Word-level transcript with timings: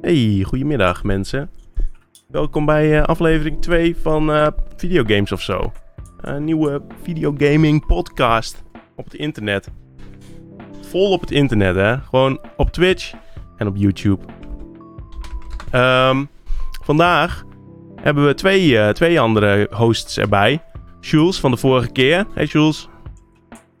Hey, 0.00 0.42
goedemiddag 0.46 1.04
mensen. 1.04 1.50
Welkom 2.28 2.66
bij 2.66 2.98
uh, 2.98 3.02
aflevering 3.02 3.62
2 3.62 3.96
van 3.96 4.30
uh, 4.30 4.46
Videogames 4.76 5.32
of 5.32 5.42
zo. 5.42 5.72
Een 6.20 6.44
nieuwe 6.44 6.82
videogaming 7.02 7.86
podcast 7.86 8.64
op 8.96 9.04
het 9.04 9.14
internet. 9.14 9.70
Vol 10.80 11.12
op 11.12 11.20
het 11.20 11.30
internet, 11.30 11.74
hè? 11.74 11.98
Gewoon 11.98 12.40
op 12.56 12.70
Twitch 12.70 13.14
en 13.56 13.66
op 13.66 13.76
YouTube. 13.76 14.24
Um, 15.72 16.28
vandaag 16.82 17.44
hebben 18.00 18.26
we 18.26 18.34
twee, 18.34 18.68
uh, 18.70 18.88
twee 18.88 19.20
andere 19.20 19.68
hosts 19.70 20.18
erbij. 20.18 20.62
Jules 21.00 21.40
van 21.40 21.50
de 21.50 21.56
vorige 21.56 21.90
keer. 21.92 22.26
Hey 22.34 22.44
Jules. 22.44 22.88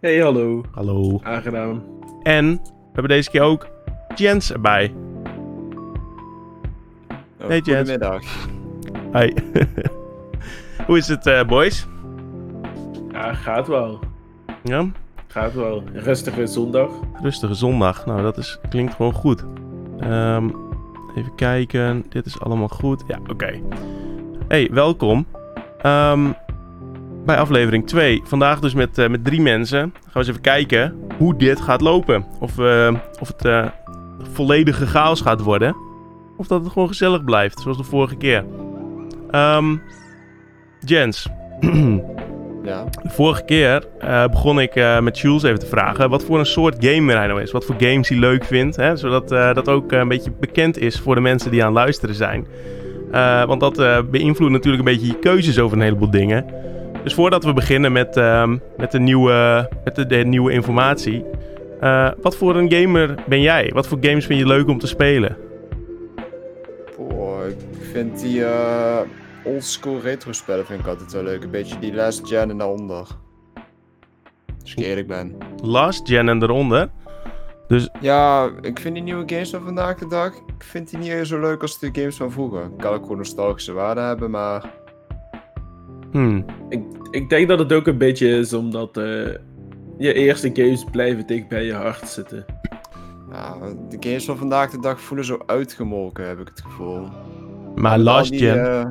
Hey, 0.00 0.18
hallo. 0.18 0.64
Hallo. 0.70 1.20
Aangenaam. 1.22 1.84
En 2.22 2.50
we 2.64 2.92
hebben 2.92 3.08
deze 3.08 3.30
keer 3.30 3.42
ook 3.42 3.68
Jens 4.14 4.52
erbij. 4.52 4.92
Hey, 7.48 7.60
Jens. 7.64 7.90
Goedemiddag. 7.90 8.22
Hi. 9.12 9.32
Hoe 10.86 10.98
is 10.98 11.08
het, 11.08 11.26
uh, 11.26 11.44
boys? 11.44 11.86
Ja, 13.12 13.34
gaat 13.34 13.68
wel. 13.68 13.98
Ja? 14.62 14.86
Gaat 15.26 15.54
wel. 15.54 15.82
Rustige 15.92 16.46
zondag. 16.46 16.90
Rustige 17.22 17.54
zondag. 17.54 18.06
Nou, 18.06 18.22
dat 18.22 18.36
is, 18.36 18.58
klinkt 18.68 18.94
gewoon 18.94 19.12
goed. 19.12 19.44
Um, 20.00 20.54
even 21.16 21.34
kijken. 21.36 22.04
Dit 22.08 22.26
is 22.26 22.40
allemaal 22.40 22.68
goed. 22.68 23.04
Ja, 23.06 23.18
oké. 23.18 23.30
Okay. 23.32 23.62
Hey, 24.48 24.68
welkom. 24.72 25.26
Um, 25.86 26.34
bij 27.24 27.38
aflevering 27.38 27.86
2. 27.86 28.20
Vandaag 28.24 28.60
dus 28.60 28.74
met, 28.74 28.98
uh, 28.98 29.08
met 29.08 29.24
drie 29.24 29.40
mensen. 29.40 29.80
Gaan 29.80 30.12
we 30.12 30.18
eens 30.18 30.28
even 30.28 30.40
kijken 30.40 31.00
hoe 31.18 31.36
dit 31.36 31.60
gaat 31.60 31.80
lopen. 31.80 32.24
Of, 32.40 32.58
uh, 32.58 32.94
of 33.20 33.28
het 33.28 33.44
uh, 33.44 33.66
volledige 34.32 34.86
chaos 34.86 35.20
gaat 35.20 35.40
worden. 35.40 35.87
Of 36.38 36.46
dat 36.46 36.62
het 36.62 36.72
gewoon 36.72 36.88
gezellig 36.88 37.24
blijft, 37.24 37.60
zoals 37.60 37.76
de 37.76 37.84
vorige 37.84 38.16
keer. 38.16 38.44
Um, 39.30 39.82
Jens. 40.80 41.28
ja. 42.64 42.84
De 43.02 43.08
vorige 43.08 43.44
keer 43.44 43.84
uh, 44.04 44.26
begon 44.26 44.60
ik 44.60 44.76
uh, 44.76 45.00
met 45.00 45.18
Jules 45.18 45.42
even 45.42 45.58
te 45.58 45.66
vragen 45.66 46.10
wat 46.10 46.24
voor 46.24 46.38
een 46.38 46.46
soort 46.46 46.76
gamer 46.84 47.16
hij 47.16 47.26
nou 47.26 47.42
is. 47.42 47.50
Wat 47.50 47.64
voor 47.64 47.74
games 47.78 48.08
hij 48.08 48.18
leuk 48.18 48.44
vindt. 48.44 48.76
Hè? 48.76 48.96
Zodat 48.96 49.32
uh, 49.32 49.54
dat 49.54 49.68
ook 49.68 49.92
een 49.92 50.08
beetje 50.08 50.30
bekend 50.40 50.78
is 50.78 51.00
voor 51.00 51.14
de 51.14 51.20
mensen 51.20 51.50
die 51.50 51.60
aan 51.60 51.66
het 51.66 51.76
luisteren 51.76 52.14
zijn. 52.14 52.46
want 53.46 53.60
dat 53.60 54.10
beïnvloedt 54.10 54.52
natuurlijk 54.52 54.86
een 54.86 54.94
beetje 54.94 55.06
je 55.06 55.18
keuzes 55.18 55.58
over 55.58 55.76
een 55.76 55.82
heleboel 55.82 56.10
dingen. 56.10 56.46
Dus 57.02 57.14
voordat 57.14 57.44
we 57.44 57.52
beginnen 57.52 57.92
met, 57.92 58.14
met, 58.76 58.90
de, 58.90 59.00
nieuwe, 59.00 59.68
met 59.84 59.94
de, 59.94 60.06
de 60.06 60.16
nieuwe 60.16 60.52
informatie. 60.52 61.24
wat 62.22 62.36
voor 62.36 62.56
een 62.56 62.72
gamer 62.72 63.14
ben 63.26 63.40
jij? 63.40 63.70
Wat 63.74 63.88
voor 63.88 63.98
games 64.00 64.26
vind 64.26 64.38
je 64.38 64.46
leuk 64.46 64.68
om 64.68 64.78
te 64.78 64.86
spelen? 64.86 65.47
Ik 67.98 68.04
vind 68.04 68.20
die 68.20 68.40
uh, 68.40 69.00
oldschool 69.44 70.00
retro 70.00 70.32
spellen 70.32 70.66
vind 70.66 70.80
ik 70.80 70.86
altijd 70.86 71.12
wel 71.12 71.22
leuk. 71.22 71.42
Een 71.42 71.50
beetje 71.50 71.78
die 71.78 71.94
last 71.94 72.28
gen 72.28 72.50
en 72.50 72.58
daaronder. 72.58 73.06
Als 74.60 74.72
ik 74.72 74.78
eerlijk 74.78 75.06
ben. 75.06 75.36
Last 75.62 76.08
gen 76.08 76.28
en 76.28 76.38
daaronder? 76.38 76.90
Dus... 77.68 77.90
Ja, 78.00 78.50
ik 78.60 78.78
vind 78.78 78.94
die 78.94 79.02
nieuwe 79.02 79.22
games 79.26 79.50
van 79.50 79.64
vandaag 79.64 79.98
de 79.98 80.06
dag, 80.06 80.34
ik 80.36 80.64
vind 80.64 80.90
die 80.90 80.98
niet 80.98 81.26
zo 81.26 81.40
leuk 81.40 81.62
als 81.62 81.78
de 81.78 81.88
games 81.92 82.16
van 82.16 82.32
vroeger. 82.32 82.70
Kan 82.76 82.92
ook 82.92 83.02
gewoon 83.02 83.16
nostalgische 83.16 83.72
waarde 83.72 84.00
hebben, 84.00 84.30
maar... 84.30 84.70
Hmm. 86.10 86.44
Ik, 86.68 86.82
ik 87.10 87.28
denk 87.28 87.48
dat 87.48 87.58
het 87.58 87.72
ook 87.72 87.86
een 87.86 87.98
beetje 87.98 88.28
is 88.28 88.52
omdat 88.52 88.96
uh, 88.96 89.04
je 89.98 90.12
eerste 90.12 90.50
games 90.52 90.84
blijven 90.90 91.26
dicht 91.26 91.48
bij 91.48 91.64
je 91.64 91.74
hart 91.74 92.08
zitten. 92.08 92.44
Ja, 93.32 93.56
de 93.88 93.96
games 94.00 94.24
van 94.24 94.36
vandaag 94.36 94.70
de 94.70 94.80
dag 94.80 95.00
voelen 95.00 95.26
zo 95.26 95.38
uitgemolken, 95.46 96.28
heb 96.28 96.40
ik 96.40 96.48
het 96.48 96.60
gevoel. 96.60 97.08
Maar 97.78 97.98
last 97.98 98.30
die, 98.30 98.40
gen... 98.40 98.56
Uh, 98.56 98.84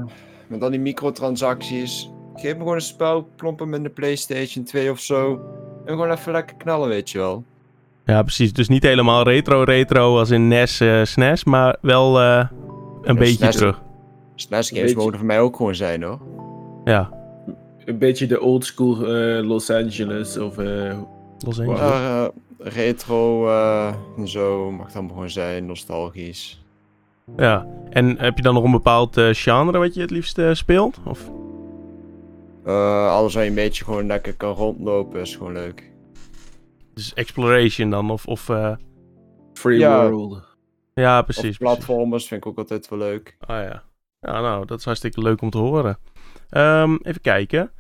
met 0.47 0.61
al 0.61 0.69
die 0.69 0.79
microtransacties. 0.79 2.09
Geef 2.35 2.53
me 2.53 2.59
gewoon 2.59 2.75
een 2.75 2.81
spel, 2.81 3.29
plomp 3.35 3.59
hem 3.59 3.73
in 3.73 3.83
de 3.83 3.89
PlayStation 3.89 4.63
2 4.63 4.91
of 4.91 4.99
zo. 4.99 5.41
En 5.85 5.93
gewoon 5.93 6.11
even 6.11 6.31
lekker 6.31 6.55
knallen, 6.55 6.89
weet 6.89 7.09
je 7.09 7.17
wel. 7.17 7.43
Ja, 8.05 8.21
precies. 8.21 8.53
Dus 8.53 8.67
niet 8.67 8.83
helemaal 8.83 9.23
retro-retro 9.23 10.17
als 10.17 10.29
in 10.29 10.47
NES, 10.47 10.81
uh, 10.81 11.03
SNES, 11.03 11.43
maar 11.43 11.77
wel 11.81 12.21
uh, 12.21 12.45
een 13.01 13.13
ja, 13.13 13.19
beetje 13.19 13.35
SNES, 13.35 13.55
terug. 13.55 13.81
SNES 14.35 14.69
games 14.69 14.93
mogen 14.93 15.17
voor 15.17 15.25
mij 15.25 15.39
ook 15.39 15.55
gewoon 15.55 15.75
zijn, 15.75 16.03
hoor. 16.03 16.19
Ja. 16.83 17.11
Een 17.85 17.97
beetje 17.97 18.27
de 18.27 18.41
old 18.41 18.65
school 18.65 18.95
Los 19.43 19.69
Angeles 19.69 20.37
of... 20.37 20.57
Los 21.37 21.59
Angeles? 21.59 21.79
Uh, 21.79 22.25
retro 22.57 23.47
uh, 23.47 23.93
en 24.17 24.27
zo 24.27 24.71
mag 24.71 24.91
dan 24.91 25.07
gewoon 25.07 25.29
zijn, 25.29 25.65
nostalgisch. 25.65 26.66
Ja, 27.35 27.67
en 27.89 28.19
heb 28.19 28.37
je 28.37 28.43
dan 28.43 28.53
nog 28.53 28.63
een 28.63 28.71
bepaald 28.71 29.17
uh, 29.17 29.29
genre 29.31 29.77
wat 29.77 29.93
je 29.93 30.01
het 30.01 30.11
liefst 30.11 30.37
uh, 30.37 30.53
speelt? 30.53 30.97
Of? 31.05 31.29
alles 33.09 33.33
waar 33.33 33.43
je 33.43 33.49
een 33.49 33.55
beetje 33.55 33.83
gewoon 33.83 34.05
lekker 34.05 34.35
kan 34.35 34.53
rondlopen 34.53 35.21
is 35.21 35.35
gewoon 35.35 35.53
leuk. 35.53 35.91
Dus 36.93 37.13
exploration 37.13 37.89
dan, 37.89 38.11
of... 38.11 38.25
of 38.25 38.49
Free 39.53 39.79
ja. 39.79 40.09
world. 40.09 40.57
Ja, 40.93 41.21
precies. 41.21 41.49
Of 41.51 41.57
platformers 41.57 42.09
precies. 42.09 42.27
vind 42.27 42.41
ik 42.41 42.47
ook 42.47 42.57
altijd 42.57 42.87
wel 42.89 42.99
leuk. 42.99 43.37
Ah 43.39 43.63
ja. 43.63 43.83
Ja, 44.21 44.41
nou, 44.41 44.65
dat 44.65 44.79
is 44.79 44.85
hartstikke 44.85 45.21
leuk 45.21 45.41
om 45.41 45.49
te 45.49 45.57
horen. 45.57 45.97
Um, 46.49 46.99
even 47.01 47.21
kijken. 47.21 47.71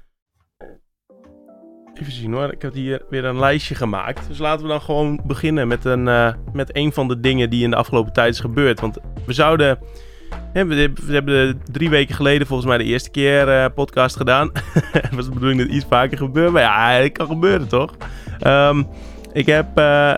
Even 2.01 2.13
zien 2.13 2.33
hoor, 2.33 2.51
ik 2.51 2.61
heb 2.61 2.73
hier 2.73 3.01
weer 3.09 3.25
een 3.25 3.39
lijstje 3.39 3.75
gemaakt. 3.75 4.27
Dus 4.27 4.37
laten 4.37 4.61
we 4.61 4.71
dan 4.71 4.81
gewoon 4.81 5.19
beginnen 5.23 5.67
met 5.67 5.85
een, 5.85 6.07
uh, 6.07 6.33
met 6.53 6.75
een 6.75 6.93
van 6.93 7.07
de 7.07 7.19
dingen 7.19 7.49
die 7.49 7.63
in 7.63 7.69
de 7.69 7.75
afgelopen 7.75 8.13
tijd 8.13 8.33
is 8.33 8.39
gebeurd. 8.39 8.79
Want 8.79 8.97
we 9.25 9.33
zouden... 9.33 9.79
Ja, 10.53 10.65
we, 10.65 10.91
we, 11.05 11.13
hebben 11.13 11.61
drie 11.71 11.89
weken 11.89 12.15
geleden 12.15 12.47
volgens 12.47 12.67
mij 12.67 12.77
de 12.77 12.83
eerste 12.83 13.09
keer 13.09 13.47
uh, 13.47 13.65
podcast 13.75 14.15
gedaan. 14.15 14.51
Het 14.91 15.15
was 15.15 15.25
de 15.25 15.31
bedoeling 15.31 15.61
dat 15.61 15.69
iets 15.69 15.85
vaker 15.89 16.17
gebeurt. 16.17 16.51
Maar 16.51 16.61
ja, 16.61 16.89
het 16.89 17.11
kan 17.11 17.27
gebeuren 17.27 17.67
toch? 17.67 17.93
Um, 18.47 18.87
ik 19.33 19.45
heb 19.45 19.79
uh, 19.79 20.13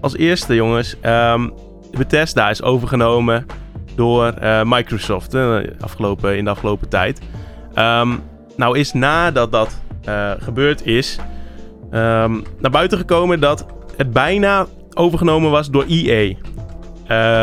als 0.00 0.16
eerste 0.16 0.54
jongens... 0.54 0.96
Um, 1.02 1.52
Bethesda 1.90 2.50
is 2.50 2.62
overgenomen 2.62 3.46
door 3.94 4.34
Microsoft 4.64 5.34
afgelopen, 5.80 6.36
in 6.36 6.44
de 6.44 6.50
afgelopen 6.50 6.88
tijd. 6.88 7.20
Um, 7.74 8.22
nou 8.56 8.78
is 8.78 8.92
nadat 8.92 9.52
dat 9.52 9.80
uh, 10.08 10.30
gebeurd 10.38 10.86
is, 10.86 11.18
um, 11.84 12.44
naar 12.58 12.70
buiten 12.70 12.98
gekomen 12.98 13.40
dat 13.40 13.66
het 13.96 14.12
bijna 14.12 14.66
overgenomen 14.94 15.50
was 15.50 15.70
door 15.70 15.84
EA. 15.88 16.34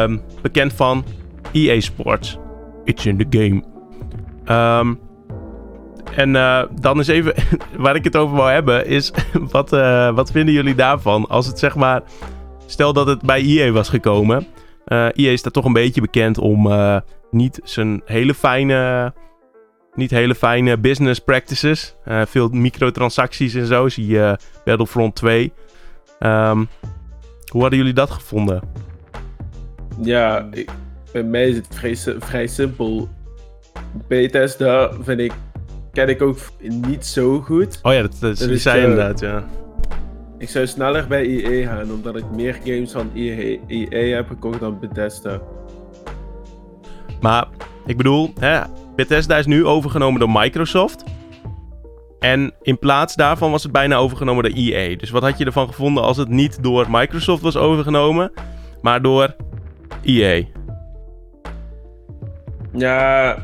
Um, 0.03 0.21
bekend 0.41 0.73
van 0.73 1.05
EA 1.51 1.79
Sports. 1.79 2.37
It's 2.83 3.05
in 3.05 3.17
the 3.17 3.25
game. 3.29 3.63
Um, 4.79 4.99
en 6.15 6.29
uh, 6.35 6.63
dan 6.79 6.99
is 6.99 7.07
even 7.07 7.33
waar 7.77 7.95
ik 7.95 8.03
het 8.03 8.15
over 8.15 8.35
wou 8.35 8.51
hebben, 8.51 8.85
is 8.85 9.11
wat, 9.51 9.73
uh, 9.73 10.15
wat 10.15 10.31
vinden 10.31 10.53
jullie 10.53 10.75
daarvan? 10.75 11.27
Als 11.27 11.47
het 11.47 11.59
zeg 11.59 11.75
maar, 11.75 12.01
stel 12.65 12.93
dat 12.93 13.07
het 13.07 13.21
bij 13.21 13.41
EA 13.41 13.71
was 13.71 13.89
gekomen. 13.89 14.47
EA 14.87 15.11
is 15.31 15.41
daar 15.41 15.51
toch 15.51 15.65
een 15.65 15.73
beetje 15.73 16.01
bekend 16.01 16.37
om 16.37 16.71
niet 17.31 17.59
zijn 17.63 18.01
hele 18.05 18.33
fijne 18.33 19.13
niet 19.97 20.11
hele 20.11 20.35
fijne 20.35 20.77
business 20.77 21.19
practices. 21.19 21.95
Uh, 22.07 22.21
veel 22.25 22.49
microtransacties 22.49 23.53
en 23.53 23.65
zo. 23.65 23.89
Zie 23.89 24.07
je 24.07 24.17
uh, 24.17 24.33
Battlefront 24.65 25.15
2. 25.15 25.53
Um, 26.19 26.67
hoe 27.51 27.61
hadden 27.61 27.79
jullie 27.79 27.93
dat 27.93 28.09
gevonden? 28.09 28.61
Ja, 30.01 30.47
ik, 30.51 30.69
bij 31.11 31.23
mij 31.23 31.47
is 31.47 31.55
het 31.55 31.67
vrij, 31.69 31.95
vrij 32.19 32.47
simpel. 32.47 33.09
Bethesda 34.07 34.91
vind 35.01 35.19
ik, 35.19 35.33
ken 35.91 36.09
ik 36.09 36.21
ook 36.21 36.37
niet 36.61 37.05
zo 37.05 37.41
goed. 37.41 37.79
Oh 37.81 37.93
ja, 37.93 38.01
dat, 38.01 38.17
dat, 38.19 38.37
dat 38.37 38.59
zei 38.59 38.81
inderdaad, 38.81 39.19
ja. 39.19 39.45
Ik 40.37 40.49
zou 40.49 40.67
sneller 40.67 41.07
bij 41.07 41.25
EA 41.25 41.67
gaan, 41.67 41.91
omdat 41.91 42.15
ik 42.15 42.31
meer 42.31 42.59
games 42.63 42.91
van 42.91 43.11
EA, 43.15 43.57
EA 43.67 44.15
heb 44.15 44.27
gekocht 44.27 44.59
dan 44.59 44.79
Bethesda. 44.79 45.41
Maar, 47.21 47.47
ik 47.85 47.97
bedoel, 47.97 48.33
hè, 48.39 48.61
Bethesda 48.97 49.37
is 49.37 49.45
nu 49.45 49.65
overgenomen 49.65 50.19
door 50.19 50.29
Microsoft. 50.31 51.03
En 52.19 52.53
in 52.61 52.79
plaats 52.79 53.15
daarvan 53.15 53.51
was 53.51 53.63
het 53.63 53.71
bijna 53.71 53.95
overgenomen 53.95 54.43
door 54.43 54.53
EA. 54.53 54.95
Dus 54.95 55.09
wat 55.09 55.21
had 55.21 55.37
je 55.37 55.45
ervan 55.45 55.67
gevonden 55.67 56.03
als 56.03 56.17
het 56.17 56.29
niet 56.29 56.63
door 56.63 56.85
Microsoft 56.89 57.41
was 57.41 57.57
overgenomen, 57.57 58.31
maar 58.81 59.01
door 59.01 59.35
EA? 60.03 60.43
Ja, 62.73 63.37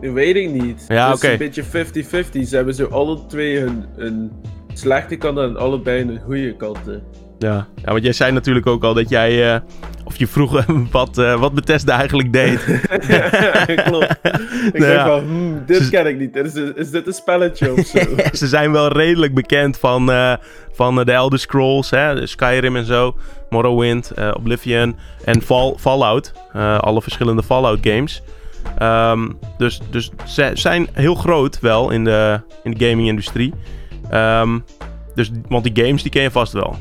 weet 0.00 0.36
ik 0.36 0.50
niet. 0.50 0.84
Ja, 0.88 1.10
het 1.10 1.22
is 1.22 1.30
een 1.30 1.38
beetje 1.38 1.64
50-50. 1.64 2.48
Ze 2.48 2.56
hebben 2.56 2.74
zo 2.74 2.86
alle 2.86 3.26
twee 3.26 3.58
hun, 3.58 3.84
hun 3.96 4.32
slechte 4.72 5.16
kanten 5.16 5.44
en 5.44 5.56
allebei 5.56 6.04
hun 6.04 6.20
goede 6.24 6.56
kanten. 6.56 7.02
Ja. 7.38 7.66
ja, 7.74 7.92
want 7.92 8.02
jij 8.02 8.12
zei 8.12 8.32
natuurlijk 8.32 8.66
ook 8.66 8.84
al 8.84 8.94
dat 8.94 9.08
jij... 9.08 9.54
Uh, 9.54 9.60
of 10.04 10.16
je 10.16 10.26
vroeg 10.26 10.64
wat, 10.90 11.18
uh, 11.18 11.40
wat 11.40 11.54
Bethesda 11.54 11.98
eigenlijk 11.98 12.32
deed. 12.32 12.60
Klopt. 13.88 14.10
Ik 14.22 14.32
Nou 14.62 14.70
denk 14.72 14.82
ja. 14.84 15.06
van, 15.06 15.20
hmm, 15.24 15.62
dit 15.66 15.82
Ze- 15.82 15.90
ken 15.90 16.06
ik 16.06 16.18
niet. 16.18 16.36
Is, 16.36 16.52
dit- 16.52 16.76
is 16.76 16.90
dit 16.90 17.06
een 17.06 17.12
spelletje 17.12 17.72
of 17.72 17.86
zo? 17.86 17.98
Ze 18.32 18.46
zijn 18.46 18.72
wel 18.72 18.88
redelijk 18.88 19.34
bekend 19.34 19.78
van, 19.78 20.10
eh, 20.12 20.32
van 20.72 20.98
eh, 21.00 21.04
de 21.06 21.12
Elder 21.12 21.38
Scrolls, 21.38 21.90
hè, 21.90 22.14
de 22.14 22.26
Skyrim 22.26 22.76
en 22.76 22.84
zo, 22.84 23.16
Morrowind, 23.50 24.12
Oblivion 24.36 24.96
en 25.24 25.42
Fall, 25.42 25.74
Fallout. 25.78 26.32
Alle 26.80 27.02
verschillende 27.02 27.42
Fallout 27.42 27.78
games. 27.82 28.22
Ehm, 28.78 29.28
dus, 29.58 29.80
dus 29.90 30.10
ze 30.26 30.50
zijn 30.54 30.88
heel 30.92 31.14
groot 31.14 31.60
wel 31.60 31.90
in 31.90 32.04
de, 32.04 32.40
in 32.62 32.74
de 32.74 32.86
gaming-industrie. 32.88 33.54
Ehm, 34.10 34.58
dus, 35.14 35.30
want 35.48 35.64
die 35.74 35.84
games 35.84 36.02
die 36.02 36.10
ken 36.10 36.22
je 36.22 36.30
vast 36.30 36.52
wel. 36.52 36.76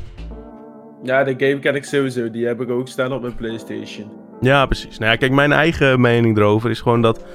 Ja, 1.03 1.23
de 1.23 1.33
game 1.37 1.59
ken 1.59 1.75
ik 1.75 1.83
sowieso. 1.83 2.29
Die 2.29 2.45
heb 2.45 2.61
ik 2.61 2.69
ook 2.69 2.87
staan 2.87 3.13
op 3.13 3.21
mijn 3.21 3.35
PlayStation. 3.35 4.11
Ja, 4.41 4.65
precies. 4.65 4.97
Nou 4.97 5.11
ja, 5.11 5.17
kijk, 5.17 5.31
mijn 5.31 5.51
eigen 5.51 6.01
mening 6.01 6.37
erover 6.37 6.69
is 6.69 6.81
gewoon 6.81 7.01
dat, 7.01 7.25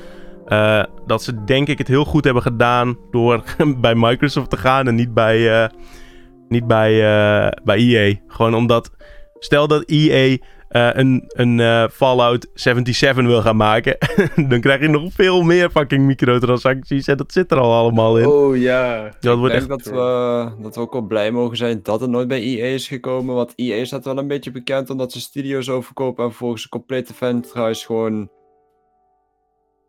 eh, 0.46 0.84
dat 1.06 1.22
ze 1.22 1.44
denk 1.44 1.68
ik 1.68 1.78
het 1.78 1.88
heel 1.88 2.04
goed 2.04 2.24
hebben 2.24 2.42
gedaan 2.42 2.98
door 3.10 3.42
bij 3.80 3.94
Microsoft 3.94 4.50
te 4.50 4.56
gaan 4.56 4.88
en 4.88 4.94
niet 4.94 5.14
bij, 5.14 5.62
eh, 5.62 5.68
niet 6.48 6.66
bij, 6.66 6.92
eh, 6.92 7.50
bij 7.64 7.76
EA. 7.76 8.14
Gewoon 8.26 8.54
omdat, 8.54 8.90
stel 9.38 9.68
dat 9.68 9.82
EA 9.86 10.36
eh, 10.68 10.90
een, 10.92 11.24
een 11.26 11.60
eh, 11.60 11.84
Fallout 11.92 12.46
77 12.54 13.26
wil 13.26 13.42
gaan 13.42 13.56
maken, 13.56 13.96
dan 14.48 14.60
krijg 14.60 14.80
je 14.80 14.88
nog 14.88 15.12
veel 15.12 15.42
meer 15.42 15.70
fucking 15.70 16.06
microtransacties 16.06 17.06
en 17.06 17.16
dat 17.16 17.32
zit 17.32 17.50
er 17.50 17.58
al 17.58 17.72
allemaal 17.72 18.18
in. 18.18 18.26
Oh 18.26 18.56
ja. 18.56 19.12
dat 19.20 19.38
wordt 19.38 19.54
ik 19.54 19.60
echt... 19.60 19.68
denk 19.68 19.84
dat 19.84 19.94
we, 19.94 20.62
dat 20.62 20.74
we 20.74 20.80
ook 20.80 20.92
wel 20.92 21.02
blij 21.02 21.30
mogen 21.30 21.56
zijn 21.56 21.80
dat 21.82 22.00
het 22.00 22.10
nooit 22.10 22.28
bij 22.28 22.40
EA 22.40 22.64
is 22.64 22.88
gekomen. 22.88 23.34
Want 23.34 23.52
EA 23.56 23.84
staat 23.84 24.04
wel 24.04 24.18
een 24.18 24.28
beetje 24.28 24.50
bekend 24.50 24.90
omdat 24.90 25.12
ze 25.12 25.20
studio's 25.20 25.68
overkopen 25.68 26.24
en 26.24 26.32
volgens 26.32 26.62
een 26.62 26.68
complete 26.68 27.14
franchise 27.14 27.86
gewoon 27.86 28.30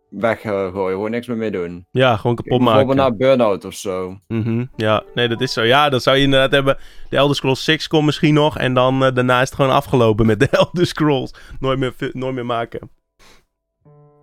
weggooien. 0.09 0.71
Gewoon 0.91 1.11
niks 1.11 1.27
meer 1.27 1.37
mee 1.37 1.51
doen. 1.51 1.85
Ja, 1.91 2.15
gewoon 2.17 2.35
kapot 2.35 2.57
Bijvoorbeeld 2.59 2.85
maken. 2.87 2.95
naar 2.95 3.15
Burnout 3.15 3.65
of 3.65 3.73
zo. 3.73 4.19
Mhm, 4.27 4.65
Ja, 4.75 5.03
nee, 5.13 5.27
dat 5.27 5.41
is 5.41 5.53
zo. 5.53 5.61
Ja, 5.63 5.89
dat 5.89 6.03
zou 6.03 6.17
je 6.17 6.23
inderdaad 6.23 6.51
hebben. 6.51 6.77
De 7.09 7.17
Elder 7.17 7.35
Scrolls 7.35 7.63
6 7.63 7.87
komt 7.87 8.05
misschien 8.05 8.33
nog. 8.33 8.57
En 8.57 8.73
dan 8.73 9.03
eh, 9.05 9.13
daarna 9.13 9.41
is 9.41 9.49
het 9.49 9.55
gewoon 9.55 9.71
afgelopen 9.71 10.25
met 10.25 10.39
de 10.39 10.47
Elder 10.59 10.85
Scrolls. 10.85 11.33
Nooit 11.59 11.79
meer, 11.79 11.93
nooit 12.13 12.35
meer 12.35 12.45
maken. 12.45 12.89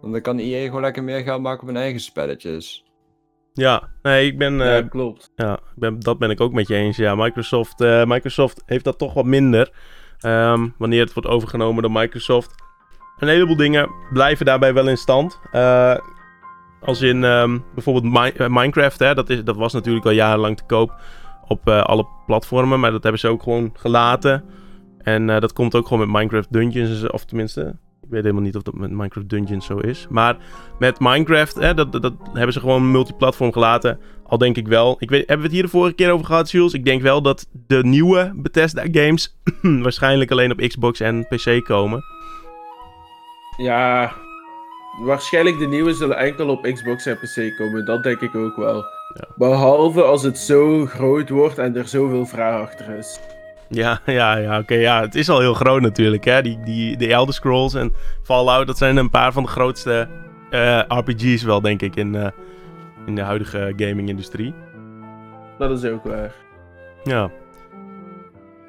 Want 0.00 0.12
dan 0.12 0.20
kan 0.22 0.38
EA 0.38 0.64
gewoon 0.64 0.80
lekker 0.80 1.04
meer 1.04 1.20
geld 1.20 1.42
maken 1.42 1.60
op 1.60 1.66
hun 1.66 1.76
eigen 1.76 2.00
spelletjes. 2.00 2.84
Ja, 3.52 3.88
nee, 4.02 4.26
ik 4.26 4.38
ben, 4.38 4.60
eh, 4.60 4.66
Ja, 4.66 4.82
klopt. 4.82 5.32
ja, 5.36 5.58
ben, 5.74 5.98
dat 6.00 6.18
ben 6.18 6.30
ik 6.30 6.40
ook 6.40 6.52
met 6.52 6.68
je 6.68 6.74
eens. 6.74 6.96
Ja, 6.96 7.14
Microsoft, 7.14 7.80
eh, 7.80 8.04
Microsoft 8.04 8.62
heeft 8.66 8.84
dat 8.84 8.98
toch 8.98 9.14
wat 9.14 9.24
minder. 9.24 9.70
Ehm, 10.18 10.68
wanneer 10.78 11.00
het 11.04 11.12
wordt 11.12 11.28
overgenomen 11.28 11.82
door 11.82 11.92
Microsoft. 11.92 12.64
Een 13.16 13.28
heleboel 13.28 13.56
dingen 13.56 13.90
blijven 14.12 14.46
daarbij 14.46 14.74
wel 14.74 14.88
in 14.88 14.96
stand. 14.96 15.40
Eh, 15.52 15.94
als 16.80 17.00
in 17.00 17.24
ehm, 17.24 17.58
bijvoorbeeld 17.74 18.34
eh, 18.36 18.48
Minecraft, 18.48 18.98
hè, 18.98 19.14
dat, 19.14 19.30
is, 19.30 19.44
dat 19.44 19.56
was 19.56 19.72
natuurlijk 19.72 20.06
al 20.06 20.12
jarenlang 20.12 20.56
te 20.56 20.64
koop 20.66 20.94
op 21.48 21.68
eh, 21.68 21.82
alle 21.82 22.06
platformen. 22.26 22.80
Maar 22.80 22.90
dat 22.90 23.02
hebben 23.02 23.20
ze 23.20 23.28
ook 23.28 23.42
gewoon 23.42 23.70
gelaten. 23.74 24.44
En 24.98 25.26
dat 25.26 25.52
komt 25.52 25.74
ook 25.74 25.86
gewoon 25.86 26.08
met 26.08 26.16
Minecraft 26.16 26.52
Dungeons. 26.52 27.10
Of 27.10 27.24
tenminste, 27.24 27.76
ik 28.02 28.08
weet 28.10 28.22
helemaal 28.22 28.42
niet 28.42 28.56
of 28.56 28.62
dat 28.62 28.74
met 28.74 28.90
Minecraft 28.90 29.28
Dungeons 29.28 29.66
zo 29.66 29.78
is. 29.78 30.06
Maar 30.10 30.36
met 30.78 31.00
Minecraft, 31.00 31.54
hè, 31.54 31.74
dat, 31.74 31.92
dat, 31.92 32.02
dat 32.02 32.14
hebben 32.32 32.52
ze 32.52 32.60
gewoon 32.60 32.90
multiplatform 32.90 33.52
gelaten. 33.52 34.00
Al 34.26 34.38
denk 34.38 34.56
ik 34.56 34.68
wel. 34.68 34.96
Ik 34.98 35.10
weet, 35.10 35.26
hebben 35.26 35.36
we 35.36 35.44
het 35.44 35.52
hier 35.52 35.62
de 35.62 35.68
vorige 35.68 35.94
keer 35.94 36.10
over 36.10 36.26
gehad, 36.26 36.50
Jules? 36.50 36.72
Ik 36.72 36.84
denk 36.84 37.02
wel 37.02 37.22
dat 37.22 37.48
de 37.66 37.84
nieuwe 37.84 38.32
Bethesda 38.34 38.82
games 38.90 39.36
waarschijnlijk 39.82 40.30
alleen 40.30 40.52
op 40.52 40.58
Xbox 40.58 41.00
en 41.00 41.26
PC 41.26 41.64
komen. 41.64 42.15
Ja, 43.56 44.12
waarschijnlijk 45.02 45.58
de 45.58 45.66
nieuwe 45.66 45.94
zullen 45.94 46.18
enkel 46.18 46.48
op 46.48 46.62
Xbox 46.62 47.06
en 47.06 47.18
PC 47.18 47.56
komen. 47.56 47.84
Dat 47.84 48.02
denk 48.02 48.20
ik 48.20 48.34
ook 48.34 48.56
wel. 48.56 48.76
Ja. 49.14 49.28
Behalve 49.36 50.02
als 50.02 50.22
het 50.22 50.38
zo 50.38 50.86
groot 50.86 51.28
wordt 51.28 51.58
en 51.58 51.76
er 51.76 51.88
zoveel 51.88 52.26
vraag 52.26 52.60
achter 52.60 52.98
is. 52.98 53.20
Ja, 53.68 54.00
ja, 54.06 54.36
ja, 54.36 54.58
oké. 54.58 54.74
ja, 54.74 55.00
het 55.00 55.14
is 55.14 55.28
al 55.28 55.40
heel 55.40 55.54
groot 55.54 55.80
natuurlijk, 55.80 56.24
hè. 56.24 56.42
Die, 56.42 56.60
die, 56.64 56.96
de 56.96 57.12
Elder 57.12 57.34
Scrolls 57.34 57.74
en 57.74 57.92
Fallout, 58.22 58.66
dat 58.66 58.78
zijn 58.78 58.96
een 58.96 59.10
paar 59.10 59.32
van 59.32 59.42
de 59.42 59.48
grootste 59.48 60.08
eh, 60.50 60.80
RPG's 60.88 61.42
wel, 61.42 61.60
denk 61.60 61.82
ik, 61.82 61.96
in, 61.96 62.14
eh, 62.14 62.28
in 63.06 63.14
de 63.14 63.22
huidige 63.22 63.72
gaming-industrie. 63.76 64.54
Dat 65.58 65.82
is 65.82 65.90
ook 65.90 66.04
waar. 66.04 66.34
Ja. 67.04 67.30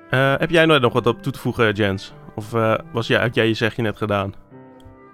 Eh, 0.10 0.34
heb 0.38 0.50
jij 0.50 0.66
nog 0.66 0.94
wat 0.94 1.08
op 1.08 1.22
toe 1.22 1.32
te 1.32 1.40
voegen, 1.40 1.74
Jens? 1.74 2.14
Of 2.36 2.52
was 2.92 3.08
jij, 3.08 3.22
had 3.22 3.36
jij 3.36 3.48
je 3.48 3.54
zegje 3.54 3.82
net 3.82 3.98
gedaan? 3.98 4.34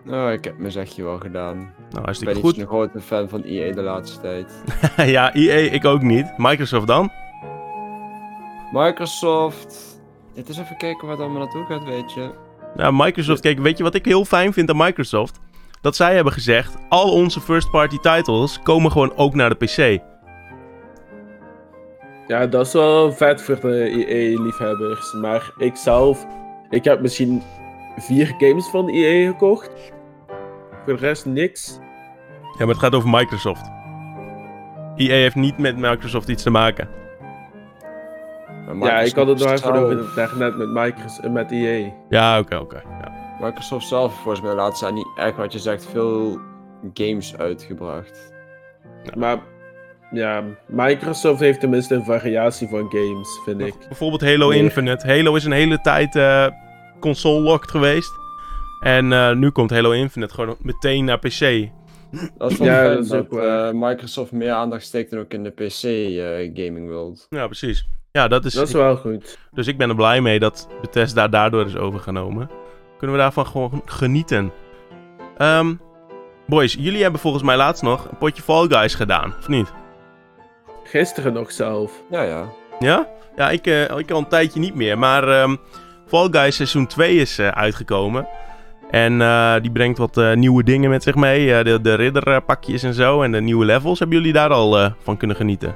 Nou, 0.03 0.31
ik 0.31 0.43
heb 0.43 0.57
mijn 0.57 0.71
zegje 0.71 1.03
wel 1.03 1.17
gedaan. 1.19 1.55
Nou, 1.57 1.69
Ik 1.69 1.89
ben 1.91 2.03
hartstikke 2.03 2.33
niet 2.33 2.43
goed. 2.43 2.55
zo'n 2.55 2.65
grote 2.65 3.01
fan 3.01 3.29
van 3.29 3.43
EA 3.43 3.73
de 3.73 3.81
laatste 3.81 4.21
tijd. 4.21 4.63
ja, 5.15 5.33
EA, 5.33 5.71
ik 5.71 5.85
ook 5.85 6.01
niet. 6.01 6.33
Microsoft 6.37 6.87
dan? 6.87 7.11
Microsoft. 8.71 10.01
Het 10.35 10.49
is 10.49 10.57
even 10.57 10.77
kijken 10.77 11.01
waar 11.07 11.15
het 11.15 11.25
allemaal 11.25 11.41
naartoe 11.41 11.65
gaat, 11.65 11.83
weet 11.83 12.13
je. 12.13 12.29
Nou, 12.75 12.93
Microsoft, 12.95 13.41
kijk, 13.41 13.59
weet 13.59 13.77
je 13.77 13.83
wat 13.83 13.95
ik 13.95 14.05
heel 14.05 14.25
fijn 14.25 14.53
vind 14.53 14.69
aan 14.69 14.77
Microsoft? 14.77 15.39
Dat 15.81 15.95
zij 15.95 16.15
hebben 16.15 16.33
gezegd, 16.33 16.75
al 16.89 17.11
onze 17.11 17.39
first-party 17.41 17.97
titles 17.97 18.59
komen 18.63 18.91
gewoon 18.91 19.15
ook 19.15 19.33
naar 19.35 19.49
de 19.49 19.55
PC. 19.65 20.01
Ja, 22.27 22.47
dat 22.47 22.65
is 22.67 22.73
wel 22.73 23.11
vet 23.11 23.41
voor 23.41 23.59
de 23.59 24.05
EA-liefhebbers. 24.07 25.13
Maar 25.13 25.51
ik 25.57 25.75
zelf, 25.75 26.25
ik 26.69 26.83
heb 26.83 27.01
misschien 27.01 27.41
vier 27.97 28.35
games 28.37 28.67
van 28.67 28.89
EA 28.89 29.31
gekocht. 29.31 29.71
Voor 30.85 30.93
de 30.97 31.05
rest 31.05 31.25
niks. 31.25 31.79
Ja, 32.57 32.65
maar 32.65 32.67
het 32.67 32.77
gaat 32.77 32.95
over 32.95 33.09
Microsoft. 33.09 33.71
EA 34.95 35.13
heeft 35.13 35.35
niet 35.35 35.57
met 35.57 35.77
Microsoft 35.77 36.29
iets 36.29 36.43
te 36.43 36.49
maken. 36.49 36.87
Ja, 38.81 38.99
ik 38.99 39.15
had 39.15 39.27
het 39.27 39.39
nog 39.39 39.51
even 39.51 39.73
over 39.73 40.15
daarnet 40.15 40.57
met, 40.57 40.69
Microsoft, 40.69 41.29
met 41.29 41.51
E 41.51 41.55
EA. 41.55 41.91
Ja, 42.09 42.39
oké, 42.39 42.55
oké. 42.55 42.81
Ja. 43.01 43.11
Microsoft 43.39 43.87
zelf, 43.87 44.13
volgens 44.13 44.41
mij, 44.41 44.49
de 44.49 44.55
laatste 44.55 44.85
zijn 44.85 44.93
niet 44.93 45.07
echt 45.15 45.35
wat 45.35 45.53
je 45.53 45.59
zegt, 45.59 45.85
veel 45.85 46.39
games 46.93 47.37
uitgebracht. 47.37 48.33
Maar 49.15 49.37
ja, 50.11 50.43
Microsoft 50.67 51.39
heeft 51.39 51.59
tenminste 51.59 51.95
een 51.95 52.03
variatie 52.03 52.67
van 52.67 52.89
games, 52.89 53.39
vind 53.45 53.61
ik. 53.61 53.73
Bijvoorbeeld 53.87 54.21
Halo 54.21 54.49
Nee. 54.49 54.59
Infinite. 54.59 55.07
Halo 55.07 55.35
is 55.35 55.45
een 55.45 55.51
hele 55.51 55.81
tijd 55.81 56.15
eh, 57.03 57.11
console-locked 57.11 57.71
geweest. 57.71 58.11
En 58.79 59.13
eh, 59.13 59.31
nu 59.31 59.49
komt 59.49 59.69
Halo 59.69 59.91
Infinite 59.91 60.33
gewoon 60.33 60.55
meteen 60.61 61.05
naar 61.05 61.19
PC. 61.19 61.69
Dat 62.37 62.51
is 62.51 62.57
wel 62.57 62.67
Ja, 62.67 62.79
fijn 62.81 63.07
dat 63.07 63.13
ook 63.13 63.37
eh, 63.39 63.69
Microsoft 63.73 64.31
meer 64.31 64.51
aandacht 64.51 64.83
steekt 64.83 65.11
dan 65.11 65.19
ook 65.19 65.33
in 65.33 65.43
de 65.43 65.49
PC 65.49 65.83
eh, 65.83 66.65
gaming 66.65 66.89
world. 66.89 67.27
Ja, 67.29 67.45
precies. 67.45 67.87
Ja, 68.11 68.27
dat 68.27 68.45
is... 68.45 68.53
Dat 68.53 68.67
is 68.67 68.73
wel 68.73 68.95
goed. 68.95 69.37
Dus 69.51 69.67
ik 69.67 69.77
ben 69.77 69.89
er 69.89 69.95
blij 69.95 70.21
mee 70.21 70.39
dat 70.39 70.67
Bethesda 70.81 71.27
daardoor 71.27 71.65
is 71.65 71.75
overgenomen. 71.75 72.49
Kunnen 72.97 73.15
we 73.15 73.21
daarvan 73.21 73.45
gewoon 73.45 73.81
genieten. 73.85 74.51
Ehm, 75.37 75.73
boys, 76.47 76.73
jullie 76.79 77.01
hebben 77.01 77.19
volgens 77.19 77.43
mij 77.43 77.55
laatst 77.57 77.83
nog 77.83 78.09
een 78.09 78.17
potje 78.17 78.43
Fall 78.43 78.67
Guys 78.67 78.95
gedaan, 78.95 79.33
of 79.39 79.47
niet? 79.47 79.73
Gisteren 80.83 81.33
nog 81.33 81.51
zelf. 81.51 81.91
Ja, 82.09 82.21
ja. 82.23 82.49
Ja? 82.79 83.07
Ja, 83.35 83.49
ik, 83.49 83.67
eh, 83.67 83.97
ik 83.97 84.11
al 84.11 84.17
een 84.19 84.27
tijdje 84.27 84.59
niet 84.59 84.75
meer. 84.75 84.99
Maar 84.99 85.27
ehm, 85.27 85.55
Fall 86.13 86.27
Guys 86.31 86.55
seizoen 86.55 86.87
2 86.87 87.15
is 87.15 87.37
eh, 87.37 87.47
uitgekomen. 87.47 88.27
En 88.91 89.21
eh, 89.21 89.55
die 89.61 89.71
brengt 89.71 89.97
wat 89.97 90.17
eh, 90.17 90.33
nieuwe 90.33 90.63
dingen 90.63 90.89
met 90.89 91.03
zich 91.03 91.15
mee. 91.15 91.63
De, 91.63 91.81
de 91.81 91.93
ridderpakjes 91.93 92.83
en 92.83 92.93
zo. 92.93 93.21
En 93.21 93.31
de 93.31 93.41
nieuwe 93.41 93.65
levels. 93.65 93.99
Hebben 93.99 94.17
jullie 94.17 94.33
daar 94.33 94.49
al 94.49 94.91
van 94.99 95.17
kunnen 95.17 95.35
genieten? 95.35 95.75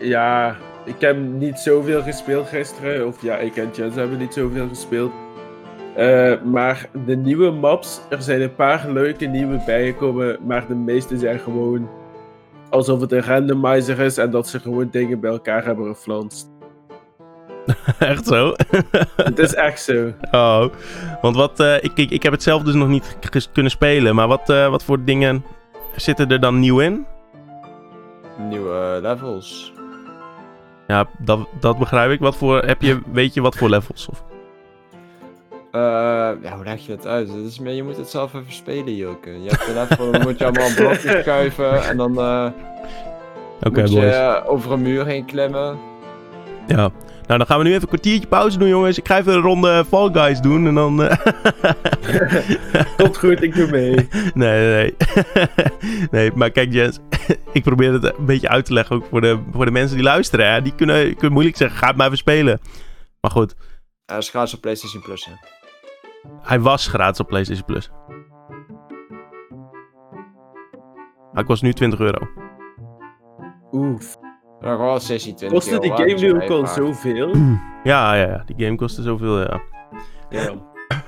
Ja, 0.00 0.56
ik 0.84 1.00
heb 1.00 1.16
niet 1.18 1.58
zoveel 1.58 2.02
gespeeld 2.02 2.48
gisteren. 2.48 3.06
Of 3.06 3.22
ja, 3.22 3.36
ik 3.36 3.56
en 3.56 3.70
Jens 3.72 3.94
hebben 3.94 4.18
niet 4.18 4.34
zoveel 4.34 4.68
gespeeld. 4.68 5.12
Maar 6.44 6.88
de 7.06 7.16
nieuwe 7.16 7.50
maps, 7.50 8.00
er 8.08 8.22
zijn 8.22 8.40
een 8.40 8.54
paar 8.54 8.90
leuke 8.92 9.24
nieuwe 9.26 9.62
bijgekomen. 9.66 10.38
Maar 10.46 10.66
de 10.66 10.74
meeste 10.74 11.18
zijn 11.18 11.38
gewoon 11.38 11.88
alsof 12.70 13.00
het 13.00 13.12
een 13.12 13.22
randomizer 13.22 13.98
is. 13.98 14.18
En 14.18 14.30
dat 14.30 14.48
ze 14.48 14.60
gewoon 14.60 14.88
dingen 14.90 15.20
bij 15.20 15.30
elkaar 15.30 15.64
hebben 15.64 15.86
geflanst. 15.86 16.59
Echt 17.98 18.26
zo? 18.26 18.54
het 19.16 19.38
is 19.38 19.54
echt 19.54 19.82
zo. 19.82 20.12
oh. 20.30 20.64
Want 21.20 21.36
wat... 21.36 21.60
eh, 21.60 21.74
ik, 21.74 21.92
ik, 21.94 22.10
ik 22.10 22.22
heb 22.22 22.32
het 22.32 22.42
zelf 22.42 22.62
dus 22.62 22.74
nog 22.74 22.88
niet 22.88 23.16
kunnen 23.52 23.70
spelen. 23.72 24.14
Maar 24.14 24.28
wat, 24.28 24.50
eh, 24.50 24.68
wat 24.68 24.84
voor 24.84 25.04
dingen 25.04 25.44
zitten 25.96 26.30
er 26.30 26.40
dan 26.40 26.58
nieuw 26.58 26.80
in? 26.80 27.06
Nieuwe 28.48 28.98
levels. 29.02 29.72
Ja, 30.86 31.06
dat, 31.18 31.38
dat 31.60 31.78
begrijp 31.78 32.10
ik. 32.10 32.20
Wat 32.20 32.36
voor... 32.36 32.62
Heb 32.62 32.82
je... 32.82 33.00
Weet 33.12 33.34
je 33.34 33.40
wat 33.40 33.56
voor 33.56 33.68
levels? 33.68 34.08
Of... 34.10 34.24
Eh, 35.72 35.80
ja, 36.42 36.54
hoe 36.54 36.64
leg 36.64 36.86
je 36.86 36.96
dat 36.96 37.06
uit? 37.06 37.28
Het 37.28 37.44
is 37.46 37.58
meer, 37.58 37.74
je 37.74 37.82
moet 37.82 37.96
het 37.96 38.08
zelf 38.10 38.34
even 38.34 38.52
spelen, 38.52 38.96
Joke. 38.96 39.42
Je 39.42 39.48
hebt 39.48 39.68
een 39.68 39.74
level, 39.74 40.10
dan 40.12 40.20
moet 40.22 40.38
je 40.38 40.44
allemaal 40.44 40.74
blokjes 40.76 41.20
schuiven 41.22 41.82
en 41.82 41.96
dan 41.96 42.10
Oké, 43.62 43.80
moet 43.80 43.90
je 43.92 44.00
boys. 44.00 44.14
eh, 44.14 44.36
over 44.46 44.72
een 44.72 44.82
muur 44.82 45.06
heen 45.06 45.24
klimmen. 45.24 45.78
Ja. 46.66 46.90
Nou, 47.30 47.42
dan 47.42 47.50
gaan 47.50 47.58
we 47.58 47.64
nu 47.64 47.70
even 47.70 47.82
een 47.82 47.88
kwartiertje 47.88 48.28
pauze 48.28 48.58
doen, 48.58 48.68
jongens. 48.68 48.98
Ik 48.98 49.06
ga 49.06 49.18
even 49.18 49.32
een 49.32 49.40
ronde 49.40 49.84
Fall 49.84 50.10
Guys 50.12 50.40
doen 50.40 50.66
en 50.66 50.74
dan... 50.74 51.02
eh, 51.02 51.18
Komt 52.96 53.18
goed, 53.18 53.42
ik 53.42 53.54
doe 53.54 53.70
mee. 53.70 54.08
nee, 54.34 54.34
nee, 54.34 54.72
nee. 54.74 54.94
nee, 56.10 56.32
maar 56.34 56.50
kijk 56.50 56.72
Jens, 56.72 56.98
ik 57.52 57.62
probeer 57.62 57.92
het 57.92 58.04
een 58.04 58.24
beetje 58.24 58.48
uit 58.48 58.64
te 58.64 58.72
leggen 58.72 58.96
ook 58.96 59.06
voor 59.10 59.20
de, 59.20 59.38
voor 59.52 59.64
de 59.64 59.70
mensen 59.70 59.96
die 59.96 60.04
luisteren. 60.04 60.52
Hè. 60.52 60.62
Die 60.62 60.74
kunnen, 60.74 61.12
kunnen 61.12 61.32
moeilijk 61.32 61.56
zeggen, 61.56 61.78
ga 61.78 61.86
het 61.86 61.96
maar 61.96 62.06
even 62.06 62.18
spelen. 62.18 62.60
Maar 63.20 63.30
goed, 63.30 63.54
Hij 64.06 64.18
is 64.18 64.28
gratis 64.28 64.54
op 64.54 64.60
PlayStation 64.60 65.02
Plus. 65.02 65.24
Hè. 65.24 65.32
hij 66.42 66.60
was 66.60 66.86
gratis 66.86 67.20
op 67.20 67.26
PlayStation 67.26 67.64
Plus. 67.66 67.90
Maar 71.32 71.42
ik 71.42 71.48
was 71.48 71.60
nu 71.60 71.72
20 71.72 71.98
euro. 72.00 72.28
Oef. 73.72 74.16
Nog 74.60 74.78
wel 74.78 75.00
16, 75.00 75.34
20 75.34 75.58
Kostte 75.58 75.78
die 75.78 75.90
game 75.90 76.14
nu 76.14 76.34
ook 76.34 76.50
al 76.50 76.66
zoveel? 76.66 77.34
Ja, 77.84 78.14
ja, 78.14 78.26
ja, 78.26 78.42
die 78.46 78.64
game 78.64 78.76
kostte 78.76 79.02
zoveel, 79.02 79.40
ja. 79.40 79.60
Ja. 80.30 80.50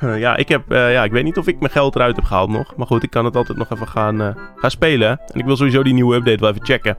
Ja, 0.19 0.37
ik 0.37 0.49
heb, 0.49 0.71
eh, 0.71 0.93
ja, 0.93 1.05
ik 1.05 1.13
weet 1.13 1.25
niet 1.25 1.39
of 1.39 1.47
ik 1.47 1.61
mijn 1.61 1.73
geld 1.73 1.95
eruit 1.95 2.17
heb 2.17 2.25
gehaald 2.25 2.51
nog. 2.51 2.77
Maar 2.77 2.87
goed, 2.87 3.03
ik 3.03 3.11
kan 3.11 3.25
het 3.25 3.37
altijd 3.37 3.59
nog 3.59 3.71
even 3.71 3.89
gaan, 3.89 4.21
eh, 4.21 4.37
gaan 4.57 4.71
spelen. 4.71 5.09
En 5.09 5.41
ik 5.41 5.45
wil 5.45 5.57
sowieso 5.57 5.83
die 5.83 5.95
nieuwe 5.95 6.17
update 6.17 6.41
wel 6.41 6.51
even 6.51 6.65
checken. 6.65 6.97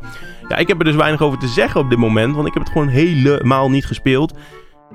Ja, 0.47 0.55
ik 0.55 0.67
heb 0.67 0.79
er 0.79 0.85
dus 0.85 0.95
weinig 0.95 1.21
over 1.21 1.39
te 1.39 1.47
zeggen 1.47 1.81
op 1.81 1.89
dit 1.89 1.99
moment. 1.99 2.35
Want 2.35 2.47
ik 2.47 2.53
heb 2.53 2.63
het 2.63 2.71
gewoon 2.71 2.87
helemaal 2.87 3.69
niet 3.69 3.85
gespeeld. 3.85 4.37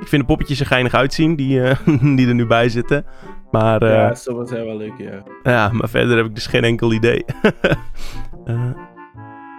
Ik 0.00 0.08
vind 0.08 0.22
de 0.22 0.28
poppetjes 0.28 0.60
er 0.60 0.66
geinig 0.66 0.94
uitzien 0.94 1.36
die, 1.36 1.62
eh, 1.62 1.76
die 2.16 2.28
er 2.28 2.34
nu 2.34 2.46
bij 2.46 2.68
zitten. 2.68 3.04
Maar, 3.50 3.82
eh, 3.82 3.92
ja, 3.92 4.14
sommige 4.14 4.48
zijn 4.48 4.64
wel 4.64 4.76
leuk, 4.76 4.98
ja. 4.98 5.22
ja, 5.42 5.70
maar 5.72 5.88
verder 5.88 6.16
heb 6.16 6.26
ik 6.26 6.34
dus 6.34 6.46
geen 6.46 6.64
enkel 6.64 6.92
idee. 6.92 7.24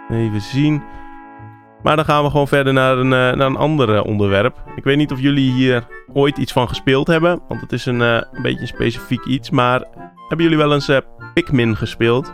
Eh, 0.10 0.18
even 0.18 0.42
zien. 0.42 0.84
Maar 1.84 1.96
dan 1.96 2.06
gaan 2.06 2.24
we 2.24 2.30
gewoon 2.30 2.48
verder 2.48 2.74
naar 2.74 2.98
een, 2.98 3.14
eh, 3.14 3.38
naar 3.38 3.48
een 3.48 3.56
ander 3.56 3.96
eh, 3.96 4.06
onderwerp. 4.06 4.64
Ik 4.76 4.84
weet 4.84 4.98
niet 4.98 5.12
of 5.12 5.20
jullie 5.20 5.52
hier 5.52 5.88
ooit 6.14 6.38
iets 6.38 6.52
van 6.52 6.68
gespeeld 6.68 7.08
hebben. 7.08 7.42
Want 7.48 7.62
het 7.62 7.72
is 7.72 7.86
een, 7.86 8.02
eh, 8.02 8.22
een 8.32 8.42
beetje 8.42 8.62
een 8.62 8.68
specifiek 8.68 9.26
iets. 9.26 9.50
Maar 9.50 9.84
hebben 10.28 10.46
jullie 10.46 10.58
wel 10.58 10.74
eens 10.74 10.88
eh, 10.88 10.98
Pikmin 11.34 11.76
gespeeld? 11.76 12.34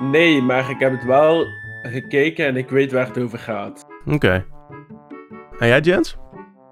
Nee, 0.00 0.42
maar 0.42 0.70
ik 0.70 0.78
heb 0.78 0.92
het 0.92 1.04
wel 1.04 1.46
gekeken 1.82 2.46
en 2.46 2.56
ik 2.56 2.68
weet 2.68 2.92
waar 2.92 3.06
het 3.06 3.18
over 3.18 3.38
gaat. 3.38 3.86
Oké. 4.06 4.44
En 5.58 5.68
jij, 5.68 5.80
Jens? 5.80 6.16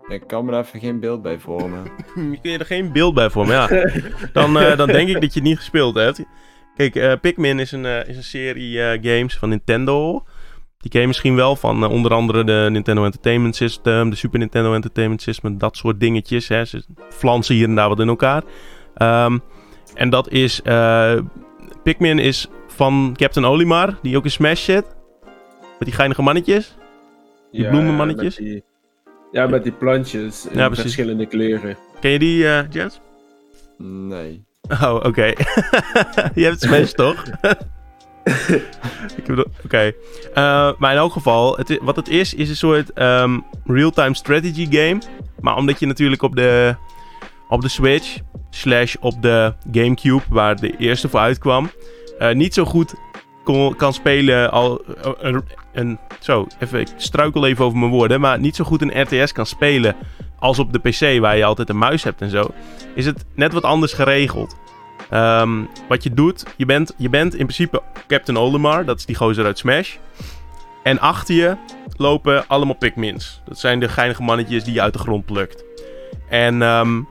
Ik 0.08 0.26
kan 0.26 0.44
me 0.44 0.50
daar 0.50 0.64
even 0.64 0.80
geen 0.80 1.00
beeld 1.00 1.22
bij 1.22 1.38
vormen. 1.38 1.82
Je 2.32 2.38
kun 2.40 2.50
je 2.50 2.58
er 2.58 2.66
geen 2.66 2.92
beeld 2.92 3.14
bij 3.14 3.30
vormen, 3.30 3.54
ja. 3.54 3.68
Dan, 4.32 4.58
eh, 4.58 4.76
dan 4.76 4.86
denk 4.86 5.08
ik 5.08 5.20
dat 5.20 5.32
je 5.32 5.40
het 5.40 5.48
niet 5.48 5.56
gespeeld 5.58 5.94
hebt. 5.94 6.24
Kijk, 6.76 6.96
eh, 6.96 7.12
Pikmin 7.20 7.58
is 7.58 7.72
een, 7.72 7.84
eh, 7.84 8.08
is 8.08 8.16
een 8.16 8.22
serie 8.22 8.82
eh, 8.82 9.02
games 9.02 9.36
van 9.36 9.48
Nintendo. 9.48 10.24
Die 10.84 10.92
ken 10.92 11.00
je 11.00 11.06
misschien 11.06 11.34
wel 11.36 11.56
van 11.56 11.84
eh, 11.84 11.90
onder 11.90 12.12
andere 12.14 12.44
de 12.44 12.68
Nintendo 12.70 13.04
Entertainment 13.04 13.56
System, 13.56 14.10
de 14.10 14.16
Super 14.16 14.38
Nintendo 14.38 14.74
Entertainment 14.74 15.22
System, 15.22 15.58
dat 15.58 15.76
soort 15.76 16.00
dingetjes. 16.00 16.48
Hè. 16.48 16.64
Ze 16.64 16.84
flansen 17.10 17.54
hier 17.54 17.68
en 17.68 17.74
daar 17.74 17.88
wat 17.88 18.00
in 18.00 18.08
elkaar. 18.08 18.42
Ehm, 18.94 19.38
en 19.94 20.10
dat 20.10 20.28
is... 20.28 20.62
eh, 20.62 21.18
Pikmin 21.82 22.18
is 22.18 22.48
van 22.66 23.14
Captain 23.16 23.46
Olimar, 23.46 23.98
die 24.02 24.16
ook 24.16 24.24
in 24.24 24.30
Smash 24.30 24.64
zit. 24.64 24.84
Met 25.78 25.88
die 25.88 25.92
geinige 25.92 26.22
mannetjes. 26.22 26.76
Die 27.52 27.68
bloemenmannetjes? 27.68 28.38
met 28.38 28.46
die- 28.48 28.62
ja, 29.32 29.46
met 29.46 29.62
die 29.62 29.72
plantjes 29.72 30.46
in 30.46 30.58
Ja, 30.58 30.74
verschillende 30.74 31.26
kleuren. 31.26 31.76
Ken 32.00 32.10
je 32.10 32.18
die, 32.18 32.48
eh 32.48 32.64
Jens? 32.70 33.00
Nee. 33.78 34.44
Oh, 34.82 34.94
oké. 34.94 35.24
je 36.34 36.44
hebt 36.44 36.60
Smash 36.60 36.92
toch? 36.92 37.24
Oké. 39.64 39.92
Eh, 40.34 40.70
maar 40.78 40.92
in 40.92 40.98
elk 40.98 41.12
geval, 41.12 41.56
het, 41.56 41.78
wat 41.82 41.96
het 41.96 42.08
is, 42.08 42.34
is 42.34 42.48
een 42.48 42.56
soort 42.56 42.92
ehm, 42.92 43.38
real-time 43.66 44.14
strategy 44.14 44.66
game. 44.70 44.98
Maar 45.40 45.56
omdat 45.56 45.80
je 45.80 45.86
natuurlijk 45.86 46.22
op 46.22 46.36
de, 46.36 46.74
op 47.48 47.60
de 47.60 47.68
Switch, 47.68 48.18
slash 48.50 48.94
op 49.00 49.22
de 49.22 49.54
Gamecube, 49.72 50.22
waar 50.28 50.56
de 50.56 50.76
eerste 50.76 51.08
voor 51.08 51.20
uitkwam, 51.20 51.70
eh, 52.18 52.34
niet 52.34 52.54
zo 52.54 52.64
goed 52.64 52.94
kan 53.76 53.92
spelen 53.92 54.50
al 54.50 54.82
eh, 54.84 55.10
een, 55.18 55.44
een- 55.72 55.98
Zo, 56.20 56.46
even, 56.58 56.80
ik 56.80 56.88
struikel 56.96 57.46
even 57.46 57.64
over 57.64 57.78
mijn 57.78 57.90
woorden, 57.90 58.20
maar 58.20 58.38
niet 58.40 58.56
zo 58.56 58.64
goed 58.64 58.82
een 58.82 59.02
RTS 59.02 59.32
kan 59.32 59.46
spelen 59.46 59.96
als 60.38 60.58
op 60.58 60.72
de 60.72 60.78
PC, 60.78 61.20
waar 61.20 61.36
je 61.36 61.44
altijd 61.44 61.68
een 61.68 61.78
muis 61.78 62.02
hebt 62.04 62.20
en 62.20 62.30
zo, 62.30 62.50
is 62.94 63.06
het 63.06 63.24
net 63.34 63.52
wat 63.52 63.62
anders 63.62 63.92
geregeld. 63.92 64.56
Ehm, 65.14 65.62
wat 65.88 66.02
je 66.02 66.14
doet, 66.14 66.44
je 66.56 66.66
bent, 66.66 66.94
je 66.96 67.08
bent 67.08 67.32
in 67.32 67.46
principe 67.46 67.82
Captain 68.06 68.38
Olimar, 68.38 68.84
dat 68.84 68.98
is 68.98 69.06
die 69.06 69.16
gozer 69.16 69.44
uit 69.44 69.58
Smash. 69.58 69.96
En 70.82 70.98
achter 70.98 71.34
je 71.34 71.56
lopen 71.96 72.48
allemaal 72.48 72.74
Pikmins. 72.74 73.42
Dat 73.44 73.58
zijn 73.58 73.80
de 73.80 73.88
geinige 73.88 74.22
mannetjes 74.22 74.64
die 74.64 74.74
je 74.74 74.80
uit 74.80 74.92
de 74.92 74.98
grond 74.98 75.24
plukt. 75.24 75.64
En 76.28 76.62
ehm, 76.62 77.02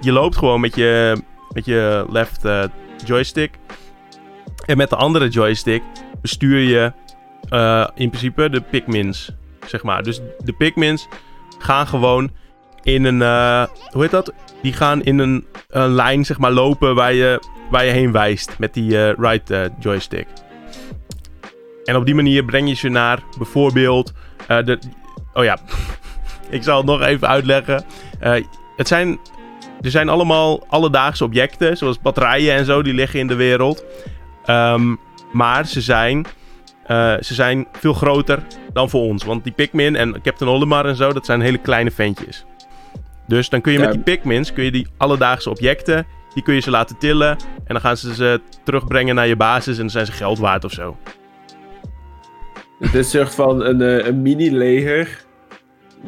je 0.00 0.12
loopt 0.12 0.36
gewoon 0.36 0.60
met 0.60 0.74
je, 0.74 1.16
met 1.52 1.64
je 1.64 2.06
left 2.10 2.44
eh, 2.44 2.64
joystick. 3.04 3.58
En 4.66 4.76
met 4.76 4.90
de 4.90 4.96
andere 4.96 5.28
joystick 5.28 5.82
bestuur 6.20 6.58
je 6.58 6.92
eh, 7.48 7.88
in 7.94 8.08
principe 8.08 8.50
de 8.50 8.60
Pikmins, 8.60 9.30
zeg 9.66 9.82
maar. 9.82 10.02
Dus 10.02 10.20
de 10.44 10.52
Pikmins 10.52 11.08
gaan 11.58 11.86
gewoon 11.86 12.30
in 12.86 13.04
een, 13.04 13.22
eh, 13.22 13.64
hoe 13.90 14.02
heet 14.02 14.10
dat? 14.10 14.32
Die 14.62 14.72
gaan 14.72 15.02
in 15.02 15.18
een, 15.18 15.46
een 15.68 15.88
lijn, 15.88 16.24
zeg 16.24 16.38
maar, 16.38 16.50
lopen 16.50 16.94
waar 16.94 17.12
je, 17.12 17.42
waar 17.70 17.84
je 17.84 17.90
heen 17.90 18.12
wijst 18.12 18.58
met 18.58 18.74
die 18.74 18.98
eh, 18.98 19.12
right 19.18 19.50
eh, 19.50 19.60
joystick. 19.78 20.26
En 21.84 21.96
op 21.96 22.04
die 22.04 22.14
manier 22.14 22.44
breng 22.44 22.68
je 22.68 22.74
ze 22.74 22.88
naar 22.88 23.22
bijvoorbeeld 23.38 24.12
de... 24.46 24.78
Oh 25.34 25.44
ja, 25.44 25.58
ik 26.50 26.62
zal 26.62 26.76
het 26.76 26.86
nog 26.86 27.02
even 27.02 27.28
uitleggen. 27.28 27.84
Het 28.76 28.88
zijn... 28.88 29.18
Er 29.80 29.90
zijn 29.90 30.08
allemaal 30.08 30.66
alledaagse 30.68 31.24
objecten, 31.24 31.76
zoals 31.76 32.00
batterijen 32.00 32.54
en 32.54 32.64
zo, 32.64 32.82
die 32.82 32.94
liggen 32.94 33.20
in 33.20 33.26
de 33.26 33.34
wereld. 33.34 33.84
Ehm, 34.44 34.94
maar 35.32 35.66
ze 35.66 35.80
zijn, 35.80 36.26
ze 37.20 37.34
zijn 37.34 37.66
veel 37.72 37.92
groter 37.92 38.46
dan 38.72 38.90
voor 38.90 39.02
ons. 39.02 39.24
Want 39.24 39.44
die 39.44 39.52
Pikmin 39.52 39.96
en 39.96 40.22
Captain 40.22 40.50
Olimar 40.50 40.86
en 40.86 40.96
zo, 40.96 41.12
dat 41.12 41.26
zijn 41.26 41.40
hele 41.40 41.58
kleine 41.58 41.90
ventjes. 41.90 42.44
Dus 43.26 43.48
dan 43.48 43.60
kun 43.60 43.72
je 43.72 43.78
met 43.78 43.92
die 43.92 44.02
Pikmins, 44.02 44.52
kun 44.52 44.64
je 44.64 44.70
die 44.70 44.86
alledaagse 44.96 45.50
objecten, 45.50 46.06
die 46.34 46.42
kun 46.42 46.54
je 46.54 46.60
ze 46.60 46.70
laten 46.70 46.98
tillen. 46.98 47.30
En 47.30 47.72
dan 47.74 47.80
gaan 47.80 47.96
ze 47.96 48.14
ze 48.14 48.40
terugbrengen 48.64 49.14
naar 49.14 49.26
je 49.26 49.36
basis 49.36 49.74
en 49.74 49.80
dan 49.80 49.90
zijn 49.90 50.06
ze 50.06 50.12
geld 50.12 50.38
waard 50.38 50.64
of 50.64 50.72
zo. 50.72 50.96
Het 52.78 52.94
is 52.94 52.94
een 52.94 53.04
soort 53.04 53.34
van 53.34 53.64
een, 53.64 53.80
eh, 53.80 54.06
een 54.06 54.22
mini-leger 54.22 55.24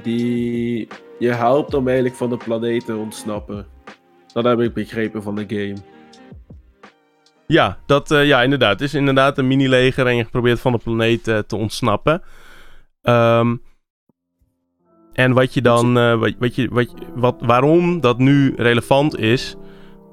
die 0.03 0.89
je 1.19 1.33
helpt 1.33 1.75
om 1.75 1.87
eigenlijk 1.87 2.17
van 2.17 2.31
de 2.31 2.37
planeet 2.37 2.85
te 2.85 2.97
ontsnappen. 2.97 3.67
Dat 4.33 4.45
heb 4.45 4.61
ik 4.61 4.75
begrepen 4.75 5.23
van 5.23 5.35
de 5.35 5.45
game. 5.49 5.77
Ja, 7.47 7.79
dat, 7.87 8.11
eh, 8.11 8.27
ja, 8.27 8.43
inderdaad. 8.43 8.71
Het 8.71 8.81
is 8.81 8.95
inderdaad 8.95 9.39
een 9.39 9.47
mini-leger 9.47 10.07
en 10.07 10.17
je 10.17 10.25
probeert 10.25 10.61
van 10.61 10.73
de 10.73 10.79
planeet 10.79 11.29
eh, 11.29 11.39
te 11.39 11.57
ontsnappen. 11.57 12.23
Ehm, 13.03 13.57
en 15.19 15.33
wat 15.33 15.55
je 15.55 15.63
dan, 15.63 15.99
eh, 15.99 16.15
wat, 16.15 16.33
wat 16.39 16.55
je, 16.55 16.69
wat, 16.71 16.95
wat, 17.15 17.37
waarom 17.41 18.01
dat 18.01 18.19
nu 18.19 18.55
relevant 18.57 19.19
is, 19.19 19.57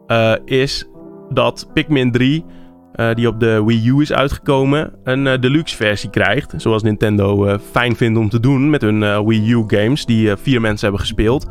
eh, 0.07 0.33
is 0.45 0.87
dat 1.29 1.69
Pikmin 1.73 2.11
3, 2.11 2.45
eh, 2.93 3.13
die 3.13 3.27
op 3.27 3.39
de 3.39 3.63
Wii 3.65 3.89
U 3.89 4.01
is 4.01 4.13
uitgekomen, 4.13 4.93
een 5.03 5.41
deluxe 5.41 5.75
versie 5.75 6.09
krijgt. 6.09 6.53
Zoals 6.57 6.83
Nintendo 6.83 7.57
fijn 7.71 7.95
vindt 7.95 8.19
om 8.19 8.29
te 8.29 8.39
doen 8.39 8.69
met 8.69 8.81
hun 8.81 9.25
Wii 9.25 9.51
U 9.51 9.63
games, 9.67 10.05
die 10.05 10.35
vier 10.35 10.61
mensen 10.61 10.87
hebben 10.87 11.05
gespeeld. 11.05 11.47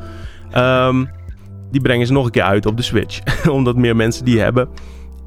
Ehm, 0.51 1.05
die 1.71 1.81
brengen 1.81 2.07
ze 2.07 2.13
nog 2.13 2.25
een 2.25 2.31
keer 2.31 2.43
uit 2.43 2.67
op 2.67 2.77
de 2.77 2.83
Switch, 2.83 3.21
omdat 3.49 3.77
meer 3.77 3.97
mensen 3.97 4.25
die 4.25 4.41
hebben. 4.41 4.69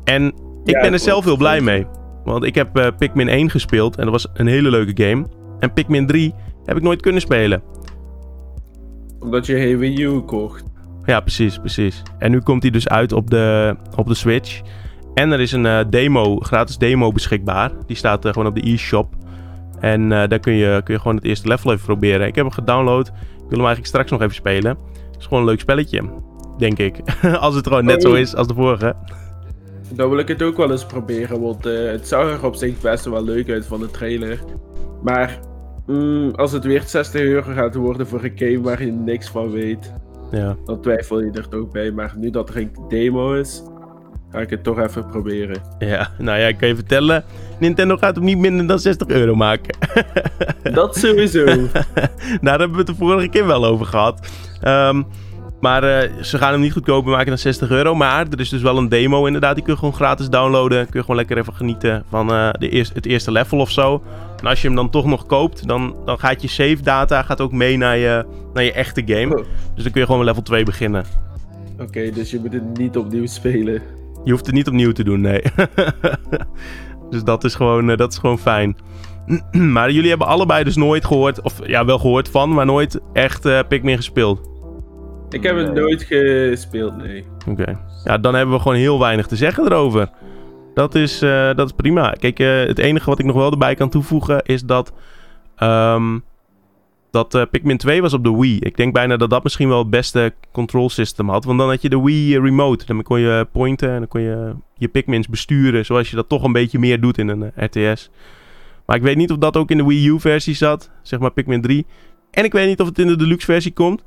En 0.04 0.26
ik 0.64 0.76
Ja, 0.76 0.82
ben 0.82 0.94
er 0.94 1.00
zelf 1.00 1.26
heel 1.26 1.38
blij 1.38 1.62
mee. 1.62 1.86
Want 2.24 2.44
ik 2.44 2.56
heb 2.56 2.94
Pikmin 2.98 3.28
1 3.28 3.50
gespeeld 3.50 3.96
en 3.96 4.04
dat 4.04 4.12
was 4.12 4.28
een 4.34 4.48
hele 4.48 4.70
leuke 4.70 5.04
game. 5.04 5.26
En 5.60 5.74
Pikmin 5.74 6.08
3 6.08 6.34
heb 6.66 6.78
ik 6.78 6.84
nooit 6.84 7.02
kunnen 7.02 7.22
spelen. 7.22 7.62
Omdat 9.20 9.46
je 9.46 9.56
geen 9.56 9.78
Wii 9.78 10.04
U 10.04 10.20
kocht. 10.20 10.64
Ja, 11.06 11.20
precies, 11.20 11.58
precies. 11.58 12.02
En 12.18 12.32
nu 12.32 12.40
komt 12.40 12.62
hij 12.62 12.72
dus 12.72 12.88
uit 12.88 13.12
op 13.12 13.30
de, 13.30 13.76
op 13.96 14.08
de 14.08 14.14
Switch. 14.14 14.62
En 15.14 15.32
er 15.32 15.40
is 15.40 15.52
een 15.52 15.66
eh, 15.66 15.80
demo, 15.90 16.40
gratis 16.40 16.78
demo 16.78 17.12
beschikbaar. 17.12 17.72
Die 17.86 17.96
staat 17.96 18.26
eh, 18.26 18.32
gewoon 18.32 18.48
op 18.48 18.56
de 18.56 18.72
e-shop. 18.72 19.14
En 19.80 20.12
eh, 20.12 20.28
daar 20.28 20.40
kun 20.40 20.54
je, 20.54 20.82
kun 20.84 20.94
je 20.94 21.00
gewoon 21.00 21.16
het 21.16 21.26
eerste 21.26 21.48
level 21.48 21.72
even 21.72 21.86
proberen. 21.86 22.28
Ik 22.28 22.36
heb 22.36 22.46
hem 22.46 22.54
gedownload. 22.54 23.08
Ik 23.08 23.14
wil 23.38 23.50
hem 23.50 23.58
eigenlijk 23.58 23.86
straks 23.86 24.12
nog 24.12 24.22
even 24.22 24.36
spelen. 24.36 24.78
Het 25.12 25.20
is 25.20 25.24
gewoon 25.24 25.40
een 25.40 25.50
leuk 25.50 25.60
spelletje, 25.60 26.04
denk 26.58 26.78
ik. 26.78 27.00
als 27.40 27.56
het 27.56 27.68
gewoon 27.68 27.86
net 27.86 28.02
zo 28.02 28.14
is 28.14 28.36
als 28.36 28.48
de 28.48 28.54
vorige. 28.54 28.96
Dan 29.94 30.10
wil 30.10 30.20
ik 30.20 30.28
het 30.28 30.42
ook 30.42 30.58
wel 30.58 30.72
eens 30.72 30.86
proberen, 30.86 31.42
want 31.42 31.64
het 31.64 32.08
zag 32.08 32.32
er 32.32 32.46
op 32.46 32.56
zich 32.56 32.82
best 32.82 33.06
wel 33.06 33.24
leuk 33.24 33.50
uit 33.50 33.66
van 33.66 33.80
de 33.80 33.92
trailer. 33.92 34.40
Maar 35.04 35.40
mm, 35.88 36.32
als 36.36 36.52
het 36.52 36.64
weer 36.64 36.82
60 36.86 37.22
euro 37.22 37.54
gaat 37.54 37.76
worden 37.76 38.08
voor 38.08 38.24
een 38.24 38.32
game 38.36 38.62
waar 38.62 38.84
je 38.86 38.92
niks 38.92 39.28
van 39.30 39.52
weet, 39.52 39.94
Ja. 40.32 40.56
dan 40.66 40.82
twijfel 40.82 41.20
je 41.22 41.32
er 41.32 41.50
toch 41.50 41.72
bij. 41.72 41.92
Maar 41.92 42.14
nu 42.18 42.30
dat 42.30 42.50
er 42.50 42.58
een 42.58 42.72
demo 42.90 43.34
is, 43.34 43.64
ga 44.32 44.40
ik 44.40 44.50
het 44.50 44.64
toch 44.64 44.80
even 44.80 45.06
proberen. 45.08 45.62
Ja, 45.80 46.12
nou 46.18 46.40
ja, 46.40 46.48
ik 46.48 46.58
kan 46.58 46.68
je 46.68 46.76
vertellen. 46.76 47.24
Nintendo 47.60 47.98
gaat 47.98 48.16
hem 48.16 48.24
niet 48.24 48.38
minder 48.38 48.68
dan 48.68 48.80
60 48.80 49.08
euro 49.08 49.36
maken. 49.36 49.78
Dat 50.74 50.96
sowieso. 50.98 51.46
Daar 52.42 52.60
hebben 52.60 52.72
we 52.72 52.78
het 52.78 52.88
de 52.88 52.96
vorige 52.96 53.28
keer 53.28 53.46
wel 53.48 53.66
over 53.66 53.86
gehad. 53.86 54.28
Ehm, 54.62 55.04
maar 55.60 55.84
eh, 55.84 56.24
ze 56.24 56.38
gaan 56.38 56.52
hem 56.52 56.62
niet 56.62 56.72
goedkoper 56.72 57.12
maken 57.12 57.28
dan 57.28 57.38
60 57.38 57.70
euro. 57.70 57.96
Maar 57.96 58.28
er 58.32 58.40
is 58.40 58.50
dus 58.50 58.62
wel 58.62 58.78
een 58.78 58.90
demo 58.90 59.26
inderdaad. 59.26 59.56
Die 59.56 59.64
kun 59.64 59.74
je 59.74 59.80
gewoon 59.80 59.94
gratis 59.94 60.30
downloaden. 60.30 60.84
Kun 60.84 60.94
je 60.94 61.02
gewoon 61.02 61.16
lekker 61.16 61.38
even 61.38 61.54
genieten 61.54 62.04
van 62.10 62.32
eh, 62.32 62.50
de 62.60 62.70
eerste, 62.70 62.94
het 62.94 63.06
eerste 63.06 63.32
level 63.32 63.60
of 63.60 63.72
zo. 63.72 64.04
En 64.42 64.48
als 64.48 64.62
je 64.62 64.68
hem 64.68 64.76
dan 64.76 64.90
toch 64.90 65.06
nog 65.06 65.26
koopt, 65.26 65.68
dan, 65.68 65.96
dan 66.06 66.20
gaat 66.20 66.42
je 66.42 66.48
save 66.48 66.82
data 66.82 67.22
gaat 67.22 67.42
ook 67.42 67.52
mee 67.52 67.78
naar 67.78 67.98
je, 67.98 68.26
naar 68.54 68.64
je 68.64 68.72
echte 68.72 69.04
game. 69.06 69.38
Oh. 69.38 69.46
Dus 69.76 69.84
dan 69.84 69.92
kun 69.92 70.02
je 70.02 70.08
gewoon 70.08 70.24
level 70.24 70.42
2 70.42 70.64
beginnen. 70.64 71.06
Oké, 71.80 72.12
dus 72.12 72.32
je 72.32 72.40
moet 72.40 72.54
het 72.54 72.78
niet 72.78 72.98
opnieuw 72.98 73.26
spelen. 73.26 73.82
Je 74.24 74.32
hoeft 74.32 74.46
het 74.46 74.56
niet 74.56 74.68
opnieuw 74.68 74.92
te 74.92 75.04
doen, 75.04 75.22
nee. 75.22 75.42
dus 77.12 77.24
dat 77.24 77.44
is 77.44 77.56
gewoon, 77.56 77.90
eh, 77.90 77.98
dat 77.98 78.12
is 78.12 78.18
gewoon 78.18 78.40
fijn. 78.40 78.78
maar 79.74 79.92
jullie 79.92 80.10
hebben 80.10 80.28
allebei 80.28 80.64
dus 80.64 80.76
nooit 80.76 81.06
gehoord, 81.06 81.42
of 81.42 81.68
ja, 81.68 81.86
wel 81.86 82.00
gehoord 82.00 82.30
van, 82.30 82.54
maar 82.54 82.66
nooit 82.66 83.00
echt 83.14 83.68
Pikmin 83.68 83.98
gespeeld. 83.98 84.56
Ik 85.30 85.44
heb 85.44 85.56
het 85.56 85.74
nooit 85.74 86.04
gespeeld, 86.04 86.98
nee. 86.98 87.26
Oké. 87.48 87.80
Ja, 88.04 88.18
dan 88.18 88.36
hebben 88.36 88.56
we 88.56 88.62
gewoon 88.62 88.78
heel 88.78 89.00
weinig 89.00 89.28
te 89.28 89.36
zeggen 89.36 89.66
erover. 89.66 90.10
Dat 90.74 90.96
is, 90.96 91.22
eh, 91.22 91.54
dat 91.56 91.66
is 91.68 91.76
prima. 91.76 92.12
Kijk, 92.12 92.40
eh, 92.40 92.60
het 92.66 92.80
enige 92.80 93.10
wat 93.10 93.20
ik 93.20 93.26
nog 93.26 93.36
wel 93.36 93.52
erbij 93.52 93.76
kan 93.76 93.90
toevoegen 93.90 94.42
is 94.44 94.62
dat. 94.64 94.94
ehm, 95.56 96.20
dat 97.12 97.36
eh, 97.36 97.42
Pikmin 97.52 97.78
2 97.78 98.02
was 98.02 98.14
op 98.14 98.24
de 98.24 98.38
Wii. 98.38 98.60
Ik 98.60 98.78
denk 98.78 98.94
bijna 98.94 99.18
dat 99.18 99.30
dat 99.30 99.44
misschien 99.44 99.68
wel 99.68 99.78
het 99.78 99.90
beste 99.90 100.34
control 100.52 100.90
system 100.90 101.30
had. 101.30 101.46
Want 101.46 101.60
dan 101.60 101.70
had 101.70 101.82
je 101.82 101.90
de 101.90 102.02
Wii 102.02 102.40
Remote. 102.40 102.86
Dan 102.86 103.04
kon 103.04 103.20
je 103.20 103.48
pointen 103.52 103.90
en 103.90 103.98
dan 103.98 104.08
kon 104.08 104.22
je 104.22 104.54
je 104.74 104.88
Pikmins 104.88 105.28
besturen. 105.28 105.86
Zoals 105.86 106.10
je 106.10 106.16
dat 106.16 106.30
toch 106.30 106.44
een 106.44 106.52
beetje 106.52 106.80
meer 106.80 107.02
doet 107.02 107.18
in 107.18 107.28
een 107.28 107.52
RTS. 107.56 108.10
Maar 108.86 108.96
ik 108.96 109.02
weet 109.02 109.18
niet 109.18 109.32
of 109.32 109.38
dat 109.38 109.58
ook 109.58 109.72
in 109.72 109.78
de 109.78 109.86
Wii 109.86 110.08
U 110.08 110.20
versie 110.20 110.56
zat. 110.56 110.92
Zeg 111.02 111.20
maar 111.20 111.32
Pikmin 111.32 111.62
3. 111.62 111.86
En 112.32 112.44
ik 112.44 112.52
weet 112.52 112.68
niet 112.68 112.80
of 112.82 112.88
het 112.88 113.00
in 113.00 113.08
de 113.08 113.16
deluxe 113.16 113.46
versie 113.46 113.74
komt. 113.74 114.04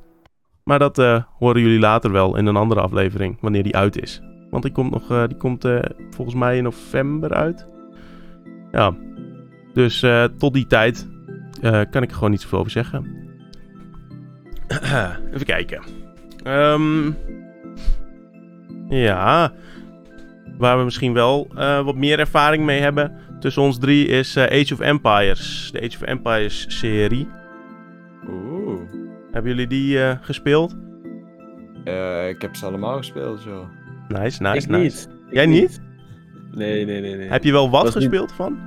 Maar 0.70 0.78
dat 0.78 0.98
eh, 0.98 1.22
horen 1.38 1.60
jullie 1.60 1.78
later 1.78 2.12
wel 2.12 2.36
in 2.36 2.46
een 2.46 2.56
andere 2.56 2.80
aflevering, 2.80 3.38
wanneer 3.40 3.62
die 3.62 3.76
uit 3.76 4.02
is. 4.02 4.22
Want 4.50 4.62
die 4.62 4.72
komt, 4.72 4.90
nog, 4.90 5.10
eh, 5.10 5.26
die 5.26 5.36
komt 5.36 5.64
eh, 5.64 5.78
volgens 6.10 6.36
mij 6.36 6.56
in 6.56 6.62
november 6.62 7.34
uit. 7.34 7.66
Ja, 8.72 8.94
dus 9.74 10.04
tot 10.38 10.54
die 10.54 10.66
tijd 10.66 11.08
kan 11.90 12.02
ik 12.02 12.08
er 12.08 12.14
gewoon 12.14 12.30
niet 12.30 12.40
zoveel 12.40 12.58
over 12.58 12.70
zeggen. 12.70 13.06
Even 15.34 15.46
kijken. 15.46 15.82
Ehm, 16.42 17.10
ja, 18.88 19.52
waar 20.58 20.78
we 20.78 20.84
misschien 20.84 21.12
wel 21.12 21.48
wat 21.84 21.96
meer 21.96 22.18
ervaring 22.18 22.64
mee 22.64 22.80
hebben 22.80 23.12
tussen 23.40 23.62
ons 23.62 23.78
drie 23.78 24.06
is 24.06 24.36
Age 24.36 24.72
of 24.72 24.80
Empires. 24.80 25.70
De 25.72 25.78
Age 25.80 25.96
of 25.96 26.02
Empires 26.02 26.78
serie. 26.78 27.28
Oeh. 28.28 28.99
Hebben 29.32 29.50
jullie 29.50 29.66
die 29.66 30.02
eh, 30.02 30.16
gespeeld? 30.20 30.76
Eh, 31.84 32.28
ik 32.28 32.42
heb 32.42 32.56
ze 32.56 32.66
allemaal 32.66 32.96
gespeeld, 32.96 33.40
zo. 33.40 33.66
Nice, 34.08 34.42
nice, 34.42 34.56
ik 34.56 34.68
nice. 34.68 34.78
niet. 34.78 35.08
Ik 35.28 35.34
Jij 35.34 35.46
niet? 35.46 35.80
Nee, 36.52 36.84
nee, 36.84 37.00
nee, 37.00 37.16
nee. 37.16 37.28
Heb 37.28 37.44
je 37.44 37.52
wel 37.52 37.70
wat 37.70 37.82
Was 37.82 37.94
niet- 37.94 38.02
gespeeld 38.04 38.32
van? 38.32 38.58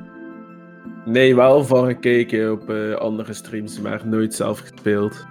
Nee, 1.05 1.35
wel 1.35 1.63
van 1.63 1.85
gekeken 1.85 2.51
op 2.51 2.69
eh, 2.69 2.93
andere 2.93 3.33
streams, 3.33 3.81
maar 3.81 4.01
nooit 4.07 4.33
zelf 4.33 4.59
gespeeld. 4.59 5.25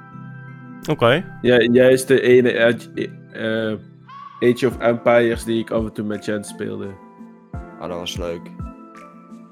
Oké. 0.90 1.24
Ja, 1.42 1.60
juist 1.60 2.08
de 2.08 2.20
ene 2.20 2.64
Age, 2.64 3.10
eh, 3.32 4.50
Age 4.50 4.66
of 4.66 4.78
Empires 4.78 5.44
die 5.44 5.58
ik 5.60 5.70
af 5.70 5.84
en 5.84 5.92
toe 5.92 6.04
met 6.04 6.24
Jen 6.24 6.44
speelde. 6.44 6.86
Ah, 7.80 7.88
dat 7.88 7.98
was 7.98 8.16
leuk. 8.16 8.40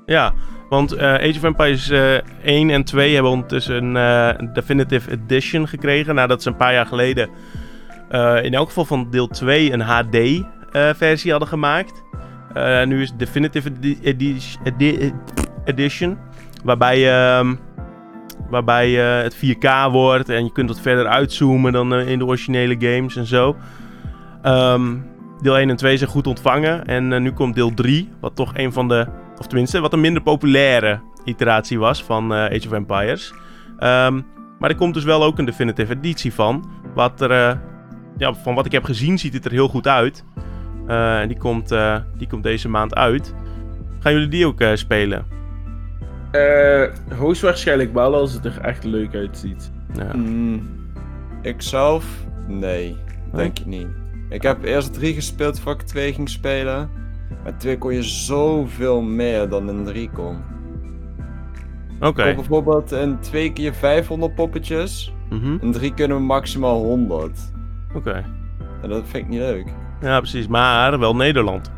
Ja, 0.06 0.32
want 0.70 0.92
eh, 0.92 1.12
Age 1.12 1.34
of 1.36 1.42
Empires 1.42 1.90
eh 1.90 2.14
1 2.42 2.70
en 2.70 2.84
2 2.84 3.14
hebben 3.14 3.32
ondertussen 3.32 3.84
een 3.84 3.96
eh, 4.36 4.52
Definitive 4.52 5.10
Edition 5.10 5.68
gekregen. 5.68 6.14
Nadat 6.14 6.42
ze 6.42 6.48
een 6.48 6.56
paar 6.56 6.72
jaar 6.72 6.86
geleden 6.86 7.28
in 8.42 8.54
elk 8.54 8.66
geval 8.68 8.84
van 8.84 9.10
deel 9.10 9.28
2 9.28 9.72
een 9.72 9.80
HD-versie 9.80 11.30
hadden 11.30 11.48
gemaakt. 11.48 12.02
Nu 12.84 13.02
is 13.02 13.08
het 13.08 13.18
Definitive 13.18 13.70
edi- 13.80 13.98
edi- 14.02 14.38
edi- 14.64 15.12
Edition. 15.64 16.18
Waarbij, 16.64 17.12
ehm, 17.12 17.54
waarbij 18.50 18.90
het 18.92 19.34
4K 19.34 19.88
wordt 19.90 20.28
en 20.28 20.44
je 20.44 20.52
kunt 20.52 20.68
wat 20.68 20.80
verder 20.80 21.06
uitzoomen 21.06 21.72
dan 21.72 21.94
in 21.94 22.18
de 22.18 22.26
originele 22.26 22.76
games 22.78 23.16
en 23.16 23.26
zo. 23.26 23.56
Ehm, 24.42 24.96
deel 25.40 25.58
1 25.58 25.70
en 25.70 25.76
2 25.76 25.96
zijn 25.96 26.10
goed 26.10 26.26
ontvangen. 26.26 26.84
En 26.86 27.22
nu 27.22 27.32
komt 27.32 27.54
deel 27.54 27.74
3, 27.74 28.08
wat 28.20 28.36
toch 28.36 28.50
een 28.54 28.72
van 28.72 28.88
de 28.88 29.06
of 29.40 29.46
tenminste, 29.46 29.80
wat 29.80 29.92
een 29.92 30.00
minder 30.00 30.22
populaire 30.22 31.00
iteratie 31.24 31.78
was 31.78 32.04
van 32.04 32.34
eh, 32.34 32.44
Age 32.44 32.66
of 32.66 32.72
Empires. 32.72 33.32
Ehm, 33.78 34.20
maar 34.58 34.70
er 34.70 34.76
komt 34.76 34.94
dus 34.94 35.04
wel 35.04 35.24
ook 35.24 35.38
een 35.38 35.44
definitive 35.44 35.92
editie 35.92 36.34
van. 36.34 36.70
Wat 36.94 37.20
er, 37.20 37.30
eh, 37.30 37.56
ja, 38.16 38.34
van 38.34 38.54
wat 38.54 38.66
ik 38.66 38.72
heb 38.72 38.84
gezien 38.84 39.18
ziet 39.18 39.32
het 39.32 39.44
er 39.44 39.50
heel 39.50 39.68
goed 39.68 39.86
uit. 39.86 40.24
Eh, 40.86 41.20
en 41.20 41.28
die 41.28 41.38
komt, 41.38 41.70
eh, 41.70 41.96
die 42.16 42.26
komt 42.26 42.42
deze 42.42 42.68
maand 42.68 42.94
uit. 42.94 43.34
Gaan 43.98 44.12
jullie 44.12 44.28
die 44.28 44.46
ook 44.46 44.60
eh, 44.60 44.74
spelen? 44.74 45.26
Eh, 46.30 46.84
hoogstwaarschijnlijk 47.18 47.92
wel 47.94 48.14
als 48.14 48.32
het 48.32 48.44
er 48.44 48.60
echt 48.60 48.84
leuk 48.84 49.14
uitziet. 49.14 49.70
Ja. 49.94 50.16
Mm, 50.16 50.68
ik 51.42 51.62
zelf? 51.62 52.04
Nee, 52.46 52.96
denk 53.32 53.58
ik 53.58 53.66
niet. 53.66 53.86
Ik 54.28 54.42
heb 54.42 54.64
eerst 54.64 54.92
3 54.94 55.14
gespeeld 55.14 55.60
voordat 55.60 55.82
ik 55.82 55.88
2 55.88 56.12
ging 56.12 56.28
spelen. 56.28 56.90
Maar 57.42 57.56
2 57.58 57.78
kon 57.78 57.94
je 57.94 58.02
zoveel 58.02 59.00
meer 59.00 59.48
dan 59.48 59.68
in 59.68 59.84
3 59.84 60.10
kon. 60.10 60.36
Oké. 62.00 62.24
Kon 62.24 62.34
bijvoorbeeld 62.34 62.92
in 62.92 63.18
2 63.20 63.52
keer 63.52 63.74
500 63.74 64.34
poppetjes. 64.34 65.14
Mhm. 65.30 65.56
In 65.60 65.72
3 65.72 65.94
kunnen 65.94 66.16
we 66.16 66.22
maximaal 66.22 66.82
100. 66.82 67.52
Oké. 67.94 68.24
En 68.82 68.88
dat 68.88 69.02
vind 69.06 69.24
ik 69.24 69.28
niet 69.30 69.38
leuk. 69.40 69.66
Ja, 70.00 70.18
precies. 70.18 70.46
Maar 70.46 70.98
wel 70.98 71.16
Nederland. 71.16 71.70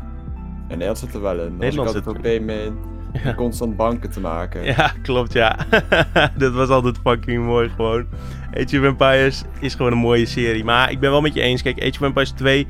En 0.67 0.67
Nederland 0.67 0.97
zit 0.97 1.13
er 1.13 1.21
wel 1.21 1.39
in. 1.39 1.57
Nederland 1.57 1.59
Nederland 1.59 1.89
zit 2.23 2.25
er 2.39 2.43
mee 2.43 2.71
Ja. 3.23 3.33
constant 3.33 3.75
banken 3.75 4.09
te 4.09 4.19
maken. 4.19 4.63
Ja, 4.63 4.91
klopt, 5.01 5.33
ja. 5.33 5.57
dat 6.37 6.53
was 6.53 6.69
altijd 6.69 6.99
fucking 7.03 7.45
mooi 7.45 7.69
gewoon. 7.69 8.05
Age 8.53 8.79
of 8.79 8.83
Empires 8.85 9.43
is 9.59 9.75
gewoon 9.75 9.91
een 9.91 9.97
mooie 9.97 10.25
serie. 10.25 10.63
Maar 10.63 10.91
ik 10.91 10.99
ben 10.99 11.11
wel 11.11 11.21
met 11.21 11.33
je 11.33 11.41
eens. 11.41 11.61
Kijk, 11.61 11.79
Age 11.81 11.89
of 11.99 12.01
Empires 12.01 12.31
2 12.31 12.67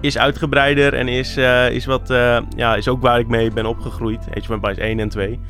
is 0.00 0.18
uitgebreider 0.18 0.94
en 0.94 1.08
is, 1.08 1.36
eh, 1.36 1.70
is, 1.70 1.84
wat, 1.84 2.10
eh, 2.10 2.38
ja, 2.56 2.74
is 2.76 2.88
ook 2.88 3.02
waar 3.02 3.18
ik 3.18 3.28
mee 3.28 3.50
ben 3.50 3.66
opgegroeid. 3.66 4.26
Age 4.30 4.40
of 4.40 4.50
Empires 4.50 4.78
1 4.78 5.00
en 5.00 5.08
2. 5.08 5.40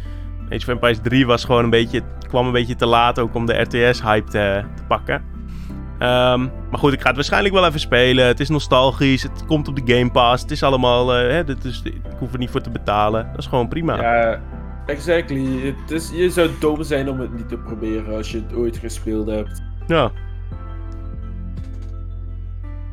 Age 0.44 0.56
of 0.56 0.68
Empires 0.68 0.98
3 1.02 1.26
was 1.26 1.44
gewoon 1.44 1.64
een 1.64 1.70
beetje, 1.70 2.00
kwam 2.28 2.46
een 2.46 2.52
beetje 2.52 2.76
te 2.76 2.86
laat 2.86 3.18
ook 3.18 3.34
om 3.34 3.46
de 3.46 3.60
RTS-hype 3.60 4.30
te, 4.30 4.64
te 4.74 4.82
pakken. 4.88 5.34
Ehm, 5.98 6.40
maar 6.70 6.78
goed, 6.78 6.92
ik 6.92 7.00
ga 7.00 7.06
het 7.06 7.16
waarschijnlijk 7.16 7.54
wel 7.54 7.66
even 7.66 7.80
spelen. 7.80 8.26
Het 8.26 8.40
is 8.40 8.48
nostalgisch, 8.48 9.22
het 9.22 9.46
komt 9.46 9.68
op 9.68 9.76
de 9.76 9.94
Game 9.94 10.10
Pass. 10.10 10.42
Het 10.42 10.50
is 10.50 10.62
allemaal, 10.62 11.14
eh, 11.14 11.30
hè, 11.30 11.44
dit 11.44 11.64
is, 11.64 11.82
ik 11.84 12.16
hoef 12.18 12.32
er 12.32 12.38
niet 12.38 12.50
voor 12.50 12.60
te 12.60 12.70
betalen. 12.70 13.26
Dat 13.30 13.38
is 13.38 13.46
gewoon 13.46 13.68
prima. 13.68 14.00
Ja, 14.00 14.40
exactly. 14.86 15.74
Het 15.80 15.90
is, 15.90 16.10
je 16.14 16.30
zou 16.30 16.50
dom 16.60 16.82
zijn 16.82 17.10
om 17.10 17.20
het 17.20 17.34
niet 17.36 17.48
te 17.48 17.56
proberen 17.56 18.16
als 18.16 18.30
je 18.30 18.36
het 18.36 18.54
ooit 18.54 18.76
gespeeld 18.76 19.26
hebt. 19.26 19.62
Ja. 19.86 20.10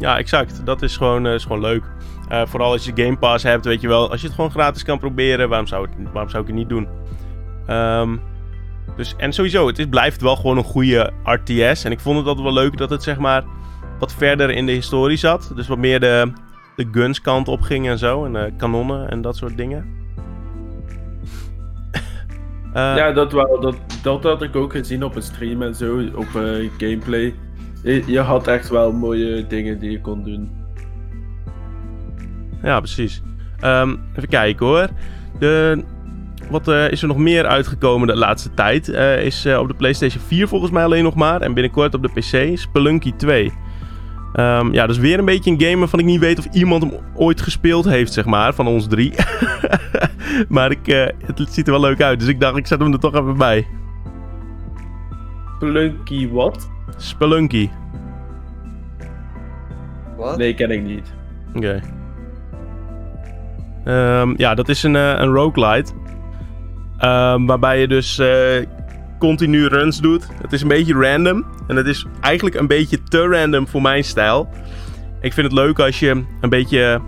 Ja, 0.03 0.17
exact. 0.17 0.65
Dat 0.65 0.81
is 0.81 0.97
gewoon, 0.97 1.25
eh, 1.25 1.33
is 1.33 1.43
gewoon 1.43 1.61
leuk. 1.61 1.83
Eh, 2.27 2.41
vooral 2.45 2.71
als 2.71 2.85
je 2.85 2.91
Game 2.95 3.17
Pass 3.17 3.43
hebt, 3.43 3.65
weet 3.65 3.81
je 3.81 3.87
wel. 3.87 4.11
Als 4.11 4.21
je 4.21 4.27
het 4.27 4.35
gewoon 4.35 4.51
gratis 4.51 4.83
kan 4.83 4.99
proberen, 4.99 5.49
waarom 5.49 5.67
zou, 5.67 5.87
het, 5.87 6.11
waarom 6.11 6.29
zou 6.29 6.41
ik 6.41 6.47
het 6.47 6.57
niet 6.57 6.69
doen? 6.69 6.87
Ehm, 7.67 8.17
dus, 8.95 9.15
en 9.17 9.33
sowieso, 9.33 9.67
het 9.67 9.79
is, 9.79 9.85
blijft 9.89 10.21
wel 10.21 10.35
gewoon 10.35 10.57
een 10.57 10.63
goede 10.63 11.11
RTS. 11.23 11.83
En 11.83 11.91
ik 11.91 11.99
vond 11.99 12.17
het 12.17 12.27
altijd 12.27 12.45
wel 12.45 12.53
leuk 12.53 12.77
dat 12.77 12.89
het 12.89 13.03
zeg 13.03 13.17
maar 13.17 13.43
wat 13.99 14.13
verder 14.13 14.49
in 14.49 14.65
de 14.65 14.71
historie 14.71 15.17
zat. 15.17 15.51
Dus 15.55 15.67
wat 15.67 15.77
meer 15.77 15.99
de, 15.99 16.31
de 16.75 16.87
guns 16.91 17.21
kant 17.21 17.47
op 17.47 17.61
ging 17.61 17.87
en 17.87 17.97
zo. 17.97 18.25
En 18.25 18.33
de 18.33 18.53
kanonnen 18.57 19.09
en 19.09 19.21
dat 19.21 19.35
soort 19.35 19.57
dingen. 19.57 19.85
Eh, 22.73 22.95
ja, 22.95 23.11
dat 23.11 23.31
wel. 23.31 23.59
Dat, 23.59 23.75
dat 24.03 24.23
had 24.23 24.41
ik 24.41 24.55
ook 24.55 24.71
gezien 24.71 25.03
op 25.03 25.15
een 25.15 25.21
stream 25.21 25.61
en 25.61 25.75
zo, 25.75 26.01
op 26.15 26.35
eh, 26.35 26.69
gameplay. 26.77 27.33
Je, 27.83 28.19
had 28.19 28.47
echt 28.47 28.69
wel 28.69 28.91
mooie 28.91 29.47
dingen 29.47 29.79
die 29.79 29.91
je 29.91 30.01
kon 30.01 30.23
doen. 30.23 30.51
Ja, 32.61 32.79
precies. 32.79 33.21
Ehm, 33.59 33.95
even 34.15 34.29
kijken 34.29 34.65
hoor. 34.65 34.87
De, 35.39 35.83
wat 36.49 36.67
eh, 36.67 36.91
is 36.91 37.01
er 37.01 37.07
nog 37.07 37.17
meer 37.17 37.45
uitgekomen 37.45 38.07
de 38.07 38.15
laatste 38.15 38.53
tijd? 38.53 38.89
Eh, 38.89 39.25
is 39.25 39.45
eh, 39.45 39.59
op 39.59 39.67
de 39.67 39.73
PlayStation 39.73 40.23
4 40.23 40.47
volgens 40.47 40.71
mij 40.71 40.83
alleen 40.83 41.03
nog 41.03 41.15
maar. 41.15 41.41
En 41.41 41.53
binnenkort 41.53 41.93
op 41.93 42.01
de 42.01 42.09
PC 42.09 42.57
Spelunky 42.57 43.13
2. 43.13 43.53
Ehm, 44.33 44.73
ja, 44.73 44.87
dus 44.87 44.97
weer 44.97 45.19
een 45.19 45.25
beetje 45.25 45.51
een 45.51 45.61
game 45.61 45.77
waarvan 45.77 45.99
ik 45.99 46.05
niet 46.05 46.19
weet 46.19 46.39
of 46.39 46.45
iemand 46.51 46.83
hem 46.83 46.99
ooit 47.15 47.41
gespeeld 47.41 47.85
heeft, 47.85 48.13
zeg 48.13 48.25
maar, 48.25 48.53
van 48.53 48.67
ons 48.67 48.87
drie. 48.87 49.13
maar 50.49 50.71
ik, 50.71 51.11
het 51.25 51.47
ziet 51.49 51.65
er 51.65 51.73
wel 51.73 51.81
leuk 51.81 52.01
uit, 52.01 52.19
dus 52.19 52.27
ik 52.27 52.39
dacht 52.39 52.57
ik 52.57 52.67
zet 52.67 52.79
hem 52.79 52.93
er 52.93 52.99
toch 52.99 53.13
even 53.13 53.37
bij. 53.37 53.67
Plunky 55.63 56.29
wat? 56.29 56.69
Spelunky. 56.97 57.69
Wat? 60.17 60.37
Nee, 60.37 60.53
ken 60.53 60.71
ik 60.71 60.83
niet. 60.83 61.13
Oké. 61.55 61.81
Ehm, 63.83 64.33
ja, 64.37 64.55
dat 64.55 64.69
is 64.69 64.83
een, 64.83 64.95
eh, 64.95 65.13
een 65.17 65.33
roguelite. 65.33 65.91
Ehm, 66.97 67.45
waarbij 67.45 67.79
je 67.79 67.87
dus 67.87 68.19
eh, 68.19 68.65
continu 69.19 69.67
runs 69.67 69.99
doet. 69.99 70.27
Het 70.41 70.53
is 70.53 70.61
een 70.61 70.67
beetje 70.67 70.93
random. 70.93 71.45
En 71.67 71.75
het 71.75 71.87
is 71.87 72.05
eigenlijk 72.21 72.55
een 72.55 72.67
beetje 72.67 73.03
te 73.03 73.27
random 73.27 73.67
voor 73.67 73.81
mijn 73.81 74.03
stijl. 74.03 74.49
Ik 75.21 75.33
vind 75.33 75.47
het 75.47 75.55
leuk 75.55 75.79
als 75.79 75.99
je 75.99 76.23
een 76.41 76.49
beetje... 76.49 77.01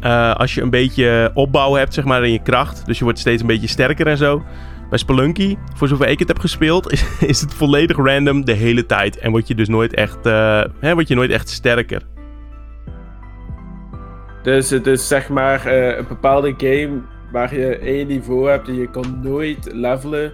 eh, 0.00 0.34
als 0.34 0.54
je 0.54 0.62
een 0.62 0.70
beetje 0.70 1.30
opbouw 1.34 1.74
hebt, 1.74 1.94
zeg 1.94 2.04
maar, 2.04 2.24
in 2.24 2.32
je 2.32 2.42
kracht. 2.42 2.86
Dus 2.86 2.98
je 2.98 3.04
wordt 3.04 3.18
steeds 3.18 3.40
een 3.40 3.48
beetje 3.48 3.68
sterker 3.68 4.06
en 4.06 4.16
zo. 4.16 4.42
Bij 4.90 4.98
Spelunky, 4.98 5.56
voor 5.74 5.88
zover 5.88 6.08
ik 6.08 6.18
het 6.18 6.28
heb 6.28 6.38
gespeeld, 6.38 6.92
is, 6.92 7.04
is 7.32 7.40
het 7.40 7.54
volledig 7.54 7.96
random 7.96 8.44
de 8.44 8.52
hele 8.52 8.86
tijd. 8.86 9.18
En 9.18 9.30
word 9.30 9.48
je 9.48 9.54
dus 9.54 9.68
nooit 9.68 9.94
echt, 9.94 10.26
eh, 10.26 10.64
hè, 10.78 10.94
word 10.94 11.08
je 11.08 11.14
nooit 11.14 11.30
echt 11.30 11.48
sterker. 11.48 12.02
Dus 14.42 14.70
het 14.70 14.86
is 14.86 15.08
zeg 15.08 15.28
maar 15.28 15.66
eh, 15.66 15.96
een 15.98 16.06
bepaalde 16.08 16.54
game 16.56 17.00
waar 17.32 17.54
je 17.54 17.78
één 17.78 18.06
niveau 18.06 18.50
hebt 18.50 18.68
en 18.68 18.74
je 18.74 18.90
kan 18.90 19.20
nooit 19.22 19.68
levelen, 19.72 20.32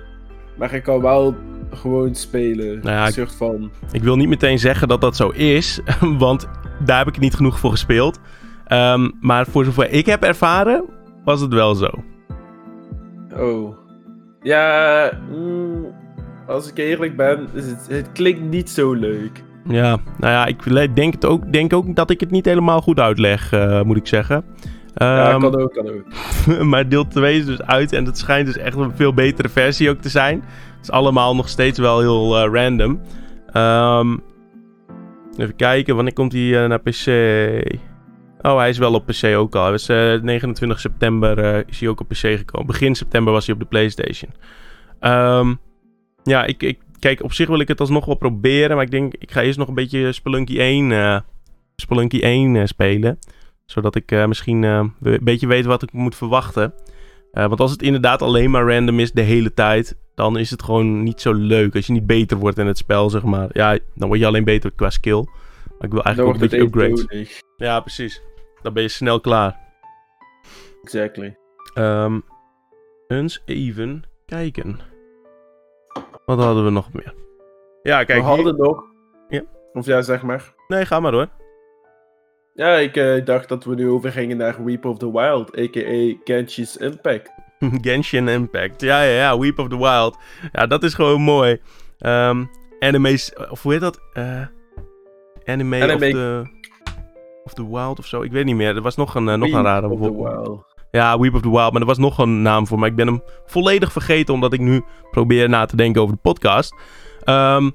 maar 0.58 0.74
je 0.74 0.80
kan 0.80 1.00
wel 1.00 1.36
gewoon 1.70 2.14
spelen. 2.14 2.66
Nou 2.66 2.90
ja, 2.96 3.02
een 3.02 3.08
ik- 3.08 3.14
soort 3.14 3.34
van. 3.34 3.70
Ik 3.92 4.02
wil 4.02 4.16
niet 4.16 4.28
meteen 4.28 4.58
zeggen 4.58 4.88
dat 4.88 5.00
dat 5.00 5.16
zo 5.16 5.28
is, 5.28 5.80
want 6.18 6.48
daar 6.84 6.98
heb 6.98 7.08
ik 7.08 7.18
niet 7.18 7.34
genoeg 7.34 7.58
voor 7.58 7.70
gespeeld. 7.70 8.20
Ehm, 8.66 9.10
maar 9.20 9.46
voor 9.46 9.64
zover 9.64 9.90
ik 9.90 10.06
heb 10.06 10.22
ervaren, 10.22 10.84
was 11.24 11.40
het 11.40 11.52
wel 11.52 11.74
zo. 11.74 11.90
Oh. 13.36 13.76
Ja, 14.42 15.10
mm, 15.30 15.86
als 16.46 16.70
ik 16.70 16.78
eerlijk 16.78 17.16
ben, 17.16 17.48
is 17.54 17.66
het, 17.66 17.86
het 17.88 18.12
klinkt 18.12 18.42
niet 18.42 18.70
zo 18.70 18.92
leuk. 18.92 19.42
Ja, 19.68 19.98
nou 20.18 20.32
ja, 20.32 20.46
ik 20.46 20.96
denk, 20.96 21.12
het 21.14 21.24
ook, 21.26 21.52
denk 21.52 21.72
ook 21.72 21.96
dat 21.96 22.10
ik 22.10 22.20
het 22.20 22.30
niet 22.30 22.44
helemaal 22.44 22.80
goed 22.80 23.00
uitleg, 23.00 23.52
eh, 23.52 23.82
moet 23.82 23.96
ik 23.96 24.06
zeggen. 24.06 24.44
Ja, 24.94 25.30
Ehm, 25.30 25.40
kan 25.40 25.60
ook, 25.60 25.72
kan 25.72 25.88
ook. 25.88 26.04
maar 26.70 26.88
deel 26.88 27.08
2 27.08 27.38
is 27.38 27.46
dus 27.46 27.62
uit 27.62 27.92
en 27.92 28.04
het 28.04 28.18
schijnt 28.18 28.46
dus 28.46 28.56
echt 28.56 28.76
een 28.76 28.96
veel 28.96 29.14
betere 29.14 29.48
versie 29.48 29.90
ook 29.90 30.00
te 30.00 30.08
zijn. 30.08 30.40
Het 30.40 30.82
is 30.82 30.90
allemaal 30.90 31.36
nog 31.36 31.48
steeds 31.48 31.78
wel 31.78 32.00
heel 32.00 32.38
eh, 32.38 32.52
random. 32.52 33.00
Ehm, 33.52 34.16
even 35.36 35.56
kijken, 35.56 35.94
wanneer 35.94 36.12
komt 36.12 36.32
hij 36.32 36.62
eh, 36.62 36.68
naar 36.68 36.80
PC? 36.80 37.06
Oh, 38.42 38.58
hij 38.58 38.68
is 38.68 38.78
wel 38.78 38.94
op 38.94 39.06
PC 39.06 39.24
ook 39.24 39.54
al. 39.54 39.62
Hij 39.62 39.70
was, 39.70 39.88
eh, 39.88 40.20
29 40.20 40.80
september 40.80 41.38
eh, 41.38 41.62
is 41.66 41.80
hij 41.80 41.88
ook 41.88 42.00
op 42.00 42.08
PC 42.08 42.16
gekomen. 42.16 42.66
Begin 42.66 42.94
september 42.94 43.32
was 43.32 43.46
hij 43.46 43.54
op 43.54 43.60
de 43.60 43.66
PlayStation. 43.66 44.32
Ehm, 45.00 45.54
ja, 46.22 46.44
ik, 46.44 46.62
ik, 46.62 46.78
kijk, 46.98 47.22
op 47.22 47.32
zich 47.32 47.48
wil 47.48 47.60
ik 47.60 47.68
het 47.68 47.80
alsnog 47.80 48.04
wel 48.04 48.14
proberen. 48.14 48.76
Maar 48.76 48.84
ik 48.84 48.90
denk, 48.90 49.14
ik 49.18 49.30
ga 49.30 49.42
eerst 49.42 49.58
nog 49.58 49.68
een 49.68 49.74
beetje 49.74 50.12
Spelunky 50.12 50.58
1, 50.58 50.92
eh, 50.92 51.18
Spelunky 51.76 52.20
1 52.20 52.56
eh, 52.56 52.66
spelen 52.66 53.18
zodat 53.64 53.94
ik 53.94 54.26
misschien 54.26 54.62
een 54.62 54.94
beetje 55.22 55.46
weet 55.46 55.64
wat 55.64 55.82
ik 55.82 55.92
moet 55.92 56.16
verwachten. 56.16 56.74
Want 57.32 57.60
als 57.60 57.70
het 57.70 57.82
inderdaad 57.82 58.22
alleen 58.22 58.50
maar 58.50 58.74
random 58.74 59.00
is 59.00 59.12
de 59.12 59.20
hele 59.20 59.54
tijd, 59.54 59.96
dan 60.14 60.38
is 60.38 60.50
het 60.50 60.62
gewoon 60.62 61.02
niet 61.02 61.20
zo 61.20 61.32
leuk. 61.32 61.74
Als 61.74 61.86
je 61.86 61.92
niet 61.92 62.06
beter 62.06 62.36
wordt 62.36 62.58
in 62.58 62.66
het 62.66 62.78
spel, 62.78 63.10
zeg 63.10 63.22
maar. 63.22 63.48
Ja, 63.52 63.78
dan 63.94 64.08
word 64.08 64.20
je 64.20 64.26
alleen 64.26 64.44
beter 64.44 64.70
qua 64.70 64.90
skill. 64.90 65.24
Maar 65.78 65.88
ik 65.88 65.92
wil 65.92 66.02
eigenlijk 66.02 66.36
ook 66.36 66.42
een 66.42 66.48
beetje 66.48 66.64
upgrades. 66.66 67.00
eentonig. 67.00 67.40
Ja, 67.56 67.80
precies. 67.80 68.22
Dan 68.62 68.72
ben 68.72 68.82
je 68.82 68.88
snel 68.88 69.20
klaar. 69.20 69.58
Exactly. 70.82 71.36
Ehm 71.74 72.20
eens 73.08 73.42
even 73.44 74.02
kijken. 74.26 74.78
Wat 76.26 76.38
hadden 76.38 76.64
we 76.64 76.70
nog 76.70 76.92
meer? 76.92 77.14
Ja, 77.82 77.96
kijk. 78.04 78.08
We 78.08 78.14
hier- 78.14 78.34
hadden 78.34 78.56
nog. 78.56 78.84
Ja. 79.28 79.42
Of 79.72 79.86
ja, 79.86 80.02
zeg 80.02 80.22
maar. 80.22 80.54
Nee, 80.68 80.86
ga 80.86 81.00
maar 81.00 81.12
hoor. 81.12 81.28
Ja, 82.54 82.74
ik 82.74 82.96
eh, 82.96 83.24
dacht 83.24 83.48
dat 83.48 83.64
we 83.64 83.74
nu 83.74 83.88
overgingen 83.88 84.36
naar 84.36 84.64
Weep 84.64 84.84
of 84.84 84.98
the 84.98 85.12
Wild, 85.12 85.58
a.k.a. 85.58 86.16
Genshi's 86.24 86.76
Impact. 86.76 87.30
Genshin 87.86 88.28
Impact. 88.28 88.80
Ja, 88.80 89.02
ja, 89.02 89.12
ja. 89.14 89.38
Weep 89.38 89.58
of 89.58 89.68
the 89.68 89.78
Wild. 89.78 90.16
Ja, 90.52 90.66
dat 90.66 90.82
is 90.82 90.94
gewoon 90.94 91.20
mooi. 91.20 91.60
Ehm 91.98 92.44
anime's... 92.78 93.32
Of 93.50 93.62
hoe 93.62 93.72
heet 93.72 93.80
dat? 93.80 94.00
Eh, 94.12 94.46
anime, 95.44 95.82
Anime- 95.82 95.94
Of, 96.06 96.12
the, 96.12 96.44
of 97.58 97.66
the 97.66 97.70
Wild 97.76 97.98
of 97.98 98.06
zo. 98.06 98.22
Ik 98.22 98.32
weet 98.32 98.44
niet 98.44 98.54
meer. 98.56 98.76
Er 98.76 98.82
was 98.82 98.96
nog 98.96 99.14
een, 99.14 99.28
eh, 99.28 99.34
nog 99.34 99.48
een 99.48 99.54
Weep 99.54 99.64
rare... 99.64 99.88
of 99.88 100.00
the 100.00 100.12
Wild. 100.16 100.64
Ja, 100.90 101.18
Weep 101.18 101.34
of 101.34 101.40
the 101.40 101.50
Wild. 101.50 101.72
Maar 101.72 101.80
er 101.80 101.86
was 101.86 101.98
nog 101.98 102.18
een 102.18 102.42
naam 102.42 102.66
voor. 102.66 102.78
Maar 102.78 102.88
ik 102.88 102.96
ben 102.96 103.06
hem 103.06 103.22
volledig 103.46 103.92
vergeten. 103.92 104.34
Omdat 104.34 104.52
ik 104.52 104.60
nu 104.60 104.82
probeer 105.10 105.48
na 105.48 105.64
te 105.66 105.76
denken 105.76 106.02
over 106.02 106.14
de 106.14 106.20
podcast. 106.22 106.74
Ehm, 107.24 107.70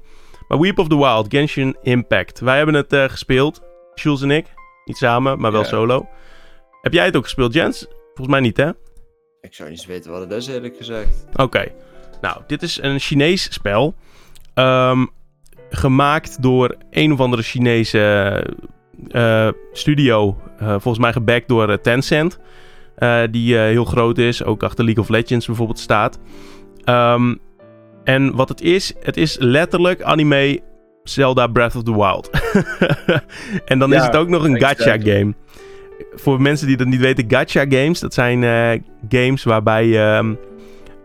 maar 0.48 0.58
Weep 0.60 0.78
of 0.78 0.88
the 0.88 0.96
Wild. 0.96 1.26
Genshin 1.28 1.76
Impact. 1.82 2.40
Wij 2.40 2.56
hebben 2.56 2.74
het 2.74 2.92
eh, 2.92 3.04
gespeeld. 3.04 3.60
Jules 3.94 4.22
en 4.22 4.30
ik. 4.30 4.46
Niet 4.84 4.96
samen, 4.96 5.40
maar 5.40 5.52
wel 5.52 5.60
Ja. 5.60 5.66
solo. 5.66 6.08
Heb 6.80 6.92
jij 6.92 7.04
het 7.04 7.16
ook 7.16 7.22
gespeeld, 7.24 7.52
Jens? 7.52 7.86
Volgens 8.04 8.28
mij 8.28 8.40
niet, 8.40 8.56
hè? 8.56 8.68
Ik 9.40 9.54
zou 9.54 9.70
niet 9.70 9.86
weten 9.86 10.10
wat 10.10 10.20
het 10.20 10.30
is, 10.32 10.46
eerlijk 10.46 10.76
gezegd. 10.76 11.24
Oké. 11.36 11.64
Nou, 12.20 12.40
dit 12.46 12.62
is 12.62 12.82
een 12.82 12.98
Chinees 12.98 13.52
spel. 13.52 13.94
Ehm, 14.54 15.06
gemaakt 15.70 16.42
door 16.42 16.76
een 16.90 17.12
of 17.12 17.20
andere 17.20 17.42
Chinese 17.42 18.00
eh, 18.14 18.54
studio. 19.72 20.36
eh, 20.58 20.68
volgens 20.68 20.98
mij 20.98 21.12
gebackt 21.12 21.48
door 21.48 21.68
eh, 21.70 21.76
Tencent. 21.76 22.38
eh, 22.96 23.22
die 23.30 23.56
eh, 23.58 23.62
heel 23.64 23.84
groot 23.84 24.18
is. 24.18 24.44
Ook 24.44 24.62
achter 24.62 24.84
League 24.84 25.02
of 25.02 25.08
Legends 25.10 25.46
bijvoorbeeld 25.46 25.78
staat. 25.78 26.18
Ehm, 26.84 27.34
en 28.04 28.34
wat 28.34 28.48
het 28.48 28.60
is, 28.60 28.94
het 29.00 29.16
is 29.16 29.36
letterlijk 29.38 30.02
anime 30.02 30.60
Zelda 31.02 31.46
Breath 31.46 31.76
of 31.76 31.82
the 31.82 31.94
Wild. 31.96 32.30
en 33.70 33.78
dan 33.78 33.92
is 33.92 34.02
het 34.04 34.16
ook 34.16 34.28
nog 34.28 34.44
een 34.44 34.60
gacha 34.60 34.96
game. 34.98 35.34
Voor 36.14 36.40
mensen 36.42 36.66
die 36.66 36.76
dat 36.76 36.86
niet 36.86 37.00
weten, 37.00 37.24
gacha 37.28 37.64
games, 37.68 38.00
dat 38.00 38.14
zijn 38.14 38.44
eh, 38.44 38.80
games 39.08 39.44
waarbij 39.44 39.86
je, 39.86 39.98
ehm, 39.98 40.34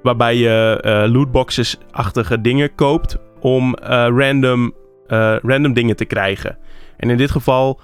waarbij 0.03 0.35
je 0.35 0.79
eh, 0.81 1.11
lootboxes-achtige 1.11 2.41
dingen 2.41 2.75
koopt 2.75 3.17
om 3.39 3.73
eh, 3.75 4.07
random, 4.15 4.73
eh, 5.07 5.35
random 5.41 5.73
dingen 5.73 5.95
te 5.95 6.05
krijgen. 6.05 6.57
En 7.01 7.09
in 7.09 7.17
dit 7.17 7.31
geval 7.31 7.79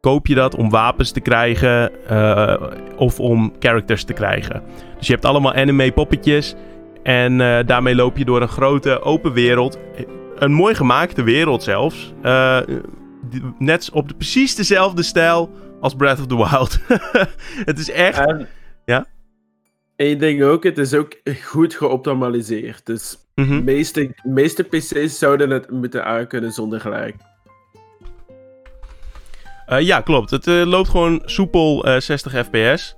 koop 0.00 0.26
je 0.26 0.34
dat 0.34 0.54
om 0.54 0.70
wapens 0.70 1.10
te 1.10 1.20
krijgen 1.20 2.06
eh, 2.06 2.62
of 2.96 3.20
om 3.20 3.52
characters 3.58 4.04
te 4.04 4.12
krijgen. 4.12 4.62
Dus 4.98 5.06
je 5.06 5.12
hebt 5.12 5.24
allemaal 5.24 5.54
anime 5.54 5.92
poppetjes 5.92 6.54
en 7.02 7.40
eh, 7.40 7.66
daarmee 7.66 7.94
loop 7.94 8.16
je 8.16 8.24
door 8.24 8.42
een 8.42 8.48
grote 8.48 9.00
open 9.00 9.32
wereld. 9.32 9.78
Een 10.38 10.52
mooi 10.52 10.74
gemaakte 10.74 11.22
wereld 11.22 11.62
zelfs. 11.62 12.12
Eh, 12.22 12.60
net 13.58 13.90
op 13.92 14.08
de, 14.08 14.14
precies 14.14 14.54
dezelfde 14.54 15.02
stijl 15.02 15.50
als 15.80 15.94
Breath 15.94 16.18
of 16.18 16.26
the 16.26 16.36
Wild. 16.36 16.78
het 17.70 17.78
is 17.78 17.90
echt... 17.90 18.18
En 18.18 18.48
Ja? 18.84 19.06
één 19.96 20.18
ding 20.18 20.42
ook, 20.42 20.64
het 20.64 20.78
is 20.78 20.94
ook 20.94 21.20
goed 21.44 21.74
geoptimaliseerd. 21.74 22.86
Dus 22.86 23.18
Mhm. 23.34 23.56
de 23.56 23.62
meeste, 23.62 24.14
meeste 24.22 24.62
PC's 24.62 25.18
zouden 25.18 25.50
het 25.50 25.70
moeten 25.70 26.04
aankunnen 26.04 26.52
zonder 26.52 26.80
gelijk. 26.80 27.16
Eh, 29.70 29.80
ja, 29.80 30.00
klopt. 30.00 30.30
Het 30.30 30.46
eh, 30.46 30.62
loopt 30.64 30.88
gewoon 30.88 31.22
soepel 31.24 31.84
eh, 31.84 32.00
60 32.00 32.32
fps. 32.32 32.96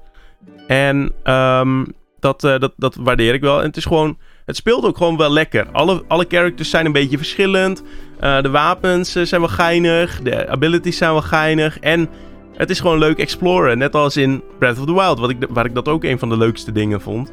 En 0.66 1.12
ehm, 1.22 1.84
dat, 2.22 2.44
eh, 2.44 2.58
dat, 2.58 2.72
dat 2.76 2.94
waardeer 2.94 3.34
ik 3.34 3.40
wel. 3.40 3.58
En 3.58 3.66
het 3.66 3.76
is 3.76 3.84
gewoon... 3.84 4.18
Het 4.44 4.56
speelt 4.56 4.84
ook 4.84 4.96
gewoon 4.96 5.16
wel 5.16 5.30
lekker. 5.30 5.66
Alle, 5.72 6.04
alle 6.08 6.24
characters 6.28 6.70
zijn 6.70 6.86
een 6.86 6.92
beetje 6.92 7.16
verschillend. 7.16 7.82
Eh, 8.20 8.42
de 8.42 8.50
wapens 8.50 9.14
eh, 9.14 9.24
zijn 9.24 9.40
wel 9.40 9.50
geinig. 9.50 10.22
De 10.22 10.48
abilities 10.48 10.96
zijn 10.96 11.12
wel 11.12 11.22
geinig. 11.22 11.78
En 11.78 12.08
het 12.56 12.70
is 12.70 12.80
gewoon 12.80 12.98
leuk 12.98 13.18
exploren. 13.18 13.78
Net 13.78 13.94
als 13.94 14.16
in 14.16 14.42
Breath 14.58 14.78
of 14.78 14.86
the 14.86 14.94
Wild. 14.94 15.18
Wat 15.18 15.30
ik, 15.30 15.36
waar 15.48 15.64
ik 15.64 15.74
dat 15.74 15.88
ook 15.88 16.04
een 16.04 16.18
van 16.18 16.28
de 16.28 16.36
leukste 16.36 16.72
dingen 16.72 17.00
vond. 17.00 17.32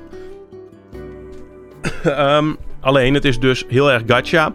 Ehm, 2.03 2.53
alleen, 2.79 3.13
het 3.13 3.25
is 3.25 3.39
dus 3.39 3.65
heel 3.67 3.91
erg 3.91 4.03
gacha. 4.05 4.53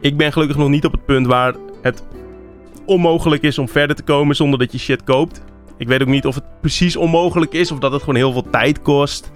Ik 0.00 0.16
ben 0.16 0.32
gelukkig 0.32 0.56
nog 0.56 0.68
niet 0.68 0.84
op 0.84 0.92
het 0.92 1.04
punt 1.04 1.26
waar 1.26 1.54
het 1.82 2.02
onmogelijk 2.88 3.42
is 3.42 3.58
om 3.58 3.68
verder 3.68 3.96
te 3.96 4.02
komen 4.02 4.36
zonder 4.36 4.58
dat 4.58 4.72
je 4.72 4.78
shit 4.78 5.04
koopt. 5.04 5.42
Ik 5.76 5.88
weet 5.88 6.02
ook 6.02 6.08
niet 6.08 6.26
of 6.26 6.34
het 6.34 6.60
precies 6.60 6.96
onmogelijk 6.96 7.52
is 7.52 7.72
of 7.72 7.78
dat 7.78 7.92
het 7.92 8.00
gewoon 8.00 8.16
heel 8.16 8.32
veel 8.32 8.50
tijd 8.50 8.82
kost. 8.82 9.30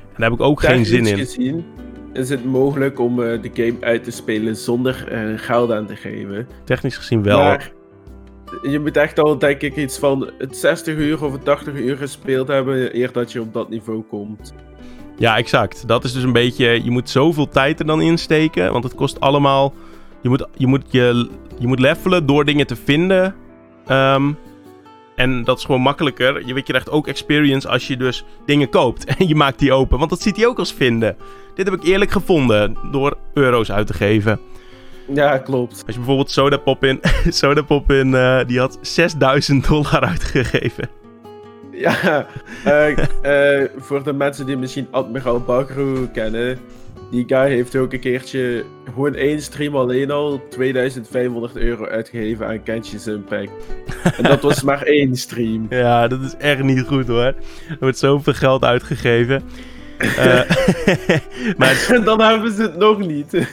En 0.00 0.20
daar 0.20 0.30
heb 0.30 0.38
ik 0.38 0.44
ook 0.44 0.60
geen 0.60 0.84
zin 0.84 0.98
in. 0.98 1.04
Technisch 1.04 1.34
gezien 1.34 1.64
is 2.12 2.28
het 2.28 2.44
mogelijk 2.44 2.98
om 2.98 3.22
eh, 3.22 3.42
de 3.42 3.50
game 3.54 3.76
uit 3.80 4.04
te 4.04 4.10
spelen 4.10 4.56
zonder 4.56 5.08
er 5.08 5.38
geld 5.38 5.72
aan 5.72 5.86
te 5.86 5.96
geven. 5.96 6.48
Technisch 6.64 6.96
gezien 6.96 7.22
wel. 7.22 7.38
Maar 7.38 7.72
je 8.62 8.80
moet 8.80 8.96
echt 8.96 9.18
al, 9.18 9.38
denk 9.38 9.60
ik, 9.60 9.76
iets 9.76 9.98
van 9.98 10.30
het 10.38 10.56
60 10.56 10.96
uur 10.96 11.24
of 11.24 11.32
het 11.32 11.44
80 11.44 11.74
uur 11.74 11.96
gespeeld 11.96 12.48
hebben 12.48 12.98
eer 12.98 13.12
dat 13.12 13.32
je 13.32 13.40
op 13.40 13.52
dat 13.52 13.68
niveau 13.68 14.02
komt. 14.02 14.54
Ja, 15.16 15.36
exact. 15.36 15.88
Dat 15.88 16.04
is 16.04 16.12
dus 16.12 16.22
een 16.22 16.32
beetje. 16.32 16.84
Je 16.84 16.90
moet 16.90 17.10
zoveel 17.10 17.48
tijd 17.48 17.80
er 17.80 17.86
dan 17.86 18.00
in 18.00 18.18
steken. 18.18 18.72
Want 18.72 18.84
het 18.84 18.94
kost 18.94 19.20
allemaal. 19.20 19.74
Je 20.24 20.30
moet 20.30 20.46
je, 20.56 20.66
moet 20.66 20.82
je, 20.90 21.28
je 21.58 21.66
moet 21.66 21.78
levelen 21.78 22.26
door 22.26 22.44
dingen 22.44 22.66
te 22.66 22.76
vinden. 22.76 23.34
Ehm, 23.86 24.32
en 25.16 25.44
dat 25.44 25.58
is 25.58 25.64
gewoon 25.64 25.80
makkelijker. 25.80 26.46
Je 26.46 26.54
weet, 26.54 26.66
je 26.66 26.72
krijgt 26.72 26.90
ook 26.90 27.06
experience 27.06 27.68
als 27.68 27.86
je 27.86 27.96
dus 27.96 28.24
dingen 28.46 28.68
koopt. 28.68 29.04
En 29.18 29.28
je 29.28 29.34
maakt 29.34 29.58
die 29.58 29.72
open. 29.72 29.98
Want 29.98 30.10
dat 30.10 30.20
ziet 30.20 30.36
hij 30.36 30.46
ook 30.46 30.58
als 30.58 30.72
vinden. 30.72 31.16
Dit 31.54 31.70
heb 31.70 31.74
ik 31.74 31.84
eerlijk 31.84 32.10
gevonden. 32.10 32.76
Door 32.90 33.16
euro's 33.34 33.70
uit 33.72 33.86
te 33.86 33.94
geven. 33.94 34.40
Ja, 35.12 35.38
klopt. 35.38 35.72
Als 35.72 35.94
je 35.94 35.94
bijvoorbeeld 35.94 36.30
Sodapop 36.30 36.84
in. 36.84 37.00
Sodapop 37.28 37.92
in. 37.92 38.14
eh, 38.14 38.40
die 38.46 38.58
had 38.58 38.78
6000 38.80 39.68
dollar 39.68 40.00
uitgegeven. 40.00 40.88
Ja, 41.72 42.26
eh, 42.64 42.98
eh, 43.62 43.70
voor 43.76 44.02
de 44.04 44.12
mensen 44.12 44.46
die 44.46 44.56
misschien 44.56 44.88
Admiral 44.90 45.40
Bagro 45.40 46.08
kennen. 46.12 46.58
Die 47.10 47.24
guy 47.26 47.48
heeft 47.48 47.76
ook 47.76 47.92
een 47.92 48.00
keertje 48.00 48.64
gewoon 48.84 49.14
één 49.14 49.42
stream 49.42 49.76
alleen 49.76 50.10
al 50.10 50.42
2500 50.50 51.56
euro 51.56 51.86
uitgegeven 51.86 52.46
aan 52.46 52.62
Kenshin's 52.62 53.06
Impact. 53.06 53.50
en 54.16 54.22
dat 54.22 54.42
was 54.42 54.62
maar 54.62 54.82
één 54.82 55.16
stream. 55.16 55.66
Ja, 55.84 56.08
dat 56.08 56.20
is 56.20 56.34
echt 56.38 56.62
niet 56.62 56.82
goed 56.86 57.06
hoor. 57.06 57.34
Er 57.68 57.76
wordt 57.80 57.98
zoveel 57.98 58.32
geld 58.32 58.64
uitgegeven. 58.64 59.42
Eh, 59.98 60.40
maar 61.58 61.86
En 61.90 62.04
dan 62.10 62.20
hebben 62.20 62.52
ze 62.52 62.62
het 62.62 62.76
nog 62.76 62.98
niet. 62.98 63.48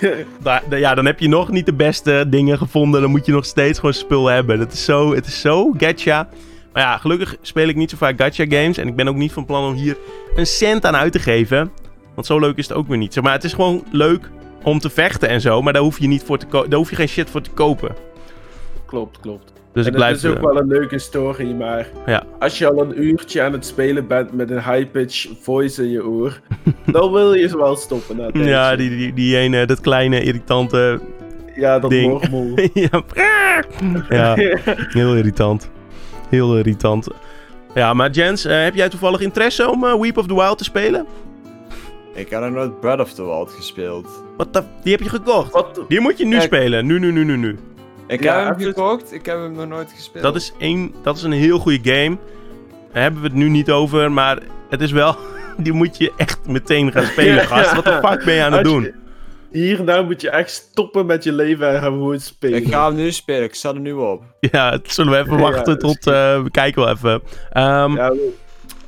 ja, 0.69 0.95
dan 0.95 1.05
heb 1.05 1.19
je 1.19 1.27
nog 1.27 1.49
niet 1.49 1.65
de 1.65 1.73
beste 1.73 2.25
dingen 2.27 2.57
gevonden. 2.57 3.01
Dan 3.01 3.11
moet 3.11 3.25
je 3.25 3.31
nog 3.31 3.45
steeds 3.45 3.79
gewoon 3.79 3.93
spul 3.93 4.27
hebben. 4.27 4.59
Dat 4.59 4.71
is 4.71 4.85
zo, 4.85 5.15
het 5.15 5.25
is 5.25 5.41
zo 5.41 5.73
gacha. 5.77 6.29
Maar 6.73 6.83
ja, 6.83 6.97
gelukkig 6.97 7.35
speel 7.41 7.67
ik 7.67 7.75
niet 7.75 7.89
zo 7.89 7.97
vaak 7.97 8.21
gacha 8.21 8.45
games. 8.49 8.77
En 8.77 8.87
ik 8.87 8.95
ben 8.95 9.07
ook 9.07 9.15
niet 9.15 9.31
van 9.31 9.45
plan 9.45 9.67
om 9.67 9.73
hier 9.73 9.97
een 10.35 10.45
cent 10.45 10.85
aan 10.85 10.95
uit 10.95 11.11
te 11.11 11.19
geven. 11.19 11.71
Want 12.21 12.33
zo 12.33 12.47
leuk 12.47 12.57
is 12.57 12.67
het 12.67 12.77
ook 12.77 12.87
weer 12.87 12.97
niet. 12.97 13.13
Zeg 13.13 13.23
maar 13.23 13.33
het 13.33 13.43
is 13.43 13.53
gewoon 13.53 13.83
leuk 13.91 14.29
om 14.63 14.79
te 14.79 14.89
vechten 14.89 15.29
en 15.29 15.41
zo. 15.41 15.61
Maar 15.61 15.73
daar 15.73 15.81
hoef 15.81 15.99
je, 15.99 16.07
niet 16.07 16.23
voor 16.23 16.37
te 16.37 16.45
daar 16.49 16.79
hoef 16.79 16.89
je 16.89 16.95
geen 16.95 17.07
shit 17.07 17.29
voor 17.29 17.41
te 17.41 17.49
kopen. 17.49 17.95
klopt, 18.85 19.19
klopt. 19.19 19.53
Dus 19.73 19.85
en 19.85 19.91
ik 19.91 19.97
blijf... 19.97 20.13
het 20.13 20.23
is 20.23 20.29
ook 20.29 20.41
wel 20.41 20.57
een 20.57 20.67
leuke 20.67 20.99
story, 20.99 21.51
maar 21.51 21.87
Ja. 22.05 22.23
als 22.39 22.57
je 22.57 22.67
al 22.67 22.81
een 22.81 23.03
uurtje 23.03 23.41
aan 23.41 23.51
het 23.51 23.65
spelen 23.65 24.07
bent 24.07 24.33
met 24.33 24.49
een 24.49 24.63
high-pitch 24.63 25.27
voice 25.39 25.83
in 25.83 25.89
je 25.89 26.05
oor, 26.05 26.39
dan 26.85 27.11
wil 27.11 27.33
je 27.33 27.47
ze 27.47 27.57
wel 27.57 27.75
stoppen 27.75 28.45
ja, 28.45 28.75
die, 28.75 28.89
die, 28.89 29.13
die 29.13 29.37
ene, 29.37 29.65
dat 29.65 29.81
kleine 29.81 30.23
irritante... 30.23 30.99
ja, 31.55 31.79
dat 31.79 31.89
ding. 31.89 32.29
mormel. 32.29 32.69
ja, 32.73 33.03
ja, 34.09 34.33
heel 34.87 35.15
irritant. 35.15 35.69
Heel 36.29 36.57
irritant. 36.57 37.07
Ja, 37.73 37.93
maar 37.93 38.09
Jens, 38.09 38.45
eh, 38.45 38.63
heb 38.63 38.75
jij 38.75 38.89
toevallig 38.89 39.19
interesse 39.19 39.69
om 39.69 39.85
eh, 39.85 39.99
Weep 39.99 40.17
of 40.17 40.27
the 40.27 40.35
Wild 40.35 40.57
te 40.57 40.63
spelen? 40.63 41.05
Ik 42.13 42.29
heb 42.29 42.41
nog 42.41 42.51
nooit 42.51 42.79
Breath 42.79 42.99
of 42.99 43.13
the 43.13 43.23
Wild 43.25 43.51
gespeeld. 43.51 44.23
Wat 44.37 44.53
de... 44.53 44.63
Die 44.83 44.91
heb 44.91 45.01
je 45.01 45.09
gekocht. 45.09 45.79
Die 45.87 45.99
moet 45.99 46.17
je 46.17 46.25
nu 46.25 46.31
Kijk. 46.31 46.43
spelen. 46.43 46.85
Nu, 46.85 46.99
nu, 46.99 47.11
nu, 47.11 47.23
nu, 47.23 47.37
nu. 47.37 47.59
Ik 48.07 48.23
Ja, 48.23 48.45
heb 48.45 48.57
hem 48.57 48.65
gekocht, 48.67 49.13
ik 49.13 49.25
heb 49.25 49.37
hem 49.37 49.51
nog 49.51 49.67
nooit 49.67 49.91
gespeeld. 49.95 50.23
Dat 50.23 50.35
is, 50.35 50.53
een, 50.59 50.93
dat 51.03 51.17
is 51.17 51.23
een 51.23 51.31
heel 51.31 51.59
goede 51.59 51.91
game. 51.93 52.17
Daar 52.93 53.01
hebben 53.01 53.21
we 53.21 53.27
het 53.27 53.37
nu 53.37 53.49
niet 53.49 53.71
over, 53.71 54.11
maar 54.11 54.37
het 54.69 54.81
is 54.81 54.91
wel... 54.91 55.15
Die 55.57 55.73
moet 55.73 55.97
je 55.97 56.11
echt 56.17 56.39
meteen 56.47 56.91
gaan 56.91 57.05
spelen, 57.05 57.33
Ja. 57.35 57.43
gast. 57.43 57.73
Wat 57.75 57.83
de 57.83 57.99
fuck 58.07 58.23
ben 58.25 58.33
je 58.33 58.43
aan 58.43 58.53
het 58.53 58.63
doen? 58.63 58.81
je- 58.83 58.93
Hierna 59.51 60.01
moet 60.01 60.21
je 60.21 60.29
echt 60.29 60.49
stoppen 60.51 61.05
met 61.05 61.23
je 61.23 61.31
leven 61.31 61.67
en 61.69 61.73
gaan 61.81 61.91
gewoon 61.91 62.19
spelen. 62.19 62.57
Ik 62.59 62.67
ga 62.67 62.85
hem 62.87 62.95
nu 62.95 63.11
spelen, 63.11 63.43
ik 63.43 63.55
sta 63.55 63.69
er 63.69 63.79
nu 63.79 63.91
op. 63.93 64.23
Ja, 64.39 64.71
het 64.71 64.91
zullen 64.93 65.11
we 65.13 65.17
even 65.19 65.37
wachten 65.37 65.79
tot... 65.79 66.07
eh, 66.07 66.41
we 66.43 66.51
kijken 66.51 66.83
wel 66.83 66.91
even. 66.93 67.21
Ehm, 67.51 67.95
Ja, 67.95 68.13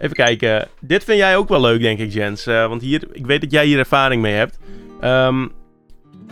Even 0.04 0.16
kijken. 0.16 0.68
Dit 0.80 1.04
vind 1.04 1.18
jij 1.18 1.38
ook 1.38 1.50
wel 1.50 1.62
leuk, 1.62 1.82
denk 1.82 2.00
ik, 2.00 2.12
Jens. 2.13 2.46
Eh, 2.46 2.68
want 2.68 2.82
hier, 2.82 3.08
ik 3.12 3.26
weet 3.26 3.42
dat 3.42 3.52
jij 3.52 3.66
hier 3.66 3.78
ervaring 3.78 4.22
mee 4.22 4.34
hebt. 4.34 4.60
Ehm, 5.02 5.48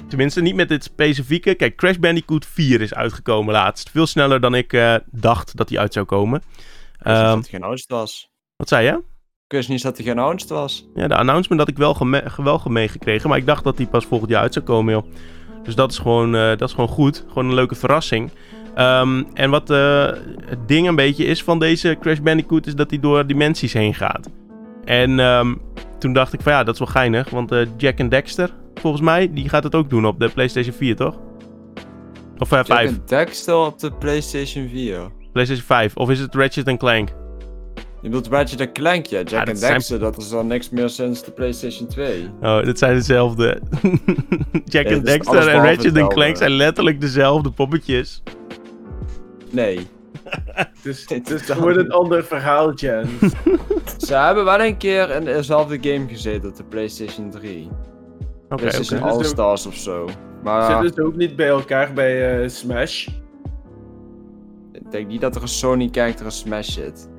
tenminste, 0.08 0.42
niet 0.42 0.56
met 0.56 0.70
dit 0.70 0.84
specifieke. 0.84 1.54
Kijk, 1.56 1.76
Crash 1.76 1.96
Bandicoot 1.98 2.46
4 2.46 2.82
is 2.82 2.94
uitgekomen 2.94 3.54
laatst. 3.54 3.90
Veel 3.90 4.08
sneller 4.08 4.40
dan 4.42 4.56
ik 4.56 4.74
eh, 4.74 4.96
dacht 5.12 5.58
dat 5.58 5.70
hij 5.70 5.80
uit 5.80 5.94
zou 5.94 6.06
komen. 6.06 6.40
Ik 6.40 6.46
wist 6.48 7.06
niet 7.06 7.16
Ehm, 7.16 7.26
dat 7.26 7.34
hij 7.42 7.50
geannounced 7.50 7.90
was. 7.90 8.30
wat 8.56 8.68
zei 8.68 8.86
je? 8.86 8.92
Ik 9.48 9.58
wist 9.58 9.70
niet 9.70 9.82
dat 9.82 9.96
hij 9.98 10.06
geannounced 10.06 10.50
was. 10.50 10.86
Ja, 10.96 11.08
de 11.08 11.16
announcement 11.16 11.60
had 11.62 11.70
ik 11.70 11.78
wel, 11.78 11.98
wel 12.44 12.62
meegekregen. 12.68 13.30
Maar 13.30 13.38
ik 13.38 13.46
dacht 13.46 13.64
dat 13.64 13.78
hij 13.78 13.88
pas 13.88 14.06
volgend 14.06 14.30
jaar 14.32 14.42
uit 14.42 14.54
zou 14.54 14.66
komen, 14.66 14.94
joh. 14.94 15.06
Dus 15.64 15.76
dat 15.76 15.92
is 15.92 15.98
gewoon, 15.98 16.36
eh, 16.36 16.48
dat 16.50 16.62
is 16.62 16.74
gewoon 16.74 16.90
goed. 16.90 17.24
Gewoon 17.28 17.46
een 17.46 17.54
leuke 17.54 17.76
verrassing. 17.76 18.32
Ehm, 18.76 19.24
en 19.34 19.50
wat 19.50 19.70
eh, 19.70 20.06
het 20.46 20.68
ding 20.68 20.88
een 20.88 20.96
beetje 20.96 21.26
is 21.26 21.44
van 21.44 21.60
deze 21.60 21.98
Crash 22.00 22.20
Bandicoot... 22.20 22.68
is 22.68 22.76
dat 22.76 22.90
hij 22.90 23.00
door 23.00 23.28
dimensies 23.28 23.74
heen 23.74 23.94
gaat. 23.94 24.30
En 24.86 25.20
ehm, 25.20 25.54
toen 26.00 26.14
dacht 26.14 26.34
ik 26.34 26.42
van 26.42 26.52
ja, 26.52 26.64
dat 26.64 26.74
is 26.74 26.80
wel 26.80 26.88
geinig. 26.88 27.30
Want 27.30 27.52
eh, 27.52 27.62
Jack 27.78 27.98
en 27.98 28.10
Dexter, 28.10 28.50
volgens 28.76 29.04
mij, 29.04 29.34
die 29.34 29.50
gaat 29.50 29.64
het 29.64 29.76
ook 29.76 29.90
doen 29.90 30.06
op 30.06 30.20
de 30.20 30.30
PlayStation 30.30 30.74
4, 30.76 30.96
toch? 30.96 31.18
Of 32.38 32.52
eh, 32.52 32.58
Jack 32.58 32.66
5. 32.66 32.90
en 32.90 33.02
Dexter 33.06 33.56
op 33.56 33.80
de 33.80 33.92
PlayStation 33.92 34.70
4. 34.70 35.00
PlayStation 35.32 35.66
5. 35.68 35.96
Of 35.96 36.10
is 36.10 36.20
het 36.20 36.36
Ratchet 36.36 36.78
Clank? 36.78 37.10
Je 38.02 38.10
bedoelt 38.10 38.28
Ratchet 38.28 38.72
Clank, 38.72 39.06
ja. 39.06 39.18
Jack 39.18 39.30
Ja, 39.30 39.40
en 39.40 39.46
dat 39.46 39.58
zijn- 39.58 39.74
Dexter, 39.74 40.00
dat 40.00 40.18
is 40.18 40.30
dan 40.30 40.48
niks 40.48 40.70
meer 40.70 40.90
sinds 40.90 41.24
de 41.24 41.32
PlayStation 41.32 41.88
2. 41.88 42.30
Oh, 42.42 42.64
dat 42.66 42.78
zijn 42.78 42.94
dezelfde. 42.94 43.62
Jack 44.66 44.84
Ja, 44.86 44.92
en 44.92 45.04
Dexter 45.04 45.48
en 45.48 45.64
Ratchet. 45.64 46.08
Clank 46.08 46.38
zijn 46.38 46.52
letterlijk 46.52 47.02
dezelfde 47.02 47.52
poppetjes. 47.52 48.24
Nee. 49.52 49.88
het 50.46 50.68
is, 50.84 51.06
is 51.06 51.32
is 51.32 51.42
gewoon 51.42 51.78
een 51.78 51.92
ander 51.92 52.24
verhaal, 52.24 52.74
Jen. 52.74 53.10
Ze 53.98 54.16
hebben 54.16 54.46
wel 54.46 54.62
een 54.62 54.78
keer 54.78 55.10
in 55.10 55.24
dezelfde 55.24 55.78
game 55.82 56.08
gezeten 56.08 56.50
op 56.50 56.56
de 56.56 56.64
PlayStation 56.64 57.30
3. 57.30 57.70
Oké, 58.50 58.56
PlayStation 58.56 59.00
oké. 59.00 59.08
oké. 59.08 59.18
All-Stars 59.18 59.66
of 59.66 59.76
zo. 59.76 60.10
Maar 60.44 60.82
Zitten 60.82 61.04
ze 61.04 61.10
ook 61.10 61.16
niet 61.16 61.36
bij 61.36 61.48
elkaar 61.48 61.94
bij 61.94 62.42
eh, 62.42 62.50
Smash? 62.50 63.08
ik 64.74 64.92
denk 64.92 65.08
niet 65.08 65.22
dat 65.22 65.36
er 65.36 65.42
een 65.42 65.48
Sony 65.48 65.90
character 65.92 66.26
in 66.26 66.32
Smash 66.32 66.70
zit. 66.70 67.10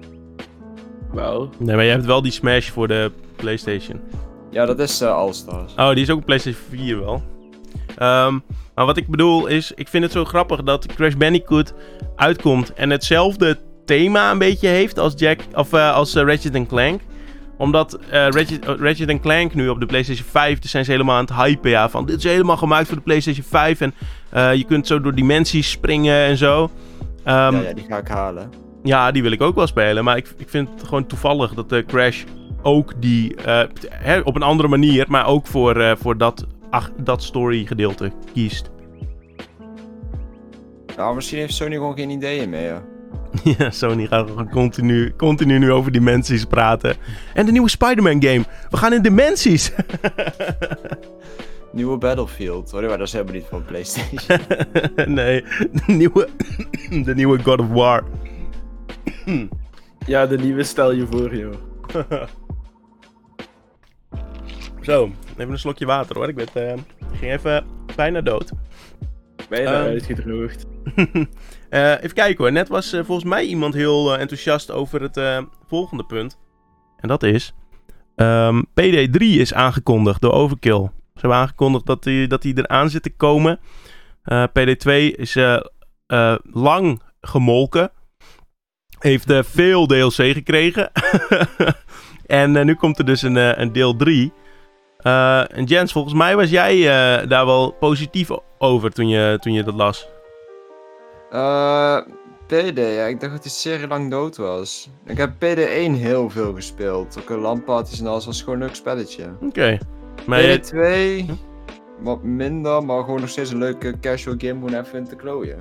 Wel. 1.12 1.50
Nee, 1.58 1.76
maar 1.76 1.84
je 1.84 1.90
hebt 1.90 2.04
wel 2.04 2.22
die 2.22 2.32
Smash 2.32 2.70
voor 2.70 2.88
de 2.88 3.10
PlayStation. 3.36 4.00
Ja, 4.50 4.66
dat 4.66 4.78
is 4.78 5.00
eh, 5.00 5.14
All-Stars. 5.14 5.74
Oh, 5.74 5.88
die 5.88 6.02
is 6.02 6.10
ook 6.10 6.18
op 6.18 6.24
PlayStation 6.24 6.64
4 6.70 7.00
wel. 7.00 7.22
Ehm, 7.96 8.38
maar 8.74 8.86
wat 8.86 8.96
ik 8.96 9.08
bedoel 9.08 9.46
is, 9.46 9.72
ik 9.74 9.88
vind 9.88 10.02
het 10.02 10.12
zo 10.12 10.24
grappig 10.24 10.62
dat 10.62 10.86
Crash 10.86 11.14
Bandicoot 11.14 11.74
uitkomt 12.16 12.72
en 12.74 12.90
hetzelfde 12.90 13.58
thema 13.84 14.30
een 14.30 14.38
beetje 14.38 14.68
heeft 14.68 14.98
als 14.98 15.12
Jack 15.16 15.40
of 15.54 15.72
eh, 15.72 15.94
als 15.94 16.14
eh, 16.14 16.24
Ratchet 16.24 16.66
Clank. 16.66 17.00
Omdat 17.58 17.94
eh, 17.94 18.28
Ratchet, 18.28 18.64
eh, 18.64 18.74
Ratchet 18.78 19.20
Clank 19.20 19.54
nu 19.54 19.68
op 19.68 19.80
de 19.80 19.86
PlayStation 19.86 20.26
5, 20.30 20.58
daar 20.58 20.68
zijn 20.68 20.84
ze 20.84 20.90
helemaal 20.90 21.16
aan 21.16 21.24
het 21.24 21.34
hypen 21.34 21.70
ja, 21.70 21.88
van 21.88 22.06
dit 22.06 22.16
is 22.16 22.24
helemaal 22.24 22.56
gemaakt 22.56 22.86
voor 22.86 22.96
de 22.96 23.02
PlayStation 23.02 23.44
5 23.44 23.80
en 23.80 23.94
je 24.56 24.64
kunt 24.64 24.86
zo 24.86 25.00
door 25.00 25.14
dimensies 25.14 25.70
springen 25.70 26.16
en 26.16 26.36
zo. 26.36 26.70
Ehm, 27.24 27.54
ja, 27.54 27.60
ja, 27.60 27.72
die 27.72 27.84
ga 27.88 27.98
ik 27.98 28.08
halen. 28.08 28.50
Ja, 28.82 29.10
die 29.10 29.22
wil 29.22 29.32
ik 29.32 29.40
ook 29.40 29.54
wel 29.54 29.66
spelen. 29.66 30.04
Maar 30.04 30.16
ik, 30.16 30.34
ik 30.36 30.48
vind 30.48 30.68
het 30.74 30.82
gewoon 30.82 31.06
toevallig 31.06 31.54
dat 31.54 31.68
de 31.68 31.84
Crash 31.86 32.22
ook 32.62 32.92
die... 33.00 33.34
hè, 33.90 34.20
op 34.20 34.36
een 34.36 34.42
andere 34.42 34.68
manier, 34.68 35.04
maar 35.08 35.26
ook 35.26 35.46
voor, 35.46 35.96
voor 35.98 36.16
dat, 36.18 36.46
ach, 36.72 36.90
dat 36.96 37.22
story 37.22 37.66
gedeelte 37.66 38.12
kiest. 38.32 38.70
Nou, 40.96 41.14
misschien 41.14 41.38
heeft 41.38 41.54
Sony 41.54 41.74
gewoon 41.74 41.96
geen 41.96 42.10
ideeën 42.10 42.50
meer. 42.50 42.82
ja, 43.58 43.70
Sony 43.70 44.06
gaat 44.06 44.28
gewoon 44.28 44.50
continu, 44.50 45.12
continu 45.16 45.58
nu 45.58 45.72
over 45.72 45.92
dimensies 45.92 46.44
praten. 46.44 46.96
En 47.34 47.46
de 47.46 47.52
nieuwe 47.52 47.68
Spider-Man 47.68 48.22
game. 48.22 48.44
We 48.70 48.76
gaan 48.76 48.92
in 48.92 49.02
dimensies. 49.02 49.72
Nieuwe 51.72 51.98
Battlefield. 51.98 52.72
Nee, 52.72 52.88
maar 52.88 52.98
dat 52.98 53.06
is 53.06 53.12
helemaal 53.12 53.34
niet 53.34 53.46
van 53.48 53.64
PlayStation. 53.64 54.38
nee, 55.14 55.44
de 55.72 55.92
nieuwe, 55.92 56.28
de 57.06 57.14
nieuwe 57.14 57.42
God 57.42 57.60
of 57.60 57.68
War. 57.68 58.04
Ja, 60.06 60.26
de 60.26 60.38
nieuwe 60.38 60.62
stel 60.62 60.92
je 60.92 61.06
voor, 61.06 61.36
joh. 61.36 61.54
Zo, 64.82 65.10
even 65.36 65.52
een 65.52 65.58
slokje 65.58 65.86
water 65.86 66.16
hoor. 66.16 66.28
Ik, 66.28 66.34
werd, 66.36 66.56
eh, 66.56 66.72
ging 67.12 67.32
even 67.32 67.64
bijna 67.96 68.20
dood. 68.20 68.52
Bijna 69.48 69.70
Ehm. 69.72 69.88
uitgedroogd. 69.88 70.64
Eh, 71.72 71.90
even 71.90 72.12
kijken 72.12 72.44
hoor. 72.44 72.52
Net 72.52 72.68
was 72.68 72.92
eh, 72.92 73.04
volgens 73.04 73.28
mij 73.28 73.44
iemand 73.44 73.74
heel 73.74 74.18
enthousiast 74.18 74.70
over 74.70 75.02
het 75.02 75.44
volgende 75.66 76.04
punt. 76.04 76.38
En 76.96 77.08
dat 77.08 77.22
is... 77.22 77.52
ehm, 78.14 78.62
PD3 78.80 79.18
is 79.18 79.54
aangekondigd 79.54 80.20
door 80.20 80.32
Overkill. 80.32 80.80
Ze 81.14 81.20
hebben 81.20 81.38
aangekondigd 81.38 81.86
dat 81.86 82.02
die, 82.02 82.26
dat 82.26 82.42
die 82.42 82.58
eraan 82.58 82.90
zit 82.90 83.02
te 83.02 83.16
komen. 83.16 83.60
Eh, 84.22 84.44
PD2 84.58 84.90
is 85.16 85.36
lang 86.52 87.02
gemolken. 87.20 87.90
Heeft 88.98 89.32
veel 89.46 89.86
DLC 89.86 90.12
gekregen. 90.14 90.90
en 92.26 92.66
nu 92.66 92.74
komt 92.74 92.98
er 92.98 93.04
dus 93.04 93.22
een, 93.22 93.60
een 93.60 93.72
deel 93.72 93.96
3. 93.96 94.32
Eh, 95.02 95.56
en 95.58 95.64
Jens, 95.64 95.92
volgens 95.92 96.14
mij 96.14 96.36
was 96.36 96.50
jij 96.50 96.76
eh, 96.78 97.28
daar 97.28 97.46
wel 97.46 97.70
positief 97.80 98.28
over 98.58 98.90
toen 98.92 99.08
je, 99.08 99.38
toen 99.40 99.52
je 99.52 99.62
dat 99.62 99.74
las. 99.74 100.08
Eh 101.30 101.98
PD, 102.46 102.76
ja, 102.78 103.04
ik 103.04 103.20
dacht 103.20 103.32
dat 103.32 103.42
die 103.42 103.50
serie 103.50 103.86
lang 103.88 104.10
dood 104.10 104.36
was. 104.36 104.90
Ik 105.06 105.16
heb 105.18 105.30
PD1 105.32 105.92
heel 105.98 106.30
veel 106.30 106.54
gespeeld. 106.54 107.16
Ook 107.20 107.30
een 107.30 107.38
landparties 107.38 108.00
en 108.00 108.06
alles 108.06 108.26
was 108.26 108.42
gewoon 108.42 108.60
een 108.60 108.66
leuk 108.66 108.74
spelletje. 108.74 109.24
Oké. 109.40 109.78
Maar 110.26 110.42
je- 110.42 110.58
PD2 111.26 111.32
wat 112.00 112.22
minder, 112.22 112.84
maar 112.84 113.04
gewoon 113.04 113.20
nog 113.20 113.28
steeds 113.28 113.50
een 113.50 113.58
leuke 113.58 113.94
casual 114.00 114.34
game 114.38 114.52
gewoon 114.68 114.80
even 114.84 114.98
in 114.98 115.04
te 115.08 115.16
klooien. 115.16 115.58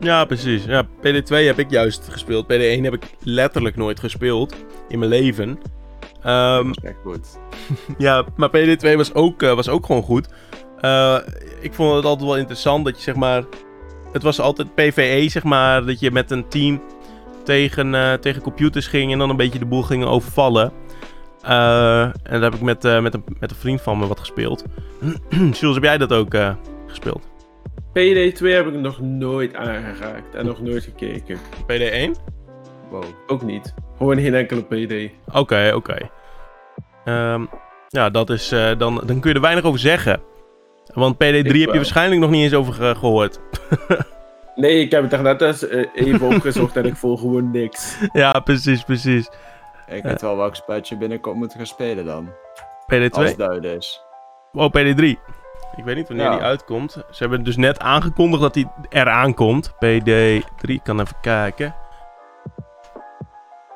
Ja, 0.00 0.24
precies. 0.24 0.64
Ja, 0.64 0.82
PD2 0.84 1.28
heb 1.46 1.58
ik 1.58 1.70
juist 1.70 2.08
gespeeld. 2.08 2.44
PD1 2.52 2.82
heb 2.82 2.94
ik 2.94 3.04
letterlijk 3.20 3.76
nooit 3.76 4.00
gespeeld 4.00 4.54
in 4.88 4.98
mijn 4.98 5.10
leven. 5.10 5.58
Ehm, 6.26 6.66
Dat 6.66 6.76
is 6.82 6.88
echt 6.88 6.98
goed. 7.04 7.38
ja, 8.06 8.24
maar 8.36 8.50
PD2 8.50 8.96
was 8.96 9.14
ook, 9.14 9.42
eh, 9.42 9.54
was 9.54 9.68
ook 9.68 9.86
gewoon 9.86 10.02
goed. 10.02 10.28
Eh, 10.80 11.18
ik 11.60 11.74
vond 11.74 11.94
het 11.94 12.04
altijd 12.04 12.28
wel 12.28 12.36
interessant 12.36 12.84
dat 12.84 12.96
je 12.96 13.02
zeg 13.02 13.14
maar... 13.14 13.44
Het 14.12 14.22
was 14.22 14.40
altijd 14.40 14.74
PvE, 14.74 15.28
zeg 15.28 15.42
maar, 15.44 15.86
dat 15.86 16.00
je 16.00 16.10
met 16.10 16.30
een 16.30 16.48
team 16.48 16.82
tegen, 17.44 17.94
eh, 17.94 18.12
tegen 18.12 18.42
computers 18.42 18.86
ging 18.86 19.12
en 19.12 19.18
dan 19.18 19.30
een 19.30 19.36
beetje 19.36 19.58
de 19.58 19.66
boel 19.66 19.82
gingen 19.82 20.08
overvallen. 20.08 20.72
Eh, 21.46 22.02
en 22.02 22.12
daar 22.22 22.42
heb 22.42 22.54
ik 22.54 22.60
met, 22.60 22.84
eh, 22.84 23.00
met, 23.02 23.14
een, 23.14 23.24
met 23.40 23.50
een 23.50 23.56
vriend 23.56 23.80
van 23.80 23.98
me 23.98 24.06
wat 24.06 24.20
gespeeld. 24.20 24.64
Jules, 25.58 25.74
heb 25.74 25.82
jij 25.82 25.98
dat 25.98 26.12
ook 26.12 26.34
eh, 26.34 26.54
gespeeld? 26.86 27.28
PD2 27.90 28.38
heb 28.38 28.66
ik 28.66 28.74
nog 28.74 29.00
nooit 29.00 29.54
aangeraakt 29.54 30.34
en 30.34 30.46
nog 30.46 30.60
nooit 30.60 30.82
gekeken. 30.82 31.38
PD1? 31.66 32.10
Wow. 32.90 33.04
Ook 33.26 33.42
niet. 33.42 33.74
Gewoon 33.96 34.18
geen 34.18 34.34
enkele 34.34 34.62
PD. 34.62 35.10
Oké, 35.36 35.72
oké. 35.74 36.10
Ehm, 37.06 37.44
ja, 37.88 38.10
dat 38.10 38.30
is, 38.30 38.52
eh, 38.52 38.78
dan, 38.78 39.02
dan 39.06 39.20
kun 39.20 39.30
je 39.30 39.34
er 39.36 39.40
weinig 39.42 39.64
over 39.64 39.80
zeggen. 39.80 40.20
Want 40.94 41.14
PD3 41.14 41.18
heb 41.42 41.46
je 41.54 41.64
wel. 41.66 41.74
waarschijnlijk 41.74 42.20
nog 42.20 42.30
niet 42.30 42.42
eens 42.42 42.54
over 42.54 42.72
ge- 42.74 42.94
gehoord. 42.98 43.40
Nee, 44.54 44.80
ik 44.80 44.90
heb 44.90 45.02
het 45.02 45.12
er 45.12 45.22
net 45.22 45.40
eens 45.42 45.68
eh, 45.68 45.86
even 45.94 46.26
opgezocht 46.26 46.76
en 46.76 46.84
ik 46.84 46.96
voel 46.96 47.16
gewoon 47.16 47.50
niks. 47.50 47.98
ja, 48.12 48.32
precies, 48.40 48.82
precies. 48.82 49.28
Ik 49.86 50.02
weet 50.02 50.20
wel 50.20 50.36
welk 50.36 50.54
spelletje 50.56 50.96
binnenkort 50.96 51.36
moet 51.36 51.54
gaan 51.54 51.66
spelen 51.66 52.04
dan. 52.04 52.28
PD2? 52.94 53.10
Als 53.10 53.30
het 53.30 53.42
uit 53.42 53.64
is. 53.64 54.02
Oh, 54.52 54.66
PD3. 54.70 55.02
Ik 55.76 55.84
weet 55.84 55.96
niet 55.96 56.08
wanneer 56.08 56.26
Ja. 56.26 56.32
die 56.32 56.42
uitkomt. 56.42 56.92
Ze 56.92 57.16
hebben 57.18 57.42
dus 57.44 57.56
net 57.56 57.78
aangekondigd 57.80 58.42
dat 58.42 58.54
die 58.54 58.68
eraan 58.88 59.34
komt. 59.34 59.72
PD3, 59.74 60.44
ik 60.60 60.80
kan 60.82 61.00
even 61.00 61.16
kijken. 61.20 61.74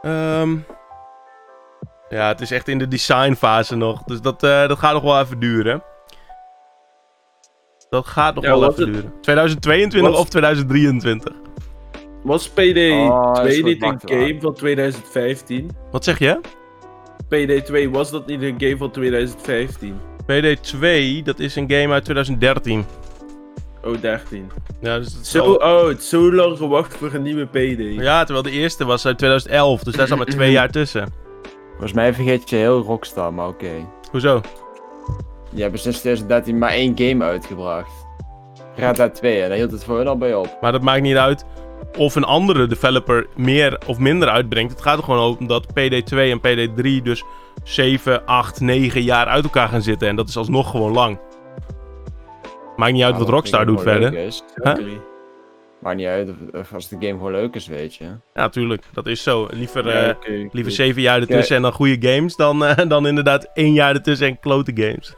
Ehm, 0.02 0.56
ja, 2.10 2.28
het 2.28 2.40
is 2.40 2.50
echt 2.50 2.68
in 2.68 2.78
de 2.78 2.88
designfase 2.88 3.76
nog. 3.76 4.02
Dus 4.02 4.20
dat, 4.20 4.42
eh, 4.42 4.68
dat 4.68 4.78
gaat 4.78 4.92
nog 4.92 5.02
wel 5.02 5.20
even 5.20 5.38
duren. 5.38 5.82
Dat 7.90 8.06
gaat 8.06 8.34
nog 8.34 8.44
Ja, 8.44 8.50
wel 8.58 8.70
even 8.70 8.84
het- 8.84 8.92
duren. 8.94 9.12
2022 9.20 10.10
wat- 10.10 10.20
of 10.20 10.28
2023? 10.28 11.34
Was 12.22 12.48
PD2 12.50 12.90
Oh, 12.92 13.34
dat 13.34 13.46
is 13.46 13.54
goed, 13.56 13.64
niet 13.64 13.82
een 13.82 14.00
game 14.06 14.36
van 14.40 14.54
2015? 14.54 15.70
Wat 15.90 16.04
zeg 16.04 16.18
je? 16.18 16.40
PD2, 17.28 17.90
was 17.90 18.10
dat 18.10 18.26
niet 18.26 18.42
een 18.42 18.54
game 18.58 18.76
van 18.76 18.90
2015? 18.90 20.00
PD2, 20.26 21.22
dat 21.22 21.38
is 21.38 21.56
een 21.56 21.70
game 21.70 21.92
uit 21.92 22.04
2013. 22.04 22.84
Oh, 23.84 24.00
13. 24.00 24.50
Ja, 24.80 24.98
dus 24.98 25.12
dat 25.12 25.22
is 25.22 25.30
Zo, 25.30 25.52
oh, 25.52 25.90
is 25.90 26.08
zo 26.08 26.32
lang 26.32 26.56
gewacht 26.56 26.96
voor 26.96 27.14
een 27.14 27.22
nieuwe 27.22 27.46
PD. 27.46 28.00
ja, 28.02 28.18
terwijl 28.24 28.42
de 28.44 28.50
eerste 28.50 28.84
was 28.84 29.06
uit 29.06 29.18
2011. 29.18 29.82
Dus 29.82 29.94
daar 29.94 30.06
zat 30.06 30.16
maar 30.18 30.26
twee 30.26 30.50
jaar 30.58 30.70
tussen. 30.70 31.12
Volgens 31.80 32.00
mij 32.00 32.14
vergeet 32.14 32.50
je 32.50 32.56
heel 32.56 32.82
Rockstar, 32.82 33.34
maar 33.34 33.48
oké. 33.48 33.70
Hoezo? 34.10 34.40
Die 35.50 35.62
hebben 35.62 35.80
sinds 35.80 35.98
2013 35.98 36.58
maar 36.58 36.70
één 36.70 36.92
game 36.98 37.24
uitgebracht. 37.24 37.90
Red 38.76 38.96
Dead 38.96 39.14
2 39.14 39.42
en 39.42 39.48
daar 39.48 39.58
hield 39.58 39.72
het 39.72 39.84
voor 39.84 39.96
hun 39.96 40.08
al 40.08 40.18
bij 40.18 40.34
op. 40.34 40.58
Maar 40.60 40.72
dat 40.72 40.82
maakt 40.82 41.02
niet 41.02 41.16
uit 41.16 41.44
of 41.98 42.14
een 42.14 42.24
andere 42.24 42.66
developer 42.66 43.26
meer 43.36 43.78
of 43.86 43.98
minder 43.98 44.28
uitbrengt. 44.28 44.72
Het 44.72 44.82
gaat 44.82 44.98
er 44.98 45.04
gewoon 45.04 45.38
om 45.38 45.46
dat 45.46 45.66
PD2 45.66 46.16
en 46.16 46.40
PD3 46.40 47.02
dus 47.02 47.24
7, 47.62 48.26
8, 48.26 48.60
9 48.60 49.02
jaar 49.02 49.26
uit 49.26 49.44
elkaar 49.44 49.68
gaan 49.68 49.82
zitten. 49.82 50.08
En 50.08 50.16
dat 50.16 50.28
is 50.28 50.36
alsnog 50.36 50.70
gewoon 50.70 50.92
lang. 50.92 51.18
Maakt 52.76 52.92
niet 52.92 53.04
uit 53.04 53.18
wat 53.18 53.28
Rockstar 53.28 53.66
doet 53.66 53.80
verder. 53.80 54.14
is. 54.14 54.42
Maakt 55.80 55.96
niet 55.96 56.06
uit 56.06 56.30
of, 56.54 56.72
als 56.72 56.88
de 56.88 56.96
game 56.98 57.12
gewoon 57.12 57.32
leuk 57.32 57.54
is, 57.54 57.66
weet 57.66 57.94
je. 57.94 58.10
Ja, 58.34 58.48
tuurlijk. 58.48 58.82
Dat 58.92 59.06
is 59.06 59.22
zo. 59.22 59.48
Liever, 59.50 59.86
Ja, 59.88 60.16
eh, 60.18 60.48
liever. 60.52 60.72
7 60.72 61.02
jaar 61.02 61.20
ertussen 61.20 61.56
en 61.56 61.62
dan 61.62 61.72
goede 61.72 62.08
games. 62.08 62.36
Dan, 62.36 62.64
eh, 62.64 62.88
dan 62.88 63.06
inderdaad 63.06 63.50
1 63.54 63.72
jaar 63.72 63.94
ertussen 63.94 64.26
en 64.26 64.40
klote 64.40 64.72
games. 64.74 65.14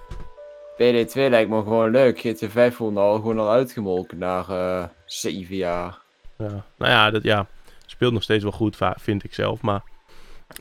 PD2 0.75 1.13
lijkt 1.15 1.51
me 1.51 1.63
gewoon 1.63 1.91
leuk. 1.91 2.19
GTA 2.19 2.49
5 2.49 2.77
wordt 2.77 2.97
al 2.97 3.15
gewoon 3.15 3.39
al 3.39 3.51
uitgemolken 3.51 4.19
na 4.19 4.45
eh 4.49 4.85
7 5.07 5.57
jaar. 5.57 5.99
Ja. 6.39 6.65
Nou 6.79 6.91
ja, 6.93 7.11
dat 7.11 7.23
ja, 7.23 7.47
speelt 7.87 8.13
nog 8.13 8.23
steeds 8.23 8.43
wel 8.43 8.53
goed, 8.53 8.77
vind 8.97 9.25
ik 9.25 9.35
zelf. 9.35 9.61
Maar. 9.61 9.83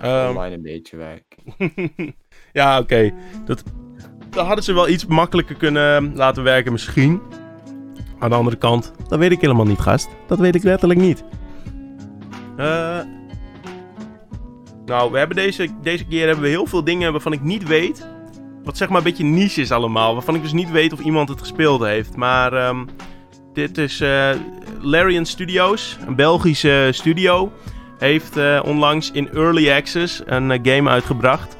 Online 0.02 0.56
een 0.56 0.62
beetje 0.62 0.98
werk. 0.98 1.36
ja, 2.60 2.80
oké. 2.80 3.14
Dat, 3.46 3.64
dat 4.30 4.46
hadden 4.46 4.64
ze 4.64 4.74
wel 4.74 4.88
iets 4.88 5.06
makkelijker 5.06 5.56
kunnen 5.56 6.16
laten 6.16 6.44
werken, 6.44 6.72
misschien. 6.72 7.22
Aan 8.22 8.30
de 8.30 8.36
andere 8.36 8.58
kant, 8.58 8.94
dat 9.08 9.20
weet 9.20 9.32
ik 9.32 9.42
helemaal 9.42 9.66
niet, 9.66 9.80
gast. 9.80 10.10
Dat 10.28 10.40
weet 10.40 10.56
ik 10.56 10.64
letterlijk 10.64 11.00
niet. 11.00 11.24
Eh, 12.58 13.00
nou, 14.86 15.12
we 15.12 15.18
hebben 15.18 15.36
deze, 15.36 15.68
deze 15.82 16.06
keer 16.06 16.26
hebben 16.26 16.44
we 16.44 16.50
heel 16.50 16.66
veel 16.66 16.84
dingen 16.84 17.12
waarvan 17.12 17.34
ik 17.34 17.42
niet 17.42 17.68
weet. 17.68 18.08
Wat 18.64 18.78
zeg 18.78 18.88
maar 18.90 18.98
een 18.98 19.04
beetje 19.04 19.24
niche 19.24 19.62
is 19.62 19.72
allemaal. 19.72 20.14
Waarvan 20.14 20.36
ik 20.36 20.42
dus 20.42 20.54
niet 20.54 20.72
weet 20.72 20.94
of 20.94 21.00
iemand 21.00 21.30
het 21.30 21.40
gespeeld 21.40 21.82
heeft. 21.82 22.16
Maar 22.16 22.54
ehm, 22.54 22.86
dit 23.54 23.78
is 23.78 24.02
eh 24.02 24.30
Larian 24.82 25.26
Studios, 25.26 25.98
een 26.08 26.16
Belgische 26.16 26.90
studio. 26.92 27.52
Heeft 27.98 28.38
eh, 28.38 28.62
onlangs 28.66 29.12
in 29.12 29.30
Early 29.30 29.72
Access 29.72 30.22
een 30.26 30.52
eh, 30.52 30.60
game 30.64 30.90
uitgebracht. 30.90 31.58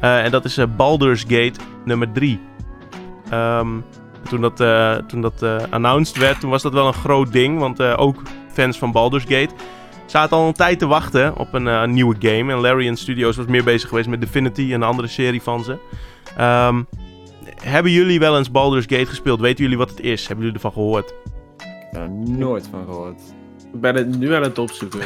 En 0.00 0.30
dat 0.30 0.44
is 0.44 0.58
Baldur's 0.76 1.20
Gate 1.20 1.60
nummer 1.84 2.12
3. 2.12 2.40
Ehm, 3.30 3.68
toen 4.28 4.40
dat, 4.40 4.60
eh, 4.60 4.94
toen 4.94 5.20
dat 5.20 5.42
eh, 5.42 5.56
announced 5.70 6.16
werd, 6.16 6.40
toen 6.40 6.50
was 6.50 6.62
dat 6.62 6.72
wel 6.72 6.86
een 6.86 6.92
groot 6.92 7.32
ding. 7.32 7.58
Want 7.58 7.80
eh, 7.80 7.94
ook 7.96 8.22
fans 8.52 8.78
van 8.78 8.92
Baldur's 8.92 9.24
Gate 9.28 9.54
zaten 10.06 10.36
al 10.36 10.46
een 10.46 10.52
tijd 10.52 10.78
te 10.78 10.86
wachten 10.86 11.36
op 11.36 11.54
een 11.54 11.92
nieuwe 11.92 12.16
game. 12.18 12.52
En 12.52 12.58
Larian 12.58 12.96
Studios 12.96 13.36
was 13.36 13.46
meer 13.46 13.64
bezig 13.64 13.88
geweest 13.88 14.08
met 14.08 14.20
Divinity, 14.20 14.72
een 14.72 14.82
andere 14.82 15.08
serie 15.08 15.42
van 15.42 15.64
ze. 15.64 15.78
Ehm, 16.36 16.82
hebben 17.62 17.92
jullie 17.92 18.18
wel 18.18 18.38
eens 18.38 18.50
Baldur's 18.50 18.86
Gate 18.88 19.06
gespeeld? 19.06 19.40
Weten 19.40 19.62
jullie 19.62 19.78
wat 19.78 19.90
het 19.90 20.00
is? 20.00 20.26
Hebben 20.26 20.44
jullie 20.44 20.60
ervan 20.60 20.72
gehoord? 20.72 21.14
Er 21.92 22.10
nooit 22.10 22.68
van 22.70 22.84
gehoord. 22.84 23.20
Ik 23.72 23.80
ben 23.80 23.94
het 23.94 24.18
nu 24.18 24.34
aan 24.34 24.42
het 24.42 24.58
opzoeken. 24.58 25.00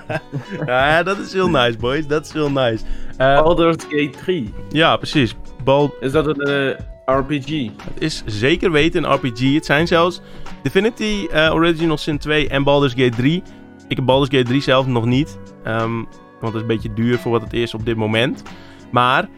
ja, 0.66 1.02
dat 1.02 1.18
is 1.18 1.32
heel 1.32 1.50
nice, 1.50 1.78
boys. 1.78 2.06
Dat 2.06 2.24
is 2.24 2.32
heel 2.32 2.50
nice. 2.50 2.84
Baldur's 3.16 3.84
Gate 3.88 4.10
3. 4.10 4.54
ja, 4.68 4.96
precies. 4.96 5.36
Bal 5.64 5.94
Is 6.00 6.12
dat 6.12 6.26
een 6.26 6.76
RPG? 7.04 7.70
Het 7.84 7.98
is 7.98 8.22
zeker 8.26 8.70
weten 8.70 9.04
een 9.04 9.14
RPG. 9.14 9.54
Het 9.54 9.64
zijn 9.64 9.86
zelfs 9.86 10.20
Divinity 10.62 11.26
eh, 11.30 11.54
Original 11.54 11.96
Sin 11.96 12.18
2 12.18 12.48
en 12.48 12.62
Baldur's 12.62 12.92
Gate 12.92 13.16
3. 13.16 13.42
Ik 13.88 13.96
heb 13.96 14.04
Baldur's 14.06 14.30
Gate 14.30 14.48
3 14.48 14.60
zelf 14.62 14.86
nog 14.86 15.04
niet. 15.04 15.38
ehm, 15.64 15.94
want 16.40 16.54
het 16.54 16.54
is 16.54 16.60
een 16.60 16.66
beetje 16.76 16.94
duur 16.94 17.18
voor 17.18 17.32
wat 17.32 17.42
het 17.42 17.52
is 17.52 17.74
op 17.74 17.84
dit 17.84 17.96
moment. 17.96 18.42
Maar 18.90 19.28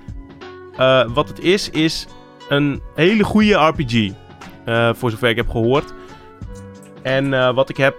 eh, 0.77 1.05
wat 1.15 1.29
het 1.29 1.41
is, 1.41 1.71
is 1.71 2.07
een 2.49 2.83
hele 2.95 3.25
goede 3.25 3.55
RPG. 3.55 4.11
eh, 4.65 4.91
voor 4.95 5.11
zover 5.11 5.29
ik 5.29 5.37
heb 5.37 5.49
gehoord. 5.49 5.93
En 7.03 7.55
wat, 7.55 7.69
ik 7.69 7.77
heb, 7.77 7.99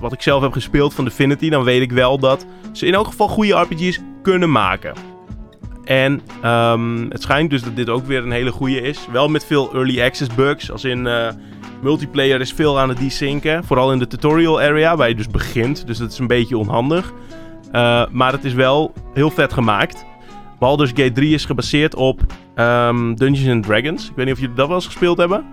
wat 0.00 0.12
ik 0.12 0.22
zelf 0.22 0.42
heb 0.42 0.52
gespeeld 0.52 0.94
van 0.94 1.04
Divinity, 1.04 1.48
dan 1.50 1.64
weet 1.64 1.80
ik 1.82 1.92
wel 1.92 2.18
dat 2.18 2.46
ze 2.72 2.86
in 2.86 2.94
elk 2.94 3.06
geval 3.06 3.28
goede 3.28 3.60
RPG's 3.60 3.98
kunnen 4.22 4.50
maken. 4.50 4.92
En 5.88 6.20
ehm, 6.42 7.10
het 7.10 7.22
schijnt 7.22 7.50
dus 7.50 7.62
dat 7.62 7.76
dit 7.76 7.88
ook 7.88 8.06
weer 8.06 8.22
een 8.22 8.30
hele 8.30 8.50
goede 8.50 8.80
is. 8.80 9.06
Wel 9.12 9.28
met 9.28 9.44
veel 9.44 9.72
early 9.74 10.02
access 10.02 10.34
bugs. 10.34 10.70
Als 10.70 10.84
in 10.84 11.06
eh, 11.06 11.28
multiplayer 11.82 12.40
is 12.40 12.52
veel 12.52 12.78
aan 12.78 12.88
het 12.88 12.98
desinken. 12.98 13.64
Vooral 13.64 13.92
in 13.92 13.98
de 13.98 14.06
tutorial 14.06 14.60
area, 14.60 14.96
waar 14.96 15.08
je 15.08 15.14
dus 15.14 15.28
begint. 15.28 15.86
Dus 15.86 15.98
dat 15.98 16.12
is 16.12 16.18
een 16.18 16.26
beetje 16.26 16.58
onhandig. 16.58 17.12
Eh, 17.72 18.04
maar 18.10 18.32
het 18.32 18.44
is 18.44 18.52
wel 18.52 18.92
heel 19.14 19.30
vet 19.30 19.52
gemaakt. 19.52 20.04
Baldur's 20.58 20.90
Gate 20.90 21.12
3 21.12 21.34
is 21.34 21.44
gebaseerd 21.44 21.94
op 21.94 22.20
ehm, 22.54 23.14
Dungeons 23.14 23.48
and 23.48 23.64
Dragons. 23.64 24.08
Ik 24.08 24.16
weet 24.16 24.24
niet 24.24 24.34
of 24.34 24.40
jullie 24.40 24.56
dat 24.56 24.66
wel 24.66 24.76
eens 24.76 24.86
gespeeld 24.86 25.18
hebben. 25.18 25.44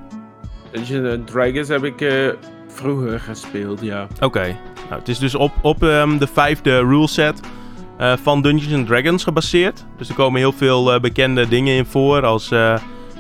Dungeons 0.72 1.18
and 1.18 1.28
Dragons 1.28 1.68
heb 1.68 1.84
ik 1.84 2.02
eh, 2.02 2.30
vroeger 2.68 3.20
gespeeld, 3.20 3.82
ja. 3.82 4.08
Oké. 4.20 4.58
Nou, 4.90 5.00
het 5.00 5.08
is 5.08 5.20
dus 5.20 5.36
op, 5.36 5.52
op 5.62 5.84
ehm, 5.84 6.18
de 6.18 6.28
vijfde 6.28 6.78
ruleset 6.80 7.40
eh 7.98 8.14
van 8.24 8.42
Dungeons 8.42 8.88
Dragons 8.88 9.24
gebaseerd. 9.24 9.86
Dus 9.98 10.10
er 10.10 10.16
komen 10.16 10.40
heel 10.40 10.52
veel 10.52 10.94
eh, 10.94 11.00
bekende 11.00 11.48
dingen 11.48 11.76
in 11.76 11.86
voor. 11.86 12.26
Als 12.26 12.52
eh, 12.52 12.76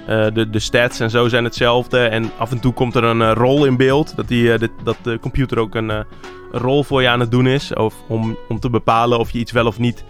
de, 0.05 0.49
de 0.49 0.59
stats 0.59 0.99
en 0.99 1.09
zo 1.09 1.27
zijn 1.27 1.43
hetzelfde. 1.43 1.99
En 1.99 2.31
af 2.37 2.51
en 2.51 2.59
toe 2.59 2.73
komt 2.73 2.95
er 2.95 3.03
een 3.03 3.33
rol 3.33 3.65
in 3.65 3.77
beeld. 3.77 4.15
Dat, 4.15 4.27
die, 4.27 4.57
de, 4.57 4.69
dat 4.83 4.97
de 5.01 5.19
computer 5.19 5.59
ook 5.59 5.75
een, 5.75 6.05
rol 6.51 6.83
voor 6.83 7.01
je 7.01 7.07
aan 7.07 7.19
het 7.19 7.31
doen 7.31 7.47
is. 7.47 7.73
Of 7.73 7.95
om, 8.07 8.37
om 8.47 8.59
te 8.59 8.69
bepalen 8.69 9.19
of 9.19 9.31
je 9.31 9.39
iets 9.39 9.51
wel 9.51 9.65
of 9.65 9.79
niet 9.79 10.03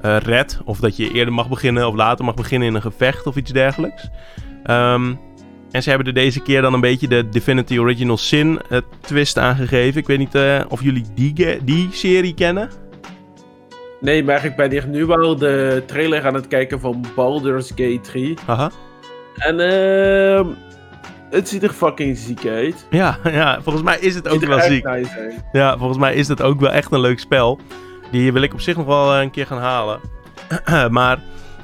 redt. 0.00 0.60
Of 0.64 0.78
dat 0.78 0.96
je 0.96 1.12
eerder 1.12 1.34
mag 1.34 1.48
beginnen 1.48 1.88
of 1.88 1.94
later 1.94 2.24
mag 2.24 2.34
beginnen 2.34 2.68
in 2.68 2.74
een 2.74 2.82
gevecht 2.82 3.26
of 3.26 3.36
iets 3.36 3.52
dergelijks. 3.52 4.08
Ehm, 4.64 5.14
en 5.70 5.82
ze 5.82 5.88
hebben 5.88 6.06
er 6.06 6.14
deze 6.14 6.40
keer 6.40 6.62
dan 6.62 6.74
een 6.74 6.80
beetje 6.80 7.08
de 7.08 7.28
Divinity 7.28 7.78
Original 7.78 8.16
Sin 8.16 8.60
twist 9.00 9.38
aangegeven. 9.38 10.00
Ik 10.00 10.06
weet 10.06 10.18
niet 10.18 10.38
of 10.68 10.82
jullie 10.82 11.04
die, 11.14 11.64
die 11.64 11.88
serie 11.90 12.34
kennen. 12.34 12.70
Nee, 14.02 14.24
maar 14.24 14.44
ik 14.44 14.56
ben 14.56 14.70
hier 14.70 14.86
nu 14.88 15.06
wel 15.06 15.36
de 15.36 15.82
trailer 15.86 16.26
aan 16.26 16.34
het 16.34 16.48
kijken 16.48 16.80
van 16.80 17.04
Baldur's 17.16 17.68
Gate 17.68 18.00
3. 18.00 18.38
Haha. 18.46 18.70
En 19.36 19.60
ehm 19.60 20.46
het 21.32 21.48
ziet 21.48 21.62
er 21.62 21.72
fucking 21.72 22.16
ziek 22.16 22.46
uit. 22.46 22.86
Ja, 22.90 23.18
ja, 23.30 23.62
volgens 23.62 23.84
mij 23.84 23.98
is 24.00 24.14
het 24.14 24.28
ook 24.28 24.40
Ziet 24.40 24.48
wel 24.48 24.60
ziek. 24.60 24.84
nice. 24.84 25.32
Ja, 25.52 25.78
volgens 25.78 25.98
mij 25.98 26.14
is 26.14 26.26
dat 26.26 26.42
ook 26.42 26.60
wel 26.60 26.70
echt 26.70 26.92
een 26.92 27.00
leuk 27.00 27.18
spel. 27.18 27.58
Die 28.10 28.32
wil 28.32 28.42
ik 28.42 28.52
op 28.52 28.60
zich 28.60 28.76
nog 28.76 28.86
wel 28.86 29.14
eh, 29.14 29.20
een 29.20 29.30
keer 29.30 29.46
gaan 29.46 29.58
halen. 29.58 30.00
maar 30.90 31.18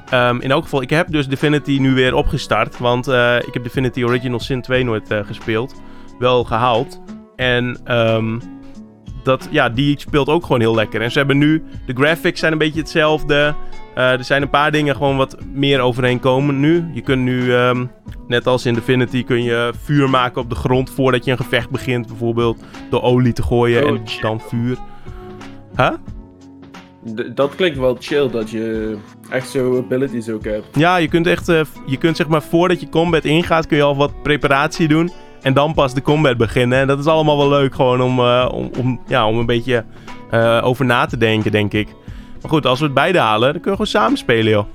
ehm, 0.09 0.39
in 0.39 0.51
elk 0.51 0.63
geval, 0.63 0.81
ik 0.81 0.89
heb 0.89 1.07
dus 1.11 1.27
Divinity 1.27 1.77
nu 1.79 1.93
weer 1.93 2.13
opgestart. 2.15 2.77
Want 2.77 3.07
eh, 3.07 3.37
ik 3.37 3.53
heb 3.53 3.63
Divinity 3.63 4.03
Original 4.03 4.39
Sin 4.39 4.61
2 4.61 4.83
nooit 4.83 5.11
eh, 5.11 5.25
gespeeld. 5.25 5.81
Wel 6.19 6.43
gehaald. 6.43 7.01
En 7.35 7.79
ehm, 7.83 8.39
dat, 9.29 9.47
ja, 9.51 9.69
die 9.69 9.99
speelt 9.99 10.27
ook 10.27 10.41
gewoon 10.43 10.59
heel 10.59 10.75
lekker. 10.75 11.01
En 11.01 11.11
ze 11.11 11.17
hebben 11.17 11.37
nu, 11.37 11.63
de 11.85 11.93
graphics 11.93 12.39
zijn 12.39 12.51
een 12.51 12.57
beetje 12.57 12.79
hetzelfde. 12.79 13.55
Eh, 13.95 14.11
er 14.11 14.23
zijn 14.23 14.41
een 14.41 14.49
paar 14.49 14.71
dingen 14.71 14.95
gewoon 14.95 15.17
wat 15.17 15.37
meer 15.53 15.79
overeen 15.79 16.19
komen 16.19 16.59
nu. 16.59 16.85
Je 16.93 17.01
kunt 17.01 17.21
nu, 17.21 17.53
ehm, 17.55 17.85
net 18.27 18.47
als 18.47 18.65
in 18.65 18.73
Divinity, 18.73 19.23
kun 19.23 19.43
je 19.43 19.71
vuur 19.83 20.09
maken 20.09 20.41
op 20.41 20.49
de 20.49 20.55
grond 20.55 20.89
voordat 20.91 21.25
je 21.25 21.31
een 21.31 21.37
gevecht 21.37 21.69
begint. 21.69 22.07
Bijvoorbeeld 22.07 22.63
door 22.89 23.01
olie 23.01 23.33
te 23.33 23.43
gooien 23.43 23.87
en 23.87 23.93
Oh, 23.93 24.21
dan 24.21 24.41
vuur. 24.41 24.77
Huh? 25.75 25.89
D- 27.15 27.35
dat 27.37 27.55
klinkt 27.55 27.77
wel 27.77 27.97
chill, 27.99 28.29
dat 28.29 28.49
je 28.49 28.95
echt 29.29 29.49
zo 29.49 29.77
abilities 29.77 30.29
ook 30.29 30.43
hebt. 30.43 30.65
Ja, 30.73 30.97
je 30.97 31.07
kunt 31.07 31.27
echt, 31.27 31.49
eh, 31.49 31.61
je 31.85 31.97
kunt 31.97 32.17
zeg 32.17 32.27
maar 32.27 32.43
voordat 32.43 32.79
je 32.81 32.89
combat 32.89 33.25
ingaat, 33.25 33.67
kun 33.67 33.77
je 33.77 33.83
al 33.83 33.95
wat 33.95 34.21
preparatie 34.23 34.87
doen. 34.87 35.11
En 35.41 35.53
dan 35.53 35.73
pas 35.73 35.93
de 35.93 36.01
combat 36.01 36.37
beginnen. 36.37 36.79
En 36.79 36.87
dat 36.87 36.99
is 36.99 37.05
allemaal 37.05 37.37
wel 37.37 37.49
leuk 37.49 37.75
gewoon 37.75 38.01
om, 38.01 38.19
eh, 38.19 38.49
om, 38.51 38.69
om, 38.79 39.01
ja, 39.07 39.27
om 39.27 39.37
een 39.37 39.45
beetje 39.45 39.85
eh, 40.29 40.61
over 40.63 40.85
na 40.85 41.05
te 41.05 41.17
denken, 41.17 41.51
denk 41.51 41.73
ik. 41.73 41.87
Maar 42.41 42.51
goed, 42.51 42.65
als 42.65 42.79
we 42.79 42.85
het 42.85 42.93
beide 42.93 43.19
halen, 43.19 43.53
dan 43.53 43.61
kunnen 43.61 43.79
we 43.79 43.85
gewoon 43.85 44.01
samen 44.01 44.17
spelen, 44.17 44.51
joh. 44.51 44.65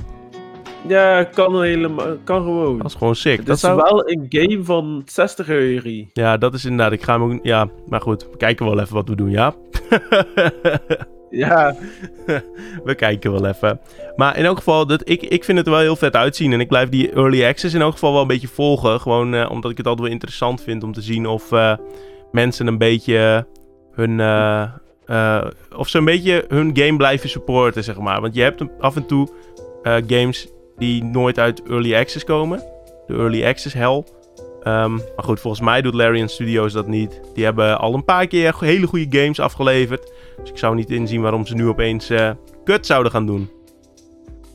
Ja, 0.89 1.25
kan 1.25 1.63
helemaal, 1.63 2.17
kan 2.25 2.43
gewoon. 2.43 2.79
Dat 2.79 2.87
is 2.87 2.95
gewoon 2.95 3.15
sick. 3.15 3.37
Het 3.37 3.47
dat 3.47 3.57
is 3.57 3.63
zou... 3.63 3.77
wel 3.77 4.09
een 4.09 4.27
game 4.29 4.65
van 4.65 5.03
60 5.05 5.49
euro. 5.49 5.91
Ja, 6.13 6.37
dat 6.37 6.55
is 6.55 6.65
inderdaad. 6.65 6.93
Ik 6.93 7.03
ga 7.03 7.21
hem 7.21 7.33
ook... 7.33 7.39
Ja, 7.43 7.69
maar 7.89 8.01
goed. 8.01 8.29
We 8.31 8.37
kijken 8.37 8.67
wel 8.67 8.81
even 8.81 8.95
wat 8.95 9.09
we 9.09 9.17
doen, 9.17 9.31
ja? 9.31 9.55
Ja, 11.35 11.77
we 12.85 12.95
kijken 12.95 13.33
wel 13.33 13.47
even. 13.47 13.81
Maar 14.17 14.39
in 14.39 14.45
elk 14.45 14.57
geval, 14.57 14.87
dat, 14.87 15.09
ik, 15.09 15.23
ik 15.23 15.45
vind 15.45 15.59
het 15.59 15.69
wel 15.69 15.79
heel 15.79 15.97
vet 15.97 16.17
uitzien. 16.17 16.53
En 16.53 16.61
ik 16.61 16.69
blijf 16.69 16.89
die 16.89 17.13
early 17.13 17.45
access 17.45 17.75
in 17.75 17.81
elk 17.81 17.93
geval 17.93 18.13
wel 18.13 18.21
een 18.21 18.27
beetje 18.27 18.49
volgen. 18.49 19.01
Gewoon 19.01 19.35
eh, 19.35 19.51
omdat 19.51 19.71
ik 19.71 19.77
het 19.77 19.87
altijd 19.87 20.07
wel 20.07 20.17
interessant 20.17 20.63
vind 20.63 20.83
om 20.83 20.93
te 20.93 21.03
zien 21.03 21.27
of 21.27 21.53
eh, 21.53 21.77
mensen 22.33 22.67
een 22.67 22.79
beetje 22.79 23.47
hun... 23.93 24.21
eh, 24.21 25.45
of 25.77 25.89
ze 25.89 25.99
een 25.99 26.05
beetje 26.05 26.45
hun 26.49 26.71
game 26.77 26.97
blijven 26.97 27.29
supporten, 27.29 27.85
zeg 27.85 27.99
maar. 27.99 28.21
Want 28.21 28.35
je 28.35 28.43
hebt 28.43 28.63
af 28.81 28.97
en 28.97 29.07
toe 29.07 29.29
games 30.07 30.49
die 30.79 31.05
nooit 31.05 31.39
uit 31.39 31.63
early 31.63 31.95
access 31.95 32.25
komen. 32.25 32.63
De 33.07 33.15
early 33.15 33.47
access 33.47 33.75
hell. 33.75 34.05
Ehm, 34.65 34.93
maar 34.95 35.25
goed, 35.25 35.41
volgens 35.41 35.63
mij 35.63 35.83
doet 35.83 35.95
Larian 35.95 36.29
Studios 36.29 36.73
dat 36.73 36.87
niet. 36.87 37.21
Die 37.35 37.45
hebben 37.45 37.79
al 37.79 37.95
een 37.95 38.05
paar 38.05 38.27
keer 38.27 38.55
hele 38.61 38.87
goede 38.87 39.21
games 39.21 39.41
afgeleverd. 39.41 40.13
Dus 40.41 40.51
ik 40.51 40.59
zou 40.59 40.75
niet 40.75 40.91
inzien 40.91 41.21
waarom 41.21 41.47
ze 41.47 41.55
nu 41.55 41.67
opeens 41.67 42.11
eh, 42.11 42.31
kut 42.65 42.87
zouden 42.87 43.13
gaan 43.13 43.27
doen. 43.27 43.51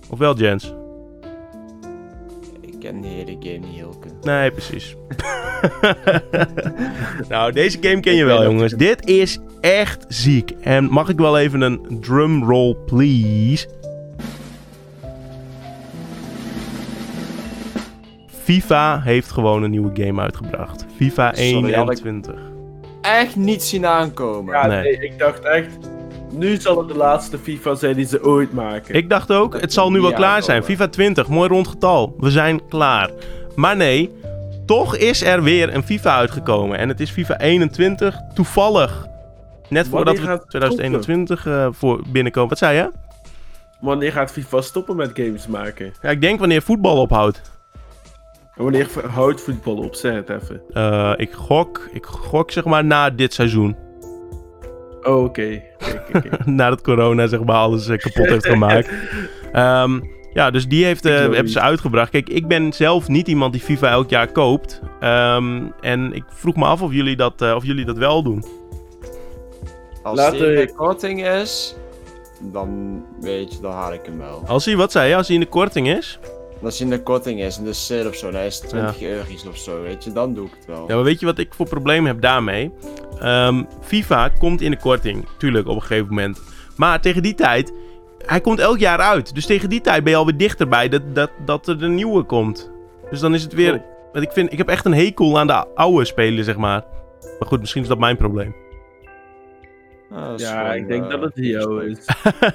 Of 0.09 0.19
wel, 0.19 0.37
Jens? 0.37 0.73
Ik 2.61 2.79
ken 2.79 3.01
de 3.01 3.07
hele 3.07 3.35
game 3.39 3.57
niet, 3.57 3.75
Hilke. 3.75 4.07
Nee, 4.21 4.51
precies. 4.51 4.95
nou, 7.29 7.51
deze 7.51 7.77
game 7.81 7.99
ken 7.99 8.15
je 8.15 8.25
wel, 8.25 8.43
jongens. 8.43 8.73
Dit 8.73 9.07
is 9.07 9.39
echt 9.61 10.05
ziek. 10.07 10.51
En 10.61 10.83
mag 10.83 11.09
ik 11.09 11.17
wel 11.17 11.37
even 11.37 11.61
een 11.61 11.97
drum 12.01 12.43
roll, 12.43 12.75
please? 12.85 13.67
FIFA 18.53 19.01
heeft 19.03 19.31
gewoon 19.31 19.63
een 19.63 19.71
nieuwe 19.71 19.91
game 20.05 20.21
uitgebracht. 20.21 20.85
FIFA 20.95 21.33
Sorry, 21.33 21.73
had 21.73 21.91
ik- 21.91 22.05
21. 22.05 22.33
Echt 23.01 23.35
niet 23.35 23.63
zien 23.63 23.85
aankomen. 23.85 24.53
ja 24.55 24.67
Nee. 24.67 24.81
nee. 24.81 24.99
ik 24.99 25.19
dacht 25.19 25.39
echt, 25.43 25.77
nu 26.31 26.55
zal 26.55 26.77
het 26.77 26.87
de 26.87 26.95
laatste 26.95 27.37
FIFA 27.37 27.75
zijn 27.75 27.95
die 27.95 28.05
ze 28.05 28.23
ooit 28.23 28.53
maken. 28.53 28.95
Ik 28.95 29.09
dacht 29.09 29.31
ook, 29.31 29.61
het 29.61 29.73
zal 29.73 29.91
nu 29.91 30.01
wel 30.01 30.13
klaar 30.13 30.43
zijn. 30.43 30.63
FIFA 30.63 30.87
20, 30.87 31.27
mooi 31.27 31.49
rond 31.49 31.67
getal. 31.67 32.15
We 32.19 32.29
zijn 32.31 32.67
klaar. 32.67 33.09
Maar 33.55 33.75
nee, 33.75 34.11
toch 34.65 34.95
is 34.95 35.23
er 35.23 35.43
weer 35.43 35.75
een 35.75 35.83
FIFA 35.83 36.15
uitgekomen. 36.17 36.77
En 36.77 36.89
het 36.89 36.99
is 36.99 37.09
FIFA 37.11 37.37
21, 37.39 38.19
toevallig. 38.33 39.07
Net 39.69 39.87
voordat 39.87 40.17
we 40.17 40.21
gaat 40.23 40.39
het 40.39 40.49
2021 40.49 41.45
eh, 41.47 41.67
voor 41.71 42.01
binnenkomen. 42.11 42.49
Wat 42.49 42.57
zei 42.57 42.77
je? 42.77 42.91
Wanneer 43.81 44.11
gaat 44.11 44.31
FIFA 44.31 44.61
stoppen 44.61 44.95
met 44.95 45.11
games 45.13 45.47
maken? 45.47 45.93
Ja, 46.01 46.09
ik 46.09 46.21
denk 46.21 46.39
wanneer 46.39 46.61
voetbal 46.61 46.97
ophoudt. 47.01 47.57
En 48.59 48.65
wanneer 48.65 48.89
houdt 49.09 49.41
voetbal 49.41 49.77
op? 49.77 49.95
Zeg 49.95 50.13
het 50.13 50.29
even. 50.29 50.61
Eh, 50.73 51.13
ik 51.17 51.31
gok, 51.31 51.89
ik 51.91 52.05
gok 52.05 52.51
zeg 52.51 52.65
maar 52.65 52.85
na 52.85 53.09
dit 53.09 53.33
seizoen. 53.33 53.75
Oh, 55.01 55.23
oké. 55.23 55.61
Oké, 55.75 56.03
oké, 56.07 56.17
oké. 56.17 56.37
Nadat 56.51 56.81
corona 56.81 57.27
zeg 57.27 57.43
maar 57.43 57.55
alles 57.55 57.87
eh, 57.87 57.97
kapot 57.97 58.27
heeft 58.27 58.45
gemaakt. 58.45 58.89
Ehm, 59.51 59.99
ja, 60.33 60.51
dus 60.51 60.67
die 60.67 60.85
heeft, 60.85 61.05
eh, 61.05 61.15
hebben 61.15 61.49
ze 61.49 61.59
uitgebracht. 61.59 62.09
Kijk, 62.09 62.29
ik 62.29 62.47
ben 62.47 62.73
zelf 62.73 63.07
niet 63.07 63.27
iemand 63.27 63.53
die 63.53 63.61
FIFA 63.61 63.89
elk 63.89 64.09
jaar 64.09 64.31
koopt. 64.31 64.81
Ehm, 64.99 65.61
en 65.81 66.13
ik 66.13 66.23
vroeg 66.27 66.55
me 66.55 66.65
af 66.65 66.81
of 66.81 66.93
jullie 66.93 67.15
dat, 67.15 67.41
eh, 67.41 67.55
of 67.55 67.65
jullie 67.65 67.85
dat 67.85 67.97
wel 67.97 68.23
doen. 68.23 68.43
Als 70.03 70.17
Laten 70.17 70.39
die 70.39 70.47
in 70.47 70.67
de 70.67 70.73
korting 70.73 71.27
is, 71.27 71.75
dan 72.41 73.01
weet 73.21 73.53
je, 73.53 73.61
dan 73.61 73.71
haal 73.71 73.93
ik 73.93 74.05
hem 74.05 74.17
wel. 74.17 74.43
Als 74.47 74.65
hij, 74.65 74.75
wat 74.75 74.91
zei 74.91 75.09
je, 75.09 75.15
als 75.15 75.27
hij 75.27 75.35
in 75.35 75.41
de 75.41 75.49
korting 75.49 75.89
is? 75.89 76.19
Als 76.63 76.79
hij 76.79 76.87
in 76.87 76.93
de 76.93 77.03
korting 77.03 77.41
is, 77.41 77.57
in 77.57 77.63
de 77.63 77.73
sale 77.73 78.07
of 78.07 78.15
zo, 78.15 78.31
dan 78.31 78.41
is 78.41 78.59
het 78.59 78.69
20 78.69 79.01
euro's 79.01 79.45
of 79.47 79.57
zo, 79.57 79.81
weet 79.81 80.03
je, 80.03 80.11
dan 80.11 80.33
doe 80.33 80.45
ik 80.45 80.51
het 80.55 80.65
wel. 80.65 80.85
Ja, 80.87 80.95
maar 80.95 81.03
weet 81.03 81.19
je 81.19 81.25
wat 81.25 81.37
ik 81.37 81.53
voor 81.53 81.69
probleem 81.69 82.05
heb 82.05 82.21
daarmee? 82.21 82.71
Ehm, 83.19 83.63
FIFA 83.81 84.29
komt 84.29 84.61
in 84.61 84.71
de 84.71 84.77
korting, 84.77 85.27
tuurlijk, 85.37 85.67
op 85.67 85.75
een 85.75 85.81
gegeven 85.81 86.07
moment. 86.07 86.41
Maar 86.75 87.01
tegen 87.01 87.21
die 87.23 87.35
tijd, 87.35 87.73
hij 88.25 88.41
komt 88.41 88.59
elk 88.59 88.79
jaar 88.79 88.99
uit. 88.99 89.35
Dus 89.35 89.45
tegen 89.45 89.69
die 89.69 89.81
tijd 89.81 90.03
ben 90.03 90.11
je 90.11 90.17
alweer 90.17 90.37
dichterbij 90.37 90.89
dat, 90.89 91.01
dat, 91.13 91.31
dat 91.45 91.67
er 91.67 91.83
een 91.83 91.95
nieuwe 91.95 92.23
komt. 92.23 92.71
Dus 93.09 93.19
dan 93.19 93.33
is 93.33 93.43
het 93.43 93.53
weer... 93.53 93.81
Want 94.13 94.25
ik, 94.25 94.31
vind, 94.31 94.51
ik 94.51 94.57
heb 94.57 94.67
echt 94.67 94.85
een 94.85 94.93
hekel 94.93 95.39
aan 95.39 95.47
de 95.47 95.75
oude 95.75 96.05
spelen, 96.05 96.43
zeg 96.43 96.57
maar. 96.57 96.83
Maar 97.39 97.47
goed, 97.47 97.59
misschien 97.59 97.81
is 97.81 97.87
dat 97.87 97.99
mijn 97.99 98.17
probleem. 98.17 98.55
Ah, 100.11 100.37
Ja, 100.37 100.73
ik 100.73 100.87
denk 100.87 101.03
eh, 101.03 101.09
dat 101.09 101.21
het 101.21 101.35
hier 101.35 101.59
jou 101.59 101.85
is. 101.85 102.05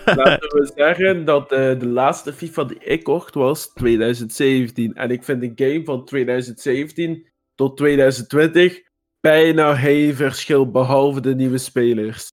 Laten 0.05 0.49
we 0.49 0.73
zeggen 0.77 1.25
dat 1.25 1.53
eh, 1.53 1.79
de 1.79 1.87
laatste 1.87 2.33
FIFA 2.33 2.65
die 2.65 2.79
ik 2.79 3.03
kocht 3.03 3.35
was 3.35 3.73
2017. 3.73 4.95
En 4.95 5.11
ik 5.11 5.25
vind 5.25 5.41
de 5.41 5.53
game 5.65 5.85
van 5.85 6.05
2017 6.05 7.27
tot 7.55 7.77
2020 7.77 8.83
bijna 9.21 9.75
geen 9.75 10.15
verschil, 10.15 10.71
behalve 10.71 11.21
de 11.21 11.35
nieuwe 11.35 11.59
spelers. 11.59 12.33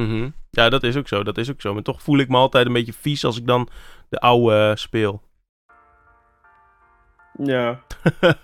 Mhm. 0.00 0.30
Ja, 0.50 0.68
dat 0.68 0.82
is 0.82 0.96
ook 0.96 1.08
zo, 1.08 1.22
dat 1.22 1.38
is 1.38 1.50
ook 1.50 1.60
zo. 1.60 1.74
Maar 1.74 1.82
toch 1.82 2.02
voel 2.02 2.18
ik 2.18 2.28
me 2.28 2.36
altijd 2.36 2.66
een 2.66 2.72
beetje 2.72 2.92
vies 2.92 3.24
als 3.24 3.38
ik 3.38 3.46
dan 3.46 3.68
de 4.08 4.18
oude 4.18 4.54
eh, 4.54 4.74
speel. 4.74 5.22
Ja. 7.38 7.80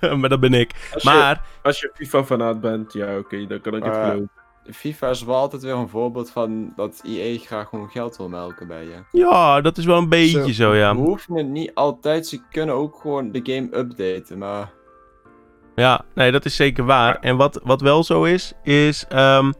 maar 0.20 0.28
dat 0.28 0.40
ben 0.40 0.54
ik. 0.54 0.90
Als 0.92 1.02
je, 1.02 1.08
Maar, 1.08 1.46
als 1.62 1.80
je 1.80 1.90
FIFA-fanaat 1.94 2.60
bent, 2.60 2.92
ja, 2.92 3.18
oké, 3.18 3.46
dan 3.46 3.60
kan 3.60 3.76
ik 3.76 3.84
het 3.84 3.94
geloven. 3.94 4.30
FIFA 4.72 5.08
is 5.08 5.24
wel 5.24 5.34
altijd 5.34 5.62
weer 5.62 5.74
een 5.74 5.88
voorbeeld 5.88 6.30
van 6.30 6.72
dat 6.76 7.02
EA 7.04 7.38
graag 7.38 7.68
gewoon 7.68 7.88
geld 7.88 8.16
wil 8.16 8.28
melken 8.28 8.66
bij 8.66 8.84
je. 8.84 9.18
ja, 9.18 9.60
dat 9.60 9.78
is 9.78 9.84
wel 9.84 9.98
een 9.98 10.08
beetje 10.08 10.52
zo, 10.52 10.74
ja. 10.74 10.94
We 10.94 11.00
hoeven 11.00 11.36
het 11.36 11.46
niet 11.46 11.74
altijd, 11.74 12.26
ze 12.26 12.40
kunnen 12.50 12.74
ook 12.74 12.96
gewoon 13.00 13.32
de 13.32 13.40
game 13.42 13.78
updaten, 13.78 14.38
maar... 14.38 14.70
Ja, 15.74 16.04
nee, 16.14 16.32
dat 16.32 16.44
is 16.44 16.56
zeker 16.56 16.84
waar. 16.84 17.18
En 17.20 17.36
wat, 17.36 17.60
wat 17.64 17.80
wel 17.80 18.04
zo 18.04 18.24
is, 18.24 18.52
is 18.62 19.06
ehm, 19.08 19.52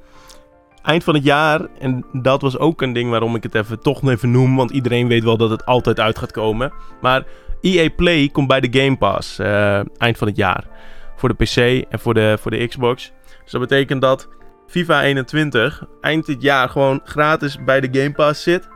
eind 0.83 1.05
van 1.05 1.15
het 1.15 1.25
jaar, 1.25 1.69
en 1.79 2.05
dat 2.13 2.43
was 2.43 2.59
ook 2.59 2.83
een 2.83 2.93
ding 2.93 3.11
waarom 3.11 3.35
ik 3.35 3.43
het 3.43 3.55
even 3.55 3.81
toch 3.81 4.03
nog 4.03 4.11
even 4.11 4.31
noem, 4.31 4.57
want 4.57 4.71
iedereen 4.71 5.09
weet 5.09 5.25
wel 5.25 5.37
dat 5.37 5.51
het 5.51 5.65
altijd 5.65 6.01
uit 6.01 6.19
gaat 6.19 6.33
komen. 6.33 6.73
Maar 7.01 7.25
EA 7.61 7.91
Play 7.97 8.29
komt 8.29 8.49
bij 8.49 8.61
de 8.61 8.81
Game 8.81 8.97
Pass 8.97 9.39
eh, 9.39 10.01
eind 10.01 10.19
van 10.19 10.29
het 10.29 10.37
jaar. 10.37 10.65
Voor 11.17 11.29
de 11.29 11.45
PC 11.45 11.87
en 11.89 11.99
voor 11.99 12.15
de, 12.15 12.37
voor 12.41 12.51
de 12.51 12.67
Xbox. 12.67 13.13
Dus 13.43 13.53
dat 13.53 13.61
betekent 13.61 14.01
dat 14.01 14.29
FIFA 14.69 15.03
21 15.03 15.85
eind 16.01 16.27
dit 16.27 16.43
jaar 16.43 16.69
gewoon 16.69 17.01
gratis 17.05 17.65
bij 17.65 17.81
de 17.81 18.01
Game 18.01 18.13
Pass 18.13 18.43
zit. 18.43 18.69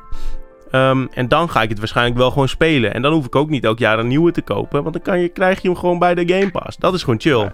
Ehm, 0.70 1.06
en 1.10 1.28
dan 1.28 1.50
ga 1.50 1.62
ik 1.62 1.68
het 1.68 1.78
waarschijnlijk 1.78 2.18
wel 2.18 2.30
gewoon 2.30 2.48
spelen. 2.48 2.94
En 2.94 3.02
dan 3.02 3.12
hoef 3.12 3.26
ik 3.26 3.36
ook 3.36 3.48
niet 3.48 3.64
elk 3.64 3.78
jaar 3.78 3.98
een 3.98 4.06
nieuwe 4.06 4.32
te 4.32 4.42
kopen. 4.42 4.82
Want 4.82 4.94
dan 4.94 5.02
kan 5.02 5.20
je, 5.20 5.28
krijg 5.28 5.62
je 5.62 5.68
hem 5.68 5.76
gewoon 5.76 5.98
bij 5.98 6.14
de 6.14 6.34
Game 6.34 6.50
Pass. 6.50 6.76
Dat 6.76 6.94
is 6.94 7.02
gewoon 7.02 7.20
chill. 7.20 7.52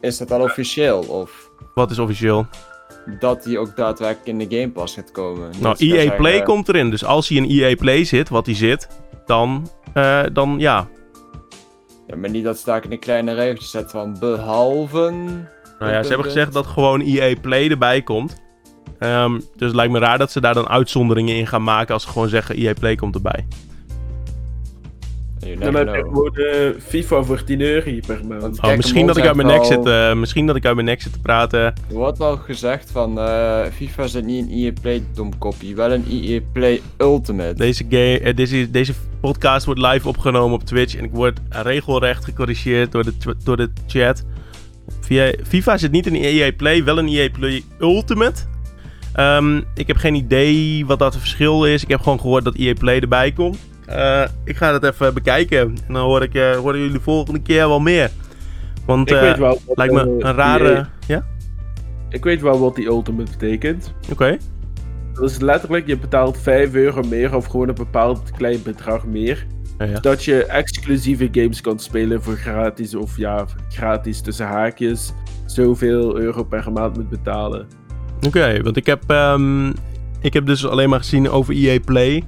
Is 0.00 0.18
dat 0.18 0.30
al 0.32 0.40
officieel? 0.40 0.98
Of 0.98 1.50
Wat 1.74 1.90
is 1.90 1.98
officieel? 1.98 2.46
dat 3.18 3.42
die 3.42 3.58
ook 3.58 3.76
daadwerkelijk 3.76 4.26
in 4.26 4.48
de 4.48 4.56
Game 4.58 4.70
Pass 4.70 4.94
gaat 4.94 5.10
komen? 5.10 5.50
Nou, 5.58 5.74
EA 5.78 5.94
zeggen, 5.94 6.16
Play 6.16 6.42
komt 6.42 6.68
erin. 6.68 6.90
Dus 6.90 7.04
als 7.04 7.28
hij 7.28 7.36
in 7.36 7.48
EA 7.48 7.76
Play 7.76 8.04
zit, 8.04 8.28
wat 8.28 8.46
hij 8.46 8.54
zit, 8.54 8.88
dan, 9.26 9.70
eh, 9.94 10.22
dan 10.32 10.54
ja. 10.58 10.88
Ja, 12.06 12.16
maar 12.16 12.30
niet 12.30 12.44
dat 12.44 12.58
ze 12.58 12.64
daar 12.64 12.84
in 12.84 12.92
een 12.92 12.98
kleine 12.98 13.34
regeltje 13.34 13.68
zetten 13.68 13.90
van 13.90 14.16
behalve... 14.18 15.12
Nou 15.80 15.92
ja, 15.92 16.02
ze 16.02 16.08
hebben 16.08 16.26
gezegd 16.26 16.52
dat 16.52 16.66
gewoon 16.66 17.00
EA 17.00 17.34
Play 17.40 17.70
erbij 17.70 18.02
komt. 18.02 18.42
Ehm, 18.98 19.34
dus 19.34 19.66
het 19.66 19.74
lijkt 19.74 19.92
me 19.92 19.98
raar 19.98 20.18
dat 20.18 20.32
ze 20.32 20.40
daar 20.40 20.54
dan 20.54 20.68
uitzonderingen 20.68 21.36
in 21.36 21.46
gaan 21.46 21.62
maken 21.62 21.94
als 21.94 22.02
ze 22.02 22.08
gewoon 22.08 22.28
zeggen 22.28 22.56
EA 22.56 22.72
Play 22.72 22.94
komt 22.94 23.14
erbij. 23.14 23.46
Dan 25.58 25.74
heb 25.74 25.94
je 25.94 26.76
FIFA 26.78 27.22
voor 27.22 27.44
10 27.44 27.60
euro 27.60 27.90
per 28.06 28.20
maand. 28.28 28.56
Oh, 28.56 28.62
Kijk, 28.62 28.76
misschien, 28.76 29.06
dat 29.06 29.16
ik 29.16 29.26
uit 29.26 29.36
mijn 29.36 29.48
nek 29.48 29.64
zit, 29.64 29.86
eh, 29.86 30.14
misschien 30.14 30.46
dat 30.46 30.56
ik 30.56 30.64
uit 30.64 30.74
mijn 30.74 30.86
nek 30.86 31.02
zit 31.02 31.12
te 31.12 31.20
praten. 31.20 31.60
Er 31.60 31.74
wordt 31.88 32.20
al 32.20 32.36
gezegd 32.36 32.90
van 32.90 33.18
eh, 33.18 33.64
FIFA 33.72 34.06
zit 34.06 34.24
niet 34.24 34.48
in 34.48 34.64
EA 34.64 34.72
Play 34.80 35.02
domkopie, 35.14 35.76
wel 35.76 35.92
een 35.92 36.04
EA 36.10 36.40
Play 36.52 36.80
Ultimate. 36.98 37.54
Deze, 37.54 37.84
game, 37.88 38.20
eh, 38.20 38.36
deze, 38.36 38.70
deze 38.70 38.92
podcast 39.20 39.66
wordt 39.66 39.80
live 39.80 40.08
opgenomen 40.08 40.54
op 40.54 40.64
Twitch 40.64 40.96
en 40.96 41.04
ik 41.04 41.12
word 41.12 41.40
regelrecht 41.48 42.24
gecorrigeerd 42.24 42.92
door 42.92 43.04
de, 43.04 43.14
door 43.44 43.56
de 43.56 43.70
chat. 43.86 44.24
Via, 45.00 45.32
FIFA 45.46 45.76
zit 45.76 45.90
niet 45.90 46.06
in 46.06 46.14
EA 46.14 46.52
Play, 46.56 46.84
wel 46.84 46.98
in 46.98 47.08
EA 47.08 47.28
Play 47.30 47.62
Ultimate. 47.80 48.42
Ehm, 49.12 49.60
ik 49.74 49.86
heb 49.86 49.96
geen 49.96 50.14
idee 50.14 50.86
wat 50.86 50.98
dat 50.98 51.12
het 51.12 51.22
verschil 51.22 51.64
is. 51.64 51.82
Ik 51.82 51.88
heb 51.88 52.00
gewoon 52.00 52.20
gehoord 52.20 52.44
dat 52.44 52.54
EA 52.54 52.74
Play 52.78 53.00
erbij 53.00 53.32
komt. 53.32 53.58
Eh, 53.86 54.24
ik 54.44 54.56
ga 54.56 54.78
dat 54.78 54.92
even 54.92 55.14
bekijken. 55.14 55.58
En 55.58 55.92
dan 55.92 56.04
hoor 56.04 56.22
ik, 56.22 56.34
eh, 56.34 56.56
horen 56.56 56.78
jullie 56.78 56.94
de 56.94 57.00
volgende 57.00 57.42
keer 57.42 57.68
wel 57.68 57.80
meer. 57.80 58.10
Want 58.86 59.10
eh, 59.10 59.34
wel 59.34 59.60
lijkt 59.74 59.94
me 59.94 60.00
een 60.00 60.34
rare... 60.34 60.72
EA 60.72 60.90
Ja? 61.06 61.26
Ik 62.08 62.24
weet 62.24 62.40
wel 62.40 62.58
wat 62.58 62.74
die 62.74 62.86
Ultimate 62.86 63.30
betekent. 63.30 63.92
Oké. 64.10 64.36
Dat 65.12 65.30
is 65.30 65.38
letterlijk, 65.38 65.86
je 65.86 65.98
betaalt 65.98 66.38
5 66.38 66.74
euro 66.74 67.02
meer 67.02 67.34
of 67.34 67.46
gewoon 67.46 67.68
een 67.68 67.74
bepaald 67.74 68.30
klein 68.36 68.62
bedrag 68.62 69.06
meer. 69.06 69.46
Ja, 69.80 69.86
ja. 69.86 70.00
Dat 70.00 70.24
je 70.24 70.44
exclusieve 70.44 71.28
games 71.32 71.60
kan 71.60 71.78
spelen 71.78 72.22
voor 72.22 72.36
gratis 72.36 72.94
of 72.94 73.16
ja, 73.16 73.44
gratis 73.68 74.20
tussen 74.20 74.46
haakjes. 74.46 75.12
Zoveel 75.46 76.18
euro 76.18 76.44
per 76.44 76.72
maand 76.72 76.96
moet 76.96 77.08
betalen. 77.08 77.66
Oké, 78.26 78.62
want 78.62 78.76
ik 78.76 78.86
heb, 78.86 79.02
ehm, 79.06 79.68
ik 80.20 80.32
heb 80.32 80.46
dus 80.46 80.66
alleen 80.66 80.88
maar 80.88 80.98
gezien 80.98 81.30
over 81.30 81.54
EA 81.54 81.78
Play. 81.84 82.24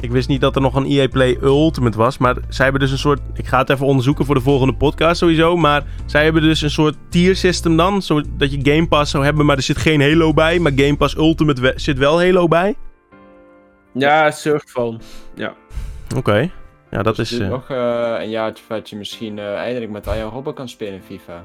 Ik 0.00 0.10
wist 0.10 0.28
niet 0.28 0.40
dat 0.40 0.54
er 0.56 0.62
nog 0.62 0.74
een 0.74 0.86
EA 0.86 1.08
Play 1.08 1.38
Ultimate 1.42 1.98
was. 1.98 2.18
Maar 2.18 2.36
zij 2.48 2.64
hebben 2.64 2.82
dus 2.82 2.90
een 2.90 2.98
soort. 2.98 3.20
Ik 3.34 3.46
ga 3.46 3.58
het 3.58 3.70
even 3.70 3.86
onderzoeken 3.86 4.24
voor 4.24 4.34
de 4.34 4.40
volgende 4.40 4.74
podcast 4.74 5.18
sowieso. 5.18 5.56
Maar 5.56 5.84
zij 6.06 6.24
hebben 6.24 6.42
dus 6.42 6.62
een 6.62 6.70
soort 6.70 6.96
tier 7.08 7.36
system 7.36 7.76
dan. 7.76 8.02
Zodat 8.02 8.52
je 8.52 8.58
Game 8.62 8.86
Pass 8.88 9.10
zou 9.10 9.24
hebben, 9.24 9.46
maar 9.46 9.56
er 9.56 9.62
zit 9.62 9.78
geen 9.78 10.00
Halo 10.00 10.32
bij. 10.34 10.58
Maar 10.58 10.72
Game 10.76 10.96
Pass 10.96 11.16
Ultimate 11.16 11.60
we- 11.60 11.72
zit 11.76 11.98
wel 11.98 12.20
Halo 12.22 12.48
bij. 12.48 12.74
Ja, 13.94 14.30
soort 14.30 14.70
van. 14.70 15.00
Ja. 15.34 15.54
Oké. 16.16 16.50
Ja, 16.92 17.02
dat 17.02 17.16
Dus 17.16 17.32
is. 17.32 17.38
eh, 17.38 17.48
nog 17.48 17.70
eh, 17.70 18.14
een 18.18 18.30
jaartje 18.30 18.64
voordat 18.64 18.90
je 18.90 18.96
misschien 18.96 19.38
eh, 19.38 19.54
eindelijk 19.54 19.90
met 19.92 20.06
Arjen 20.08 20.28
Robben 20.28 20.54
kan 20.54 20.68
spelen 20.68 20.94
in 20.94 21.02
FIFA. 21.02 21.44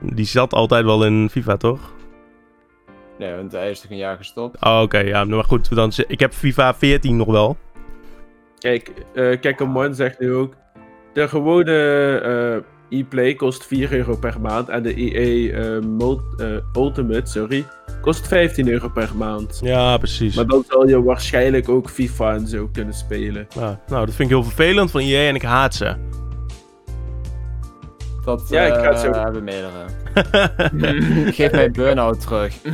die 0.00 0.24
zat 0.24 0.52
altijd 0.52 0.84
wel 0.84 1.04
in 1.04 1.28
FIFA, 1.30 1.56
toch? 1.56 1.92
Nee, 3.18 3.34
want 3.34 3.52
hij 3.52 3.70
is 3.70 3.80
toch 3.80 3.90
een 3.90 3.96
jaar 3.96 4.16
gestopt. 4.16 4.64
Oh, 4.64 4.80
oké. 4.82 4.98
ja, 4.98 5.24
maar 5.24 5.44
goed. 5.44 5.74
Dan, 5.74 5.92
ik 6.08 6.20
heb 6.20 6.32
FIFA 6.32 6.74
14 6.74 7.16
nog 7.16 7.26
wel. 7.26 7.56
Kijk, 8.58 8.92
eh 9.14 9.40
kijk, 9.40 9.60
een 9.60 9.70
man 9.70 9.94
zegt 9.94 10.18
nu 10.20 10.32
ook. 10.34 10.54
De 11.12 11.28
gewone 11.28 11.72
eh 12.18 12.64
e-play 12.90 13.34
kost 13.34 13.66
4 13.66 13.92
euro 13.92 14.16
per 14.16 14.40
maand. 14.40 14.68
En 14.68 14.82
de 14.82 14.94
EA 14.94 15.52
eh, 15.52 15.76
eh, 15.76 16.62
Ultimate, 16.76 17.30
sorry, 17.30 17.64
kost 18.00 18.28
15 18.28 18.68
euro 18.68 18.88
per 18.88 19.10
maand. 19.16 19.60
Ja, 19.62 19.96
precies. 19.98 20.36
Maar 20.36 20.46
dan 20.46 20.64
zal 20.68 20.88
je 20.88 21.02
waarschijnlijk 21.02 21.68
ook 21.68 21.90
FIFA 21.90 22.34
en 22.34 22.46
zo 22.46 22.68
kunnen 22.72 22.94
spelen. 22.94 23.46
Ja, 23.54 23.80
nou, 23.88 24.06
dat 24.06 24.14
vind 24.14 24.30
ik 24.30 24.34
heel 24.36 24.44
vervelend 24.44 24.90
van 24.90 25.00
EA 25.00 25.28
en 25.28 25.34
ik 25.34 25.42
haat 25.42 25.74
ze. 25.74 25.94
Dat 28.24 28.46
Ja, 28.48 28.64
ik 28.64 28.74
ga 28.74 28.88
het 28.88 28.98
zo- 28.98 29.10
eh, 29.10 29.22
hebben 29.22 29.44
meerdere. 29.44 29.84
Geef 31.32 31.52
mij 31.52 31.70
burn-out 31.70 32.20
terug. 32.20 32.54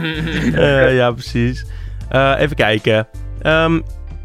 Eh, 0.55 0.97
ja, 0.97 1.11
precies. 1.13 1.67
Eh, 2.09 2.35
even 2.39 2.57
kijken. 2.57 3.09
Ehm, 3.43 3.81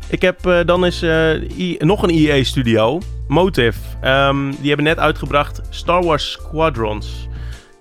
ik 0.09 0.21
heb 0.21 0.45
eh, 0.45 0.59
dan 0.65 0.85
is 0.85 1.01
eh, 1.01 1.79
nog 1.79 2.03
een 2.03 2.09
EA-studio, 2.09 2.99
Motive. 3.27 3.79
Ehm, 4.01 4.51
die 4.59 4.67
hebben 4.67 4.85
net 4.85 4.99
uitgebracht 4.99 5.61
Star 5.69 6.03
Wars 6.03 6.31
Squadrons. 6.31 7.27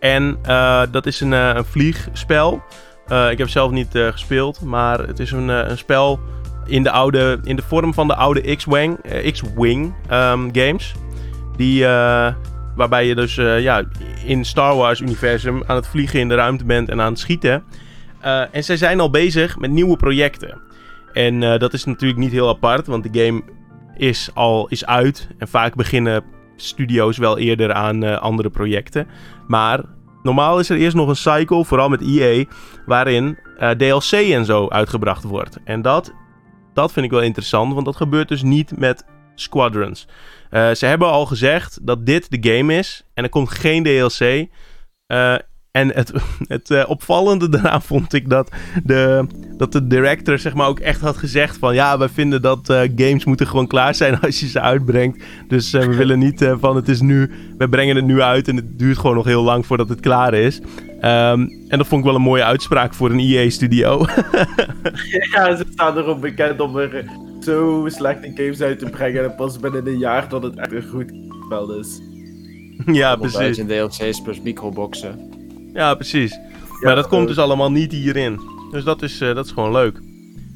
En 0.00 0.38
eh, 0.42 0.82
dat 0.90 1.06
is 1.06 1.20
een, 1.20 1.32
een 1.32 1.64
vliegspel. 1.64 2.62
Ik 3.30 3.38
heb 3.38 3.48
zelf 3.48 3.70
niet 3.70 3.88
gespeeld, 3.92 4.60
maar 4.60 4.98
het 4.98 5.18
is 5.18 5.30
een, 5.30 5.48
een 5.48 5.78
spel 5.78 6.20
in 6.66 6.82
de, 6.82 6.90
oude, 6.90 7.40
in 7.44 7.56
de 7.56 7.62
vorm 7.62 7.94
van 7.94 8.06
de 8.08 8.14
oude 8.14 8.56
X-Wing, 8.56 8.98
X-Wing 9.32 9.94
ehm, 10.08 10.48
games. 10.52 10.94
Die, 11.56 11.84
waarbij 12.78 13.06
je 13.06 13.14
dus 13.14 13.38
eh, 13.38 13.60
ja, 13.60 13.82
in 14.24 14.44
Star 14.44 14.76
Wars-universum 14.76 15.62
aan 15.66 15.76
het 15.76 15.86
vliegen 15.86 16.20
in 16.20 16.28
de 16.28 16.34
ruimte 16.34 16.64
bent 16.64 16.88
en 16.88 17.00
aan 17.00 17.10
het 17.10 17.18
schieten. 17.18 17.64
En 18.52 18.64
zij 18.64 18.76
zijn 18.76 19.00
al 19.00 19.10
bezig 19.10 19.58
met 19.58 19.70
nieuwe 19.70 19.96
projecten. 19.96 20.60
En 21.12 21.42
eh, 21.42 21.58
dat 21.58 21.72
is 21.72 21.84
natuurlijk 21.84 22.20
niet 22.20 22.32
heel 22.32 22.48
apart, 22.48 22.86
want 22.86 23.12
de 23.12 23.24
game 23.24 23.42
is 23.96 24.30
al 24.34 24.68
is 24.68 24.86
uit. 24.86 25.28
En 25.38 25.48
vaak 25.48 25.74
beginnen 25.74 26.24
studio's 26.56 27.16
wel 27.16 27.38
eerder 27.38 27.72
aan 27.72 28.04
eh, 28.04 28.18
andere 28.18 28.50
projecten. 28.50 29.06
Maar 29.46 29.84
normaal 30.22 30.58
is 30.58 30.70
er 30.70 30.76
eerst 30.76 30.96
nog 30.96 31.08
een 31.08 31.16
cycle, 31.16 31.64
vooral 31.64 31.88
met 31.88 32.00
EA, 32.00 32.44
waarin 32.86 33.38
eh, 33.58 33.70
DLC 33.70 34.12
en 34.12 34.44
zo 34.44 34.68
uitgebracht 34.68 35.24
wordt. 35.24 35.58
En 35.64 35.82
dat, 35.82 36.12
dat 36.74 36.92
vind 36.92 37.06
ik 37.06 37.12
wel 37.12 37.22
interessant, 37.22 37.72
want 37.72 37.84
dat 37.84 37.96
gebeurt 37.96 38.28
dus 38.28 38.42
niet 38.42 38.78
met 38.78 39.04
Squadrons. 39.34 40.08
Ze 40.50 40.86
hebben 40.86 41.08
al 41.08 41.26
gezegd 41.26 41.78
dat 41.86 42.06
dit 42.06 42.30
de 42.30 42.50
game 42.50 42.74
is 42.74 43.04
en 43.14 43.24
er 43.24 43.30
komt 43.30 43.50
geen 43.50 43.82
DLC. 43.82 44.48
En 45.70 45.94
het, 45.94 46.12
het 46.54 46.70
eh, 46.70 46.84
opvallende 46.88 47.48
daaraan 47.48 47.82
vond 47.82 48.12
ik 48.12 48.30
dat 48.30 48.50
de, 48.84 49.26
dat 49.56 49.72
de 49.72 49.86
director 49.86 50.38
zeg 50.38 50.54
maar 50.54 50.68
ook 50.68 50.78
echt 50.78 51.00
had 51.00 51.16
gezegd 51.16 51.56
van... 51.58 51.74
Ja, 51.74 51.98
wij 51.98 52.08
vinden 52.08 52.42
dat 52.42 52.70
eh, 52.70 52.80
games 52.96 53.24
moeten 53.24 53.46
gewoon 53.46 53.66
klaar 53.66 53.94
zijn 53.94 54.20
als 54.20 54.40
je 54.40 54.48
ze 54.48 54.60
uitbrengt. 54.60 55.24
Dus 55.48 55.72
eh, 55.72 55.84
we 55.84 55.96
willen 55.96 56.18
niet 56.18 56.50
van 56.60 56.76
het 56.76 56.88
is 56.88 57.00
nu, 57.00 57.30
we 57.58 57.68
brengen 57.68 57.96
het 57.96 58.04
nu 58.04 58.22
uit 58.22 58.48
en 58.48 58.56
het 58.56 58.78
duurt 58.78 58.98
gewoon 58.98 59.16
nog 59.16 59.24
heel 59.24 59.42
lang 59.42 59.66
voordat 59.66 59.88
het 59.88 60.00
klaar 60.00 60.34
is. 60.34 60.60
Ehm, 61.00 61.40
en 61.68 61.78
dat 61.78 61.86
vond 61.86 62.00
ik 62.00 62.06
wel 62.06 62.16
een 62.16 62.22
mooie 62.22 62.44
uitspraak 62.44 62.94
voor 62.94 63.10
een 63.10 63.18
EA-studio. 63.18 64.06
ja, 65.32 65.56
ze 65.56 65.64
staan 65.72 65.96
erop 65.96 66.20
bekend 66.20 66.60
om 66.60 66.76
er 66.76 67.04
zo 67.40 67.84
slechte 67.88 68.30
games 68.34 68.60
uit 68.60 68.78
te 68.78 68.90
brengen. 68.90 69.24
En 69.24 69.34
pas 69.34 69.58
binnen 69.58 69.86
een 69.86 69.98
jaar 69.98 70.28
dat 70.28 70.42
het 70.42 70.58
echt 70.58 70.72
een 70.72 70.88
goed 70.90 71.12
spel 71.44 71.78
is. 71.78 72.00
ja, 72.86 73.16
precies. 73.16 73.60
100.000 73.60 73.66
DLC's 73.66 74.22
plus 74.22 74.40
microboxen. 74.40 75.37
Ja, 75.78 75.94
precies. 75.94 76.30
Ja, 76.30 76.40
maar 76.80 76.94
dat 76.94 77.08
komt 77.08 77.22
eh, 77.22 77.28
dus 77.28 77.38
allemaal 77.38 77.70
niet 77.70 77.92
hierin. 77.92 78.40
Dus 78.70 78.84
dat 78.84 79.02
is, 79.02 79.20
eh, 79.20 79.34
dat 79.34 79.44
is 79.44 79.52
gewoon 79.52 79.72
leuk. 79.72 80.00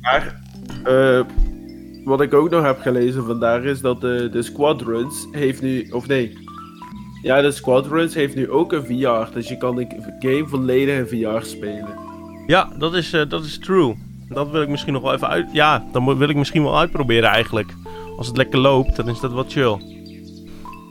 Maar 0.01 0.41
eh, 0.85 1.21
wat 2.05 2.21
ik 2.21 2.35
ook 2.35 2.51
nog 2.51 2.65
heb 2.65 2.81
gelezen 2.81 3.25
vandaag 3.25 3.63
is 3.63 3.81
dat 3.81 4.01
de, 4.01 4.29
de 4.33 4.43
Squadrons 4.43 5.29
heeft 5.31 5.63
nu, 5.63 5.89
of 5.91 6.07
nee, 6.07 6.37
ja 7.23 7.41
de 7.41 7.51
Squadrons 7.51 8.15
heeft 8.15 8.35
nu 8.35 8.51
ook 8.51 8.73
een 8.73 8.85
VR, 8.85 9.35
dus 9.35 9.49
je 9.49 9.57
kan 9.57 9.77
de 9.77 9.87
game 10.19 10.47
volledig 10.47 10.99
in 10.99 11.07
VR 11.07 11.45
spelen. 11.47 11.99
Ja, 12.47 12.69
dat 12.79 12.95
is, 12.95 13.11
dat 13.11 13.45
is 13.45 13.59
true. 13.59 13.95
Dat 14.29 14.51
wil 14.51 14.63
ik 14.63 14.69
misschien 14.69 14.93
nog 14.93 15.03
wel 15.03 15.15
even 15.15 15.29
uit... 15.29 15.49
Ja, 15.53 15.85
dan 15.93 16.19
wil 16.19 16.29
ik 16.29 16.37
misschien 16.37 16.63
wel 16.63 16.79
uitproberen 16.79 17.29
eigenlijk. 17.29 17.75
Als 18.17 18.27
het 18.27 18.37
lekker 18.37 18.59
loopt, 18.59 18.97
dan 18.97 19.09
is 19.09 19.21
dat 19.21 19.33
wat 19.33 19.53
chill. 19.53 20.02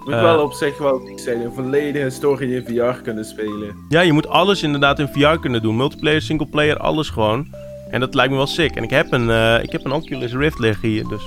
Moet 0.05 0.13
Eh. 0.13 0.21
wel 0.21 0.43
op 0.43 0.53
zich 0.53 0.77
wel 0.77 1.01
zijn, 1.15 1.41
een 1.41 1.53
volledige 1.53 2.09
story 2.09 2.53
in 2.55 2.63
VR 2.65 3.01
kunnen 3.01 3.25
spelen. 3.25 3.75
Ja, 3.89 4.01
je 4.01 4.13
moet 4.13 4.27
alles 4.27 4.63
inderdaad 4.63 4.99
in 4.99 5.07
VR 5.07 5.39
kunnen 5.39 5.61
doen. 5.61 5.75
Multiplayer, 5.75 6.21
singleplayer, 6.21 6.77
alles 6.77 7.09
gewoon. 7.09 7.47
En 7.89 7.99
dat 7.99 8.13
lijkt 8.13 8.31
me 8.31 8.37
wel 8.37 8.47
sick. 8.47 8.75
En 8.75 8.83
ik 8.83 8.89
heb 8.89 9.11
een, 9.11 9.29
eh, 9.29 9.63
ik 9.63 9.71
heb 9.71 9.85
een 9.85 9.91
Oculus 9.91 10.33
Rift 10.33 10.59
liggen 10.59 10.89
hier, 10.89 11.07
dus... 11.07 11.21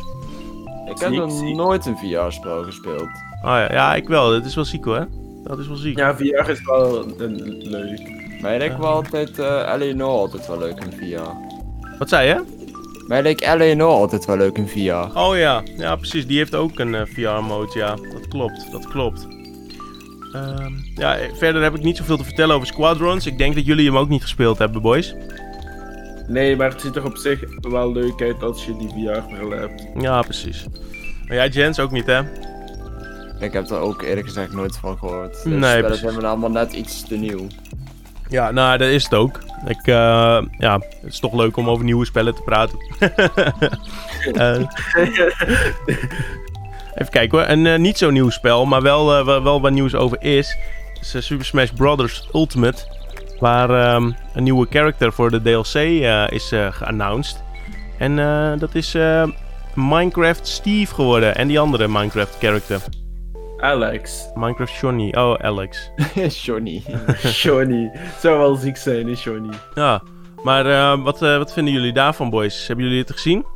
Ik 0.91 0.99
heb 1.01 1.11
nog 1.11 1.43
nooit 1.43 1.87
een 1.87 1.97
VR-spel 1.97 2.63
gespeeld. 2.63 3.03
Oh 3.43 3.51
ja, 3.51 3.73
ja, 3.73 3.95
ik 3.95 4.09
wel. 4.09 4.31
Dat 4.31 4.45
is 4.45 4.55
wel 4.55 4.65
ziek 4.65 4.85
hoor. 4.85 5.07
Dat 5.45 5.59
is 5.59 5.67
wel 5.69 5.77
ziek. 5.77 5.99
Ja, 5.99 6.17
VR 6.17 6.51
is 6.51 6.65
wel 6.65 7.05
een, 7.19 7.57
leuk. 7.63 8.01
Mij 8.43 8.59
leek 8.59 8.79
wel 8.79 8.87
altijd 8.89 9.39
uh, 9.39 9.73
Eleanor 9.75 10.09
altijd 10.09 10.47
wel 10.47 10.59
leuk 10.59 10.85
in 10.85 10.93
VR. 10.93 11.21
Wat 11.99 12.09
zei 12.09 12.29
je? 12.29 12.43
Mij 13.07 13.23
leek 13.23 13.41
Eleanor 13.41 13.89
altijd 13.91 14.25
wel 14.25 14.37
leuk 14.37 14.57
in 14.59 14.69
VR. 14.69 15.19
Oh 15.19 15.37
ja, 15.37 15.63
ja 15.77 15.97
precies. 15.97 16.27
Die 16.27 16.39
heeft 16.39 16.55
ook 16.55 16.79
een 16.79 17.07
VR-mode, 17.07 17.79
ja. 17.79 17.95
Dat 18.13 18.29
klopt, 18.29 18.73
dat 18.73 18.89
klopt. 18.89 19.27
Ehm, 20.33 20.73
ja, 20.95 21.17
eh, 21.17 21.29
verder 21.35 21.63
heb 21.63 21.75
ik 21.75 21.83
niet 21.83 21.97
zoveel 21.97 22.17
te 22.17 22.25
vertellen 22.25 22.55
over 22.55 22.67
Squadrons. 22.69 23.27
Ik 23.27 23.39
denk 23.39 23.55
dat 23.55 23.67
jullie 23.67 23.87
hem 23.87 23.97
ook 23.97 24.09
niet 24.09 24.23
gespeeld 24.23 24.59
hebben, 24.59 24.83
boys. 24.83 25.15
Nee, 26.27 26.57
maar 26.57 26.71
het 26.71 26.81
ziet 26.81 26.97
er 26.97 27.05
op 27.05 27.17
zich 27.17 27.41
wel 27.61 27.93
leuk 27.93 28.23
uit 28.23 28.43
als 28.43 28.65
je 28.65 28.77
die 28.77 28.89
VR-bril 28.89 29.51
hebt. 29.51 29.83
Ja, 30.01 30.23
precies. 30.23 30.65
Maar 31.27 31.37
jij, 31.37 31.49
Jens, 31.49 31.79
ook 31.81 31.91
niet, 31.91 32.07
hè? 32.07 32.21
Ik 33.41 33.53
heb 33.53 33.71
er 33.71 33.79
ook 33.79 34.03
eerlijk 34.03 34.27
gezegd 34.27 34.53
nooit 34.53 34.77
van 34.77 34.99
gehoord. 34.99 35.33
Dus 35.33 35.45
Nee, 35.45 35.59
spellen 35.61 35.85
precies. 35.85 36.01
zijn 36.03 36.15
me 36.17 36.27
allemaal 36.27 36.51
net 36.51 36.73
iets 36.73 37.03
te 37.03 37.17
nieuw. 37.17 37.47
Ja, 38.35 38.51
nou, 38.51 38.79
dat 38.79 38.89
is 38.89 39.05
het 39.05 39.15
ook. 39.15 39.41
Ik, 39.67 39.87
eh, 39.87 40.39
ja, 40.59 40.73
het 40.79 41.13
is 41.13 41.19
toch 41.19 41.33
leuk 41.33 41.57
om 41.57 41.69
over 41.69 41.85
nieuwe 41.85 42.05
spellen 42.05 42.35
te 42.35 42.43
praten. 42.43 42.79
Eh, 44.35 44.57
even 46.95 47.11
kijken 47.11 47.39
hoor. 47.39 47.49
Een 47.49 47.67
eh, 47.67 47.79
niet 47.79 47.99
zo 47.99 48.11
nieuw 48.11 48.31
spel, 48.31 48.67
maar 48.67 48.83
wel, 48.83 49.25
wel, 49.25 49.61
waar 49.61 49.73
nieuws 49.73 49.95
over 49.95 50.23
is. 50.23 50.57
Super 51.01 51.45
Smash 51.45 51.71
Bros. 51.71 52.29
Ultimate. 52.33 52.83
Waar 53.39 53.71
ehm, 53.71 54.11
een 54.35 54.43
nieuwe 54.43 54.67
character 54.71 55.13
voor 55.13 55.31
de 55.31 55.43
DLC 55.43 55.75
is 56.33 56.53
geannounced. 56.71 57.43
En 57.99 58.17
dat 58.59 58.75
is 58.75 58.97
Minecraft 59.75 60.47
Steve 60.47 60.95
geworden. 60.95 61.37
En 61.37 61.49
die 61.49 61.61
andere 61.61 61.89
Minecraft 61.89 62.37
character. 62.41 62.81
Alex. 63.65 64.31
Minecraft 64.35 64.75
Johnny. 64.75 65.15
Oh, 65.17 65.35
Alex. 65.35 65.91
Johnny. 66.45 66.83
Johnny. 67.23 67.91
Zou 68.19 68.39
wel 68.39 68.55
ziek 68.55 68.77
zijn, 68.77 69.07
hè, 69.07 69.15
Johnny. 69.17 69.55
Ja, 69.75 70.03
maar 70.43 70.67
eh, 70.67 71.03
wat, 71.05 71.23
eh, 71.23 71.37
wat 71.37 71.53
vinden 71.53 71.73
jullie 71.73 71.93
daarvan, 71.93 72.31
boys? 72.31 72.67
Hebben 72.67 72.85
jullie 72.85 73.01
het 73.01 73.13
gezien? 73.13 73.47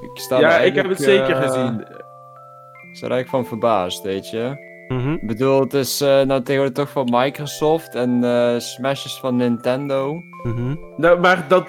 Ik 0.00 0.20
sta 0.20 0.38
ja, 0.40 0.58
ik 0.58 0.74
heb 0.74 0.88
het 0.88 1.00
zeker 1.00 1.36
eh, 1.36 1.42
gezien. 1.42 1.80
Ik 1.80 2.96
sta 2.96 3.06
er 3.06 3.12
eigenlijk 3.12 3.28
van 3.28 3.46
verbaasd, 3.46 4.02
weet 4.02 4.30
je. 4.30 4.66
Mhm. 4.88 5.12
Ik 5.12 5.26
bedoel, 5.26 5.60
het 5.60 5.74
is 5.74 6.00
eh, 6.00 6.08
nou 6.08 6.42
tegenwoordig 6.42 6.84
toch 6.84 6.90
van 6.90 7.08
Microsoft 7.10 7.94
en 7.94 8.24
eh 8.24 8.58
Smash 8.58 9.04
is 9.04 9.18
van 9.18 9.36
Nintendo. 9.36 10.20
Mhm. 10.42 10.74
Nou, 10.96 11.20
maar 11.20 11.44
dat, 11.48 11.68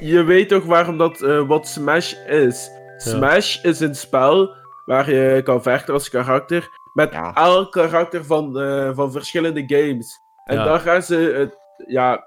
je 0.00 0.22
weet 0.22 0.48
toch 0.48 0.64
waarom 0.64 0.98
dat, 0.98 1.22
eh, 1.22 1.46
wat 1.46 1.68
Smash 1.68 2.12
is? 2.26 2.70
Smash 2.96 3.62
is 3.62 3.80
een 3.80 3.94
spel 3.94 4.54
waar 4.84 5.10
je 5.10 5.40
kan 5.44 5.62
vechten 5.62 5.94
als 5.94 6.10
karakter 6.10 6.68
met 6.98 7.12
Ja. 7.12 7.34
elk 7.34 7.72
karakter 7.72 8.24
van, 8.24 8.60
eh, 8.60 8.90
van 8.94 9.12
verschillende 9.12 9.62
games. 9.66 10.18
En 10.44 10.56
Ja. 10.56 10.64
dan 10.64 10.80
gaan 10.80 11.02
ze, 11.02 11.16
het, 11.16 11.56
ja, 11.86 12.24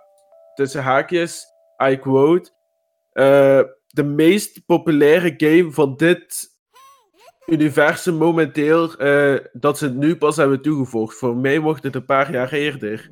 tussen 0.53 0.82
haakjes, 0.84 1.45
I 1.91 1.97
quote, 1.97 2.49
eh, 3.11 3.61
de 3.88 4.03
meest 4.03 4.65
populaire 4.65 5.34
game 5.38 5.72
van 5.72 5.95
dit 5.95 6.49
universum 7.45 8.13
momenteel, 8.15 8.95
eh, 8.95 9.36
dat 9.53 9.78
ze 9.78 9.86
het 9.86 9.95
nu 9.95 10.15
pas 10.17 10.36
hebben 10.38 10.61
toegevoegd. 10.61 11.17
Voor 11.17 11.36
mij 11.36 11.59
mocht 11.59 11.84
het 11.84 11.95
een 11.95 12.05
paar 12.05 12.32
jaar 12.32 12.51
eerder. 12.51 13.07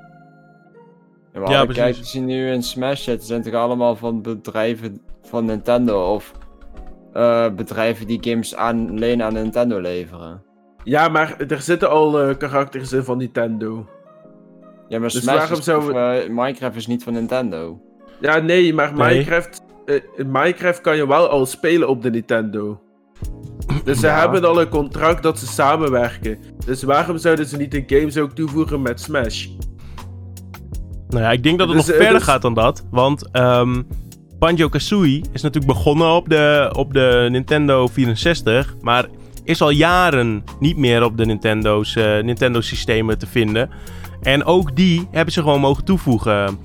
Ja, 1.34 1.40
maar 1.40 1.52
Ja, 1.52 1.66
kijkers 1.66 2.12
die 2.12 2.22
nu 2.22 2.52
in 2.52 2.64
Smash 2.64 3.04
zitten, 3.04 3.28
zijn 3.28 3.42
toch 3.42 3.54
allemaal 3.54 3.96
van 3.96 4.22
bedrijven 4.22 5.02
van 5.22 5.46
Nintendo 5.46 6.14
of 6.14 6.32
eh, 7.14 7.50
bedrijven 7.56 8.08
die 8.08 8.18
games 8.22 8.56
aan, 8.56 8.90
alleen 8.90 9.24
aan 9.24 9.34
Nintendo 9.34 9.80
leveren. 9.80 10.44
Ja, 10.84 11.08
maar 11.08 11.36
er 11.48 11.62
zitten 11.62 11.90
al 11.90 12.20
eh, 12.22 12.38
karakters 12.38 12.94
in 12.94 13.04
van 13.04 13.18
Nintendo. 13.18 13.86
Ja, 14.88 15.00
maar 15.00 15.10
Dus 15.10 15.22
Smash 15.22 15.36
waarom 15.38 15.58
is, 15.58 15.64
zou 15.64 15.82
of, 15.84 15.90
eh, 15.98 16.30
Minecraft 16.30 16.76
is 16.76 16.88
niet 16.88 17.04
van 17.04 17.14
Nintendo. 17.14 17.82
Ja, 18.22 18.38
nee, 18.40 18.74
maar 18.74 18.94
Nee. 18.94 19.08
Minecraft, 19.08 19.62
eh, 19.86 19.96
in 20.16 20.32
Minecraft 20.32 20.82
kan 20.82 20.96
je 20.96 21.08
wel 21.08 21.28
al 21.28 21.46
spelen 21.46 21.88
op 21.90 22.02
de 22.02 22.10
Nintendo. 22.10 22.82
Dus 23.84 24.00
ze 24.00 24.08
Ja. 24.08 24.20
hebben 24.20 24.46
al 24.46 24.62
een 24.62 24.70
contract 24.70 25.24
dat 25.24 25.40
ze 25.40 25.48
samenwerken. 25.48 26.38
Dus 26.66 26.84
waarom 26.84 27.18
zouden 27.18 27.46
ze 27.46 27.58
niet 27.58 27.72
de 27.72 27.84
games 27.88 28.18
ook 28.18 28.32
toevoegen 28.32 28.82
met 28.82 29.00
Smash? 29.02 29.48
Nou 31.10 31.24
ja, 31.24 31.32
ik 31.32 31.44
denk 31.44 31.58
dat 31.60 31.68
het 31.68 31.78
Dus, 31.78 31.88
nog 31.88 31.96
verder 31.96 32.14
dus- 32.14 32.24
gaat 32.24 32.42
dan 32.42 32.54
dat. 32.54 32.86
Want 32.92 33.30
ehm 33.32 33.82
Banjo-Kazooie 34.40 35.24
is 35.34 35.42
natuurlijk 35.42 35.74
begonnen 35.74 36.08
op 36.12 36.30
de, 36.30 36.70
op 36.78 36.94
de 36.94 37.28
Nintendo 37.32 37.88
64. 37.88 38.76
Maar 38.82 39.06
is 39.50 39.62
al 39.62 39.70
jaren 39.70 40.44
niet 40.60 40.78
meer 40.78 41.04
op 41.04 41.18
de 41.18 41.26
Nintendo's, 41.26 41.96
eh, 41.96 42.20
Nintendo-systemen 42.20 43.18
te 43.18 43.28
vinden. 43.28 43.70
En 44.22 44.44
ook 44.44 44.76
die 44.76 45.08
hebben 45.12 45.34
ze 45.34 45.42
gewoon 45.42 45.60
mogen 45.60 45.84
toevoegen. 45.84 46.58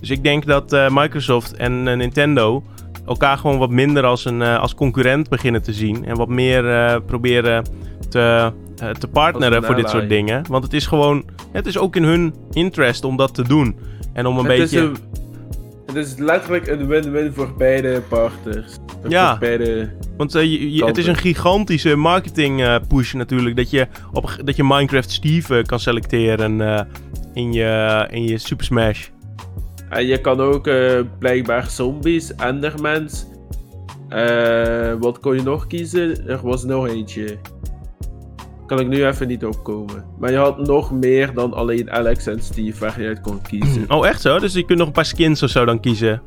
Dus 0.00 0.10
ik 0.10 0.22
denk 0.22 0.46
dat 0.46 0.72
eh, 0.72 0.88
Microsoft 0.90 1.52
en 1.52 1.88
eh, 1.88 1.96
Nintendo 1.96 2.62
elkaar 3.06 3.38
gewoon 3.38 3.58
wat 3.58 3.70
minder 3.70 4.04
als 4.04 4.24
een 4.24 4.42
als 4.42 4.74
concurrent 4.74 5.28
beginnen 5.28 5.62
te 5.62 5.72
zien. 5.72 6.04
En 6.04 6.16
wat 6.16 6.28
meer 6.28 6.62
proberen 7.02 7.64
te, 8.08 8.52
te 8.98 9.08
partneren 9.08 9.64
voor 9.64 9.74
dit 9.74 9.90
soort 9.90 10.08
dingen. 10.08 10.44
Want 10.48 10.64
het 10.64 10.72
is 10.72 10.86
gewoon, 10.86 11.24
het 11.52 11.66
is 11.66 11.78
ook 11.78 11.96
in 11.96 12.04
hun 12.04 12.34
interest 12.50 13.04
om 13.04 13.16
dat 13.16 13.34
te 13.34 13.42
doen. 13.42 13.76
En 14.12 14.26
om 14.26 14.38
een 14.38 14.44
het, 14.44 14.58
beetje... 14.58 14.80
is 14.80 14.82
een, 14.82 14.96
het 15.94 16.06
is 16.06 16.16
letterlijk 16.16 16.66
een 16.66 16.86
win-win 16.86 17.32
voor 17.32 17.54
beide 17.58 18.00
partners. 18.08 18.72
Voor 19.00 19.10
Ja. 19.10 19.38
beide... 19.38 19.90
Want 20.16 20.34
eh, 20.34 20.42
je- 20.42 20.72
je- 20.74 20.84
het 20.84 20.98
is 20.98 21.06
een 21.06 21.16
gigantische 21.16 21.96
marketing 21.96 22.62
eh, 22.62 22.76
push 22.88 23.12
natuurlijk. 23.12 23.56
Dat 23.56 23.70
je, 23.70 23.86
op, 24.12 24.36
dat 24.44 24.56
je 24.56 24.64
Minecraft 24.64 25.10
Steve 25.10 25.58
eh, 25.58 25.64
kan 25.64 25.80
selecteren 25.80 26.60
in, 27.34 27.52
je, 27.52 28.06
in 28.10 28.22
je 28.24 28.38
Super 28.38 28.64
Smash. 28.64 29.08
En 29.88 30.06
je 30.06 30.20
kan 30.20 30.40
ook 30.40 30.70
blijkbaar 31.18 31.70
zombies, 31.70 32.34
endermans. 32.34 33.26
wat 34.98 35.20
kon 35.20 35.36
je 35.36 35.42
nog 35.42 35.66
kiezen? 35.66 36.28
Er 36.28 36.40
was 36.42 36.64
nog 36.64 36.88
eentje. 36.88 37.36
Kan 38.70 38.80
ik 38.80 38.88
nu 38.88 39.06
even 39.06 39.28
niet 39.28 39.44
opkomen. 39.44 40.04
Maar 40.18 40.30
je 40.30 40.36
had 40.36 40.58
nog 40.66 40.92
meer 40.92 41.34
dan 41.34 41.52
alleen 41.52 41.90
Alex 41.90 42.26
en 42.26 42.42
Steve 42.42 42.80
waar 42.80 43.00
je 43.00 43.06
uit 43.06 43.20
kon 43.20 43.42
kiezen. 43.42 43.84
Oh, 43.90 44.06
echt 44.06 44.20
zo? 44.20 44.38
Dus 44.38 44.52
je 44.52 44.64
kunt 44.64 44.78
nog 44.78 44.86
een 44.86 44.92
paar 44.92 45.04
skins 45.04 45.42
of 45.42 45.50
zo 45.50 45.64
dan 45.64 45.80
kiezen. 45.80 46.22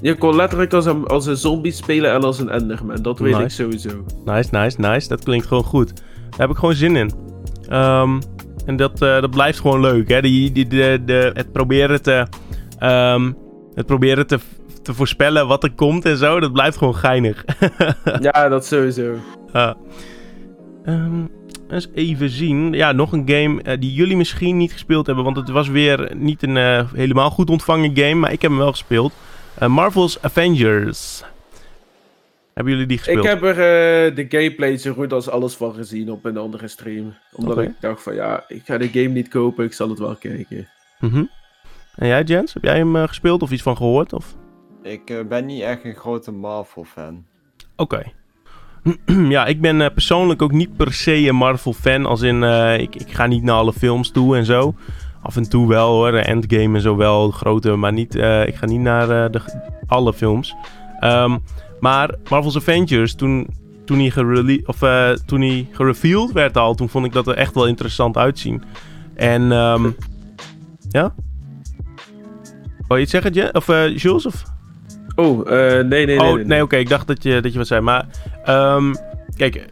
Je 0.00 0.14
kon 0.14 0.36
letterlijk 0.36 0.72
als 0.72 0.86
een, 0.86 1.06
als 1.06 1.26
een 1.26 1.36
zombie 1.36 1.72
spelen 1.72 2.12
en 2.12 2.22
als 2.22 2.38
een 2.38 2.48
enderman. 2.48 3.02
Dat 3.02 3.18
weet 3.18 3.34
ik 3.34 3.40
Nice. 3.40 3.62
sowieso. 3.62 4.04
Nice, 4.24 4.48
nice, 4.52 4.80
nice. 4.80 5.08
Dat 5.08 5.24
klinkt 5.24 5.46
gewoon 5.46 5.64
goed. 5.64 5.96
Daar 5.96 6.40
heb 6.40 6.50
ik 6.50 6.56
gewoon 6.56 6.74
zin 6.74 6.96
in. 6.96 7.10
Ehm, 7.68 8.20
en 8.66 8.76
dat, 8.76 9.02
eh, 9.02 9.20
dat 9.20 9.30
blijft 9.30 9.60
gewoon 9.60 9.80
leuk, 9.80 10.08
hè? 10.08 10.20
Die, 10.20 10.52
die, 10.52 10.66
de, 10.66 11.02
de, 11.04 11.30
het 11.34 11.52
proberen 11.52 12.02
te... 12.02 12.26
ehm, 12.78 13.32
het 13.74 13.86
proberen 13.86 14.26
te, 14.26 14.38
te 14.82 14.94
voorspellen 14.94 15.46
wat 15.46 15.62
er 15.64 15.72
komt 15.72 16.04
en 16.04 16.16
zo, 16.16 16.40
dat 16.40 16.52
blijft 16.52 16.76
gewoon 16.76 16.94
geinig. 16.96 17.44
ja, 18.20 18.48
dat 18.48 18.66
sowieso. 18.66 19.14
Ja. 19.52 19.76
Ehm, 20.84 21.24
eens 21.74 21.88
even 21.94 22.30
zien. 22.30 22.72
Ja, 22.72 22.92
nog 22.92 23.12
een 23.12 23.28
game 23.28 23.62
eh, 23.62 23.80
die 23.80 23.92
jullie 23.92 24.16
misschien 24.16 24.56
niet 24.56 24.72
gespeeld 24.72 25.06
hebben. 25.06 25.24
Want 25.24 25.36
het 25.36 25.48
was 25.48 25.68
weer 25.68 26.10
niet 26.16 26.42
een 26.42 26.56
eh, 26.56 26.92
helemaal 26.92 27.30
goed 27.30 27.50
ontvangen 27.50 27.96
game. 27.96 28.14
Maar 28.14 28.32
ik 28.32 28.42
heb 28.42 28.50
hem 28.50 28.60
wel 28.60 28.70
gespeeld. 28.70 29.12
Eh, 29.58 29.68
Marvel's 29.68 30.18
Avengers. 30.20 31.24
Hebben 32.54 32.72
jullie 32.72 32.88
die 32.88 32.98
gespeeld? 32.98 33.24
Ik 33.24 33.30
heb 33.30 33.42
er 33.42 33.56
de 34.14 34.26
gameplay 34.28 34.76
zo 34.76 34.92
goed 34.92 35.12
als 35.12 35.28
alles 35.28 35.54
van 35.54 35.74
gezien 35.74 36.10
op 36.10 36.24
een 36.24 36.36
andere 36.36 36.68
stream. 36.68 37.14
Omdat 37.32 37.58
ik 37.58 37.70
dacht 37.80 38.02
van 38.02 38.14
ja, 38.14 38.44
ik 38.48 38.62
ga 38.64 38.78
de 38.78 38.88
game 38.88 39.08
niet 39.08 39.28
kopen, 39.28 39.64
ik 39.64 39.72
zal 39.72 39.88
het 39.88 39.98
wel 39.98 40.16
kijken. 40.16 40.68
Mhm. 41.00 41.24
En 41.96 42.06
jij, 42.06 42.22
Jens? 42.22 42.54
Heb 42.54 42.62
jij 42.62 42.76
hem 42.76 42.96
eh, 42.96 43.08
gespeeld 43.08 43.42
of 43.42 43.50
iets 43.50 43.62
van 43.62 43.76
gehoord? 43.76 44.12
Of? 44.12 44.34
Ik 44.82 45.28
ben 45.28 45.46
niet 45.46 45.62
echt 45.62 45.84
een 45.84 45.94
grote 45.94 46.32
Marvel-fan. 46.32 47.24
Oké. 47.76 48.12
ja, 49.28 49.46
ik 49.46 49.60
ben 49.60 49.80
eh, 49.80 49.90
persoonlijk 49.92 50.42
ook 50.42 50.52
niet 50.52 50.76
per 50.76 50.92
se 50.92 51.28
een 51.28 51.36
Marvel-fan. 51.36 52.06
Als 52.06 52.22
in, 52.22 52.42
eh, 52.42 52.78
ik, 52.78 52.94
ik 52.94 53.12
ga 53.12 53.26
niet 53.26 53.42
naar 53.42 53.56
alle 53.56 53.72
films 53.72 54.10
toe 54.10 54.36
en 54.36 54.44
zo. 54.44 54.74
Af 55.22 55.36
en 55.36 55.48
toe 55.48 55.68
wel 55.68 55.88
hoor, 55.88 56.12
Endgame 56.12 56.76
en 56.76 56.80
zo 56.80 56.96
wel, 56.96 57.30
grote. 57.30 57.76
Maar 57.76 57.92
niet, 57.92 58.14
eh, 58.14 58.46
ik 58.46 58.54
ga 58.54 58.66
niet 58.66 58.80
naar 58.80 59.32
de, 59.32 59.40
alle 59.86 60.12
films. 60.12 60.54
Ehm, 61.00 61.38
maar 61.80 62.14
Marvel's 62.28 62.56
Avengers, 62.56 63.14
toen, 63.14 63.48
toen, 63.84 63.98
hij 63.98 64.62
of, 64.66 64.78
toen 65.26 65.40
hij 65.40 65.68
gereveeld 65.72 66.32
werd 66.32 66.56
al, 66.56 66.74
toen 66.74 66.88
vond 66.88 67.06
ik 67.06 67.12
dat 67.12 67.26
er 67.26 67.34
echt 67.34 67.54
wel 67.54 67.66
interessant 67.66 68.16
uitzien. 68.16 68.62
En, 69.14 69.52
ehm, 69.52 69.90
ja? 70.88 71.14
Wou 72.86 73.00
je 73.00 73.06
iets 73.06 73.10
zeggen? 73.10 73.54
Of 73.54 73.66
Jules? 74.02 74.26
Oh, 75.14 75.50
eh, 75.50 75.72
nee, 75.72 76.06
nee, 76.06 76.06
nee. 76.06 76.20
oh, 76.20 76.34
nee, 76.34 76.44
nee, 76.44 76.62
oké. 76.62 76.76
Ik 76.76 76.88
dacht 76.88 77.06
dat 77.06 77.22
je, 77.22 77.40
dat 77.40 77.52
je 77.52 77.58
wat 77.58 77.66
zei. 77.66 77.80
Maar, 77.80 78.06
ehm, 78.44 78.94
kijk, 79.36 79.66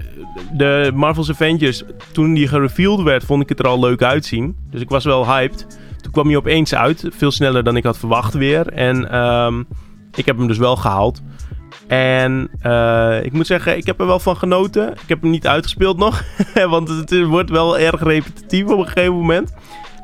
de 0.52 0.90
Marvel's 0.94 1.30
Avengers, 1.30 1.82
toen 2.12 2.34
die 2.34 2.48
gereveeld 2.48 3.02
werd, 3.02 3.24
vond 3.24 3.42
ik 3.42 3.48
het 3.48 3.58
er 3.58 3.66
al 3.66 3.80
leuk 3.80 4.02
uitzien. 4.02 4.56
Dus 4.70 4.80
ik 4.80 4.88
was 4.88 5.04
wel 5.04 5.26
hyped. 5.26 5.66
Toen 6.00 6.12
kwam 6.12 6.26
hij 6.26 6.36
opeens 6.36 6.74
uit, 6.74 7.08
veel 7.10 7.30
sneller 7.30 7.64
dan 7.64 7.76
ik 7.76 7.84
had 7.84 7.98
verwacht 7.98 8.34
weer. 8.34 8.66
En 8.66 9.10
ehm, 9.10 9.62
ik 10.14 10.26
heb 10.26 10.36
hem 10.36 10.46
dus 10.46 10.58
wel 10.58 10.76
gehaald. 10.76 11.22
En 11.86 12.50
eh, 12.60 13.24
ik 13.24 13.32
moet 13.32 13.46
zeggen, 13.46 13.76
ik 13.76 13.86
heb 13.86 14.00
er 14.00 14.06
wel 14.06 14.18
van 14.18 14.36
genoten. 14.36 14.92
Ik 14.92 15.08
heb 15.08 15.20
hem 15.20 15.30
niet 15.30 15.46
uitgespeeld 15.46 15.96
nog, 15.96 16.22
want 16.68 16.88
het 16.88 17.24
wordt 17.24 17.50
wel 17.50 17.78
erg 17.78 18.02
repetitief 18.02 18.66
op 18.66 18.78
een 18.78 18.86
gegeven 18.86 19.12
moment. 19.12 19.54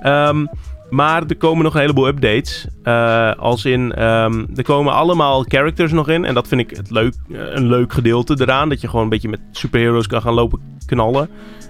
Ehm, 0.03 0.47
maar 0.91 1.22
er 1.26 1.36
komen 1.36 1.64
nog 1.64 1.74
een 1.74 1.80
heleboel 1.80 2.07
updates. 2.07 2.66
Eh, 2.82 3.32
als 3.34 3.64
in, 3.64 3.93
ehm, 3.93 4.45
er 4.55 4.62
komen 4.62 4.93
allemaal 4.93 5.43
characters 5.43 5.93
nog 5.93 6.09
in. 6.09 6.24
En 6.24 6.34
dat 6.34 6.49
vind 6.49 6.61
ik 6.61 6.76
het 6.76 6.91
leuk, 6.91 7.14
eh, 7.32 7.39
een 7.55 7.66
leuk 7.66 7.93
gedeelte 7.93 8.36
eraan. 8.41 8.68
Dat 8.68 8.80
je 8.80 8.89
gewoon 8.89 9.05
een 9.05 9.11
beetje 9.11 9.28
met 9.28 9.41
superheroes 9.53 10.07
kan 10.07 10.22
gaan 10.22 10.34
lopen 10.34 10.61
knallen. 10.86 11.28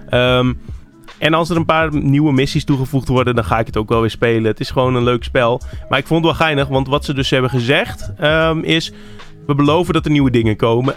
Ehm, 0.09 0.53
en 1.17 1.33
als 1.33 1.49
er 1.49 1.55
een 1.55 1.65
paar 1.65 1.95
nieuwe 1.95 2.33
missies 2.33 2.65
toegevoegd 2.65 3.07
worden, 3.07 3.35
dan 3.35 3.43
ga 3.43 3.59
ik 3.59 3.65
het 3.65 3.77
ook 3.77 3.89
wel 3.89 4.01
weer 4.01 4.09
spelen. 4.09 4.43
Het 4.43 4.59
is 4.59 4.71
gewoon 4.71 4.95
een 4.95 5.03
leuk 5.03 5.23
spel. 5.23 5.61
Maar 5.89 5.99
ik 5.99 6.07
vond 6.07 6.25
het 6.25 6.37
wel 6.37 6.47
geinig, 6.47 6.67
want 6.67 6.87
wat 6.87 7.05
ze 7.05 7.13
dus 7.13 7.29
hebben 7.29 7.49
gezegd 7.49 8.11
ehm, 8.17 8.59
is... 8.59 8.93
We 9.45 9.55
beloven 9.55 9.93
dat 9.93 10.05
er 10.05 10.11
nieuwe 10.11 10.31
dingen 10.31 10.55
komen. 10.55 10.95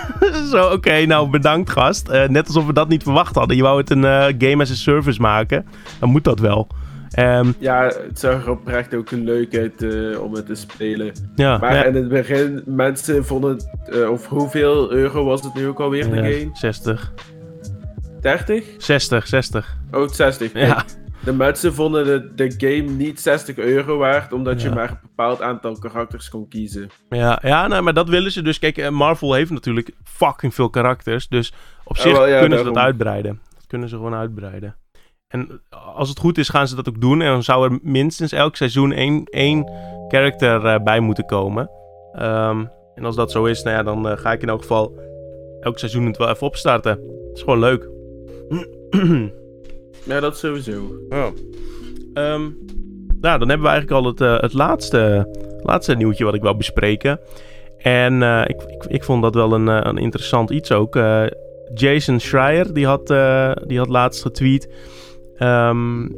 Zo, 0.50 0.68
oké, 0.72 1.06
nou 1.06 1.30
bedankt 1.30 1.70
gast. 1.70 2.08
Eh, 2.08 2.28
net 2.28 2.46
alsof 2.46 2.66
we 2.66 2.72
dat 2.72 2.88
niet 2.88 3.02
verwacht 3.02 3.34
hadden. 3.34 3.56
Je 3.56 3.62
wou 3.62 3.80
het 3.80 3.90
een 3.90 4.02
game 4.38 4.62
as 4.62 4.70
a 4.70 4.74
service 4.74 5.20
maken. 5.20 5.66
Dan 5.98 6.10
moet 6.10 6.24
dat 6.24 6.40
wel. 6.40 6.68
Ehm, 7.12 7.52
Ja, 7.58 7.82
het 8.08 8.18
zag 8.18 8.44
er 8.44 8.50
oprecht 8.50 8.94
ook 8.94 9.10
leuk 9.10 9.56
uit 9.56 9.82
eh, 9.82 10.22
om 10.22 10.34
het 10.34 10.46
te 10.46 10.54
spelen. 10.54 11.12
ja, 11.34 11.58
Maar 11.58 11.74
ja, 11.74 11.84
in 11.84 11.94
het 11.94 12.08
begin, 12.08 12.62
mensen 12.66 13.24
vonden 13.24 13.50
het... 13.50 13.68
eh, 13.94 14.10
of 14.10 14.26
hoeveel 14.26 14.92
euro 14.92 15.24
was 15.24 15.42
het 15.42 15.54
nu 15.54 15.66
ook 15.66 15.80
alweer, 15.80 16.10
de 16.10 16.16
game? 16.16 16.50
60. 16.52 17.12
30? 18.20 18.64
60, 18.78 19.26
60. 19.26 19.76
Oh, 19.92 20.08
60. 20.08 20.52
Ja, 20.52 20.84
De 21.24 21.32
mensen 21.32 21.74
vonden 21.74 22.04
de, 22.04 22.34
de 22.34 22.54
game 22.66 22.90
niet 22.90 23.20
60 23.20 23.56
euro 23.56 23.96
waard, 23.98 24.32
omdat 24.32 24.62
je 24.62 24.70
maar 24.70 24.90
een 24.90 24.98
bepaald 25.02 25.42
aantal 25.42 25.78
karakters 25.78 26.28
kon 26.28 26.48
kiezen. 26.48 26.88
ja, 27.10 27.38
ja 27.42 27.66
nou, 27.66 27.82
maar 27.82 27.94
dat 27.94 28.08
willen 28.08 28.32
ze 28.32 28.42
dus. 28.42 28.58
Kijk, 28.58 28.78
eh, 28.78 28.88
Marvel 28.88 29.32
heeft 29.34 29.50
natuurlijk 29.50 29.90
fucking 30.04 30.54
veel 30.54 30.70
karakters. 30.70 31.28
Dus 31.28 31.52
op 31.84 31.96
Ja, 31.96 32.02
zich 32.02 32.28
ja, 32.28 32.40
kunnen 32.40 32.58
ze 32.58 32.64
dat 32.64 32.76
uitbreiden. 32.76 33.40
Dat 33.54 33.66
kunnen 33.66 33.88
ze 33.88 33.96
gewoon 33.96 34.14
uitbreiden. 34.14 34.74
En 35.32 35.62
als 35.94 36.08
het 36.08 36.18
goed 36.18 36.38
is, 36.38 36.48
gaan 36.48 36.68
ze 36.68 36.74
dat 36.74 36.88
ook 36.88 37.00
doen. 37.00 37.20
En 37.20 37.32
dan 37.32 37.42
zou 37.42 37.70
er 37.70 37.78
minstens 37.82 38.32
elk 38.32 38.56
seizoen 38.56 38.92
één, 38.92 39.24
één 39.24 39.70
character 40.08 40.66
eh, 40.66 40.82
bij 40.82 41.00
moeten 41.00 41.26
komen. 41.26 41.70
Ehm, 42.12 42.64
en 42.94 43.04
als 43.04 43.16
dat 43.16 43.30
zo 43.30 43.44
is, 43.44 43.62
nou 43.62 43.76
ja, 43.76 43.82
dan 43.82 44.08
eh, 44.08 44.16
ga 44.16 44.32
ik 44.32 44.42
in 44.42 44.48
elk 44.48 44.60
geval 44.60 44.98
elk 45.60 45.78
seizoen 45.78 46.06
het 46.06 46.16
wel 46.16 46.28
even 46.28 46.46
opstarten. 46.46 46.90
Het 46.90 47.36
is 47.36 47.42
gewoon 47.42 47.58
leuk. 47.58 47.88
Ja, 50.04 50.20
dat 50.20 50.38
sowieso. 50.38 50.94
Ehm, 51.08 52.50
nou, 53.20 53.38
dan 53.38 53.48
hebben 53.48 53.60
we 53.60 53.68
eigenlijk 53.68 53.90
al 53.90 54.04
het, 54.04 54.20
eh, 54.20 54.40
het 54.40 54.52
laatste 54.52 55.28
laatste 55.62 55.94
nieuwtje 55.94 56.24
wat 56.24 56.34
ik 56.34 56.42
wil 56.42 56.56
bespreken. 56.56 57.20
En 57.78 58.22
ik, 58.22 58.62
ik, 58.62 58.84
ik 58.88 59.04
vond 59.04 59.22
dat 59.22 59.34
wel 59.34 59.52
een, 59.52 59.66
een 59.66 59.98
interessant 59.98 60.50
iets 60.50 60.72
ook. 60.72 60.98
Jason 61.74 62.20
Schreier, 62.20 62.72
die 62.72 62.86
had, 62.86 63.06
die 63.66 63.78
had 63.78 63.88
laatst 63.88 64.22
getweet 64.22 64.68
ehm, 65.42 66.08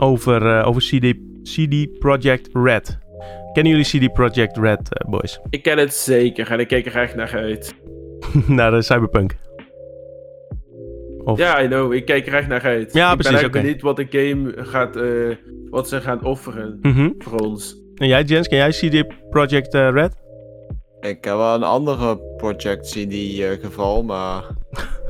over, 0.00 0.58
eh, 0.58 0.66
over 0.66 0.82
CD, 0.82 1.14
CD 1.42 1.98
Projekt 1.98 2.48
Red. 2.52 2.98
Kennen 3.52 3.72
jullie 3.72 4.08
CD 4.08 4.12
Projekt 4.12 4.56
Red, 4.56 4.94
eh, 4.94 5.08
boys? 5.10 5.40
Ik 5.50 5.62
ken 5.62 5.78
het 5.78 5.94
zeker 5.94 6.50
en 6.50 6.60
ik 6.60 6.68
kijk 6.68 6.86
er 6.86 6.96
echt 6.96 7.14
naar 7.14 7.34
uit. 7.36 7.74
Naar 8.46 8.70
de 8.70 8.82
Cyberpunk. 8.82 9.36
Of- 11.24 11.38
Ja, 11.38 11.62
I 11.62 11.66
know. 11.66 11.92
Ik 11.92 12.04
kijk 12.04 12.26
er 12.26 12.34
echt 12.34 12.48
naar 12.48 12.62
uit. 12.62 12.92
Ja, 12.92 13.08
ik 13.12 13.16
precies, 13.18 13.34
ben 13.34 13.42
echt 13.44 13.52
benieuwd 13.52 13.80
wat 13.80 13.96
de 13.96 14.06
game 14.10 14.52
gaat... 14.56 14.96
eh, 14.96 15.36
wat 15.70 15.88
ze 15.88 16.00
gaan 16.00 16.24
offeren 16.24 16.78
Mhm. 16.82 17.10
voor 17.18 17.38
ons. 17.38 17.82
En 17.94 18.06
jij, 18.08 18.22
Jens, 18.22 18.48
ken 18.48 18.58
jij 18.58 18.70
CD 18.70 19.06
Projekt 19.30 19.74
eh, 19.74 19.90
Red? 19.92 20.16
Ik 21.00 21.24
heb 21.24 21.34
wel 21.34 21.54
een 21.54 21.62
andere 21.62 22.18
Project 22.36 22.90
CD 22.90 23.14
geval, 23.62 24.02
maar 24.02 24.42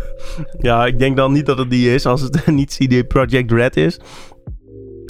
Ja, 0.58 0.86
ik 0.86 0.98
denk 0.98 1.16
dan 1.16 1.32
niet 1.32 1.46
dat 1.46 1.58
het 1.58 1.70
die 1.70 1.94
is 1.94 2.06
als 2.06 2.20
het 2.20 2.46
niet 2.60 2.78
CD 2.78 3.08
Projekt 3.08 3.52
Red 3.52 3.76
is. 3.76 4.00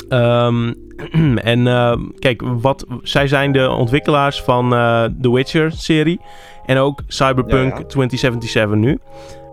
Ehm, 0.09 0.73
en 1.53 1.67
ehm, 1.67 2.01
kijk, 2.19 2.43
wat, 2.45 2.87
zij 3.03 3.29
zijn 3.29 3.53
de 3.53 3.71
ontwikkelaars 3.71 4.43
van 4.43 4.75
eh 4.75 5.05
The 5.21 5.33
Witcher-serie. 5.33 6.21
En 6.67 6.77
ook 6.77 7.03
Cyberpunk 7.07 7.73
Ja, 7.73 7.79
ja. 7.79 7.85
2077 7.85 8.77
nu. 8.77 8.99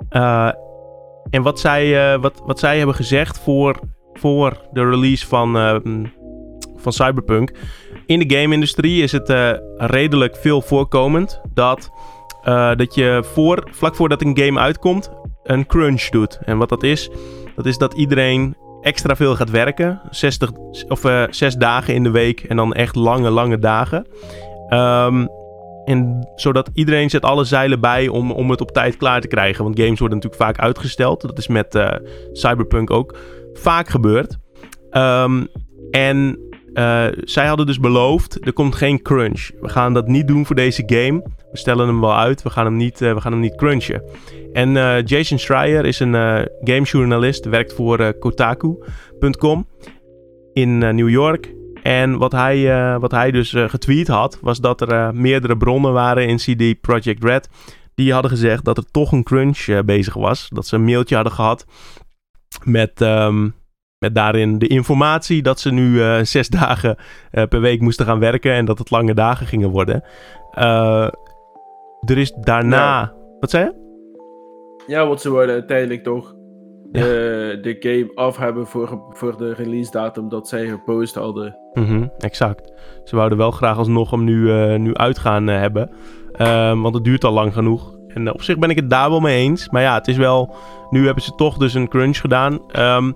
Eh, 0.10 0.50
en 1.30 1.42
wat 1.42 1.60
zij, 1.60 2.14
eh, 2.14 2.22
wat, 2.22 2.42
wat 2.46 2.60
zij 2.60 2.78
hebben 2.78 2.96
gezegd 2.96 3.40
voor, 3.40 3.80
voor 4.14 4.62
de 4.72 4.90
release 4.90 5.28
van, 5.28 5.58
ehm, 5.58 6.06
van 6.76 6.94
Cyberpunk. 6.94 7.52
In 8.06 8.20
de 8.20 8.36
game-industrie 8.36 9.04
is 9.04 9.12
het 9.12 9.34
redelijk 9.78 10.36
veel 10.36 10.62
voorkomend 10.62 11.42
dat, 11.54 11.92
dat 12.76 12.96
je 12.96 13.24
voor, 13.34 13.68
vlak 13.72 13.96
voordat 13.96 14.22
een 14.22 14.38
game 14.38 14.60
uitkomt 14.60 15.10
een 15.46 15.66
crunch 15.66 16.10
doet. 16.10 16.40
En 16.46 16.58
wat 16.58 16.70
dat 16.70 16.84
is, 16.84 17.10
dat 17.56 17.66
is 17.66 17.78
dat 17.78 17.94
iedereen 17.94 18.56
extra 18.82 19.16
veel 19.16 19.36
gaat 19.36 19.50
werken. 19.50 20.02
60, 20.10 20.52
of 20.88 21.04
eh, 21.04 21.24
zes 21.30 21.56
dagen 21.56 21.94
in 21.94 22.04
de 22.04 22.12
week 22.12 22.40
en 22.40 22.56
dan 22.56 22.74
echt 22.74 22.96
lange, 22.96 23.30
lange 23.30 23.60
dagen. 23.60 24.08
Ehm, 24.70 25.28
en 25.86 26.30
zodat 26.36 26.70
iedereen 26.74 27.10
zet 27.10 27.24
alle 27.24 27.44
zeilen 27.44 27.80
bij 27.80 28.08
om, 28.08 28.32
om 28.32 28.50
het 28.50 28.62
op 28.62 28.72
tijd 28.72 28.98
klaar 28.98 29.22
te 29.22 29.28
krijgen. 29.28 29.64
Want 29.64 29.80
games 29.80 30.00
worden 30.00 30.18
natuurlijk 30.18 30.44
vaak 30.44 30.60
uitgesteld. 30.60 31.22
Dat 31.22 31.38
is 31.38 31.48
met 31.48 31.76
eh, 31.76 31.92
Cyberpunk 32.32 32.92
ook 32.92 33.18
vaak 33.54 33.90
gebeurd. 33.90 34.38
Ehm, 34.90 35.46
en 35.92 36.40
eh, 36.76 37.06
zij 37.24 37.48
hadden 37.48 37.66
dus 37.66 37.80
beloofd, 37.80 38.46
er 38.46 38.54
komt 38.54 38.76
geen 38.76 39.02
crunch. 39.02 39.50
We 39.62 39.70
gaan 39.70 39.94
dat 39.94 40.08
niet 40.08 40.28
doen 40.28 40.46
voor 40.46 40.56
deze 40.56 40.84
game. 40.86 41.24
We 41.52 41.58
stellen 41.58 41.88
hem 41.88 42.02
wel 42.02 42.18
uit, 42.18 42.42
we 42.42 42.50
gaan 42.50 42.66
hem 42.66 42.76
niet, 42.76 43.02
eh, 43.02 43.14
we 43.14 43.22
gaan 43.22 43.32
hem 43.32 43.42
niet 43.42 43.56
crunchen. 43.56 44.04
En 44.54 44.78
eh, 44.78 45.06
Jason 45.06 45.40
Schreier 45.40 45.86
is 45.86 46.00
een 46.00 46.48
gamejournalist, 46.64 47.46
werkt 47.46 47.74
voor 47.74 48.14
Kotaku.com 48.14 49.68
in 50.54 50.78
New 50.78 51.10
York. 51.10 51.54
En 51.82 52.18
wat 52.18 52.32
hij, 52.32 53.00
wat 53.00 53.12
hij 53.12 53.32
dus 53.32 53.54
getweet 53.58 54.08
had, 54.08 54.38
was 54.42 54.60
dat 54.60 54.82
er 54.82 55.16
meerdere 55.16 55.58
bronnen 55.58 55.94
waren 55.94 56.28
in 56.28 56.38
CD 56.38 56.82
Projekt 56.82 57.24
Red. 57.24 57.50
Die 57.94 58.14
hadden 58.14 58.32
gezegd 58.32 58.66
dat 58.66 58.78
er 58.78 58.92
toch 58.92 59.12
een 59.12 59.24
crunch 59.24 59.86
bezig 59.86 60.14
was. 60.14 60.50
Dat 60.50 60.68
ze 60.68 60.76
een 60.76 60.84
mailtje 60.84 61.16
hadden 61.16 61.34
gehad 61.34 61.66
met, 62.64 63.02
ehm, 63.02 63.50
met 64.00 64.16
daarin 64.16 64.58
de 64.58 64.68
informatie 64.68 65.42
dat 65.42 65.60
ze 65.60 65.72
nu 65.72 66.02
eh, 66.02 66.20
zes 66.22 66.48
dagen 66.48 66.96
eh, 67.32 67.44
per 67.44 67.62
week 67.62 67.82
moesten 67.82 68.06
gaan 68.06 68.20
werken 68.20 68.52
en 68.52 68.66
dat 68.66 68.80
het 68.80 68.90
lange 68.90 69.14
dagen 69.14 69.48
gingen 69.48 69.70
worden. 69.70 70.04
Eh, 70.52 71.08
er 72.00 72.18
is 72.18 72.32
daarna. 72.32 72.78
Ja. 72.78 73.14
Wat 73.40 73.50
zei 73.50 73.64
je? 73.64 73.84
Ja, 74.88 75.08
want 75.08 75.22
ze 75.22 75.32
wilden 75.32 75.50
uiteindelijk 75.50 76.04
toch 76.04 76.36
de, 76.92 77.58
de 77.62 77.76
game 77.80 78.12
af 78.16 78.38
hebben 78.38 78.68
voor, 78.68 79.02
voor 79.10 79.38
de 79.38 79.54
release 79.54 79.92
datum 79.92 80.30
dat 80.30 80.48
zij 80.48 80.68
gepost 80.68 81.16
hadden. 81.16 81.58
Mhm, 81.74 82.08
exact. 82.18 82.74
Ze 83.04 83.16
wouden 83.16 83.38
wel 83.38 83.52
graag 83.52 83.78
alsnog 83.78 84.12
hem 84.12 84.24
nu, 84.24 84.78
nu 84.78 84.94
uitgaan 84.94 85.48
hebben. 85.48 85.90
Ehm, 86.32 86.82
want 86.82 86.96
het 86.96 87.04
duurt 87.04 87.24
al 87.24 87.32
lang 87.32 87.54
genoeg. 87.54 87.96
En 88.08 88.34
op 88.34 88.42
zich 88.42 88.58
ben 88.58 88.70
ik 88.70 88.76
het 88.76 88.90
daar 88.90 89.10
wel 89.10 89.20
mee 89.20 89.38
eens. 89.38 89.70
Maar 89.70 89.82
ja, 89.82 89.94
het 89.94 90.08
is 90.08 90.18
wel. 90.18 90.56
Nu 90.90 91.06
hebben 91.06 91.24
ze 91.24 91.36
toch 91.36 91.58
dus 91.58 91.74
een 91.74 91.88
crunch 91.88 92.18
gedaan. 92.18 92.72
Ehm, 92.72 93.12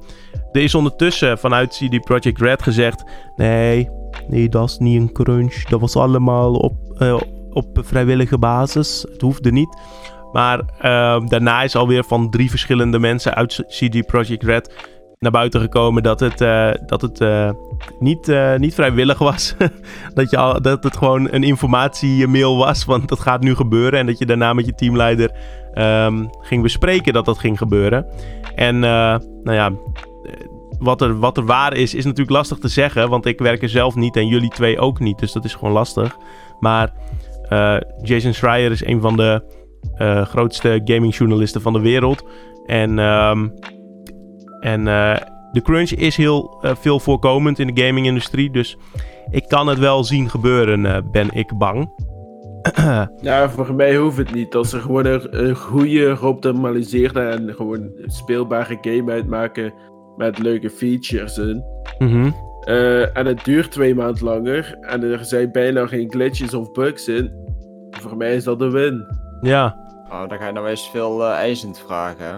er 0.51 0.61
is 0.61 0.75
ondertussen 0.75 1.37
vanuit 1.37 1.69
CD 1.69 2.01
Projekt 2.01 2.41
Red 2.41 2.61
gezegd: 2.61 3.03
nee, 3.35 3.89
nee, 4.27 4.49
dat 4.49 4.69
is 4.69 4.77
niet 4.77 5.01
een 5.01 5.11
crunch. 5.11 5.63
Dat 5.63 5.79
was 5.79 5.95
allemaal 5.95 6.53
op, 6.55 6.75
eh, 6.97 7.19
op 7.49 7.79
vrijwillige 7.83 8.37
basis. 8.37 9.05
Het 9.11 9.21
hoefde 9.21 9.51
niet. 9.51 9.77
Maar 10.31 10.61
ehm, 10.79 11.27
daarna 11.27 11.63
is 11.63 11.75
alweer 11.75 12.03
van 12.03 12.29
drie 12.29 12.49
verschillende 12.49 12.99
mensen 12.99 13.35
uit 13.35 13.63
CD 13.67 14.05
Projekt 14.05 14.43
Red 14.43 14.73
naar 15.19 15.31
buiten 15.31 15.61
gekomen 15.61 16.03
dat 16.03 16.19
het, 16.19 16.41
eh, 16.41 16.71
dat 16.85 17.01
het 17.01 17.21
eh, 17.21 17.51
niet, 17.99 18.33
niet 18.57 18.73
vrijwillig 18.73 19.17
was. 19.17 19.55
dat, 20.13 20.29
je 20.29 20.37
al, 20.37 20.61
dat 20.61 20.83
het 20.83 20.97
gewoon 20.97 21.27
een 21.31 21.43
informatiemail 21.43 22.57
was, 22.57 22.85
want 22.85 23.09
dat 23.09 23.19
gaat 23.19 23.41
nu 23.41 23.55
gebeuren. 23.55 23.99
En 23.99 24.05
dat 24.05 24.17
je 24.17 24.25
daarna 24.25 24.53
met 24.53 24.65
je 24.65 24.75
teamleider 24.75 25.31
ehm, 25.73 26.25
ging 26.41 26.61
bespreken 26.61 27.13
dat 27.13 27.25
dat 27.25 27.39
ging 27.39 27.57
gebeuren. 27.57 28.05
En 28.55 28.79
nou 28.79 29.53
ja, 29.53 29.71
wat 30.79 31.01
er, 31.01 31.19
wat 31.19 31.37
er 31.37 31.45
waar 31.45 31.73
is, 31.73 31.93
is 31.93 32.03
natuurlijk 32.03 32.37
lastig 32.37 32.57
te 32.57 32.67
zeggen. 32.67 33.09
Want 33.09 33.25
ik 33.25 33.39
werk 33.39 33.61
er 33.61 33.69
zelf 33.69 33.95
niet 33.95 34.15
en 34.15 34.27
jullie 34.27 34.49
twee 34.49 34.79
ook 34.79 34.99
niet. 34.99 35.19
Dus 35.19 35.31
dat 35.31 35.45
is 35.45 35.53
gewoon 35.53 35.73
lastig. 35.73 36.17
Maar 36.59 36.93
eh, 37.49 37.77
Jason 38.01 38.33
Schreier 38.33 38.71
is 38.71 38.85
een 38.85 39.01
van 39.01 39.17
de 39.17 39.43
eh, 39.95 40.25
grootste 40.25 40.81
gamingjournalisten 40.83 41.61
van 41.61 41.73
de 41.73 41.79
wereld. 41.79 42.23
En, 42.65 42.99
ehm, 42.99 43.47
en 44.59 44.87
eh, 44.87 45.17
de 45.51 45.61
crunch 45.61 45.89
is 45.91 46.15
heel 46.15 46.57
veel 46.61 46.99
voorkomend 46.99 47.59
in 47.59 47.73
de 47.73 47.83
gaming-industrie. 47.83 48.51
Dus 48.51 48.77
ik 49.29 49.47
kan 49.47 49.67
het 49.67 49.79
wel 49.79 50.03
zien 50.03 50.29
gebeuren, 50.29 51.09
ben 51.11 51.31
ik 51.31 51.57
bang. 51.57 51.91
Ja, 53.21 53.49
voor 53.49 53.73
mij 53.73 53.95
hoeft 53.95 54.17
het 54.17 54.33
niet. 54.33 54.55
Als 54.55 54.69
ze 54.69 54.79
gewoon 54.79 55.05
een, 55.05 55.47
een 55.47 55.55
goede, 55.55 56.15
geoptimaliseerde 56.15 57.19
en 57.19 57.53
gewoon 57.55 57.91
speelbare 58.05 58.77
game 58.81 59.11
uitmaken 59.11 59.73
met 60.19 60.37
leuke 60.39 60.69
features 60.69 61.37
in. 61.37 61.63
Mhm. 61.97 62.31
Eh, 62.59 63.17
en 63.17 63.25
het 63.25 63.45
duurt 63.45 63.71
twee 63.71 63.95
maanden 63.95 64.23
langer 64.23 64.77
en 64.81 65.03
er 65.03 65.25
zijn 65.25 65.51
bijna 65.51 65.87
geen 65.87 66.11
glitches 66.11 66.53
of 66.53 66.71
bugs 66.71 67.07
in. 67.07 67.31
Voor 67.89 68.17
mij 68.17 68.35
is 68.35 68.43
dat 68.43 68.61
een 68.61 68.71
win. 68.71 69.05
Ja, 69.41 69.75
oh, 70.11 70.27
dan 70.29 70.37
ga 70.37 70.45
je 70.47 70.51
nou 70.53 70.67
eens 70.67 70.89
veel 70.89 71.23
eh, 71.25 71.31
eisend 71.31 71.79
vragen. 71.79 72.25
hè? 72.25 72.37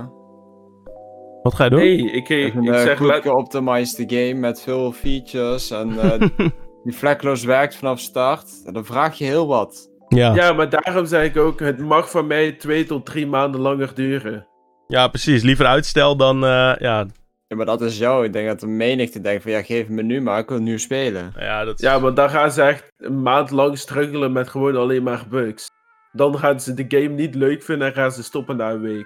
wat 1.42 1.54
ga 1.56 1.64
je 1.64 1.70
doen? 1.70 1.80
Nee, 1.80 2.12
ik, 2.12 2.30
ik, 2.30 2.54
Een 2.54 2.64
ik 2.64 2.74
eh, 2.74 2.82
zeg 2.82 2.98
geoptimized 3.22 4.04
game 4.14 4.34
met 4.34 4.62
veel 4.62 4.92
features 4.92 5.72
en 5.72 6.00
eh, 6.00 6.20
die 6.84 6.96
vlekloos 6.96 7.44
werkt 7.44 7.76
vanaf 7.76 8.00
start. 8.00 8.74
Dan 8.74 8.86
vraag 8.86 9.18
je 9.18 9.24
heel 9.26 9.48
wat. 9.48 9.90
ja. 10.08 10.34
Ja, 10.36 10.54
maar 10.54 10.70
daarom 10.70 11.06
zeg 11.06 11.26
ik 11.26 11.38
ook, 11.38 11.60
het 11.60 11.80
mag 11.80 12.12
van 12.12 12.28
mij 12.28 12.52
twee 12.52 12.86
tot 12.86 13.06
drie 13.06 13.28
maanden 13.28 13.62
langer 13.62 13.92
duren. 13.96 14.48
ja, 14.88 15.08
precies. 15.08 15.44
Liever 15.44 15.66
uitstel 15.66 16.16
dan... 16.18 16.44
eh, 16.46 16.74
ja, 16.80 17.06
Ja, 17.52 17.58
maar 17.58 17.66
dat 17.66 17.82
is 17.82 17.98
jou. 17.98 18.26
Ik 18.26 18.34
denk 18.34 18.48
dat 18.48 18.60
de 18.60 18.68
menigte 18.68 19.22
denkt 19.22 19.44
van 19.44 19.52
ja, 19.52 19.62
geef 19.64 19.88
me 19.88 20.02
nu 20.04 20.22
maar, 20.22 20.40
ik 20.40 20.50
wil 20.50 20.60
nu 20.62 20.80
spelen. 20.80 21.34
ja, 21.38 21.64
dat 21.64 21.80
is- 21.80 21.86
Ja, 21.86 22.00
maar 22.00 22.14
dan 22.14 22.30
gaan 22.30 22.52
ze 22.52 22.62
echt 22.62 22.88
een 22.98 23.22
maand 23.22 23.52
lang 23.52 23.78
struggelen 23.78 24.32
met 24.32 24.50
gewoon 24.50 24.76
alleen 24.76 25.04
maar 25.04 25.26
bugs. 25.30 25.70
Dan 26.12 26.38
gaan 26.40 26.60
ze 26.60 26.74
de 26.74 26.86
game 26.88 27.08
niet 27.16 27.36
leuk 27.36 27.64
vinden 27.64 27.88
en 27.88 27.94
gaan 27.94 28.12
ze 28.12 28.24
stoppen 28.24 28.58
na 28.58 28.72
een 28.72 28.82
week. 28.82 29.06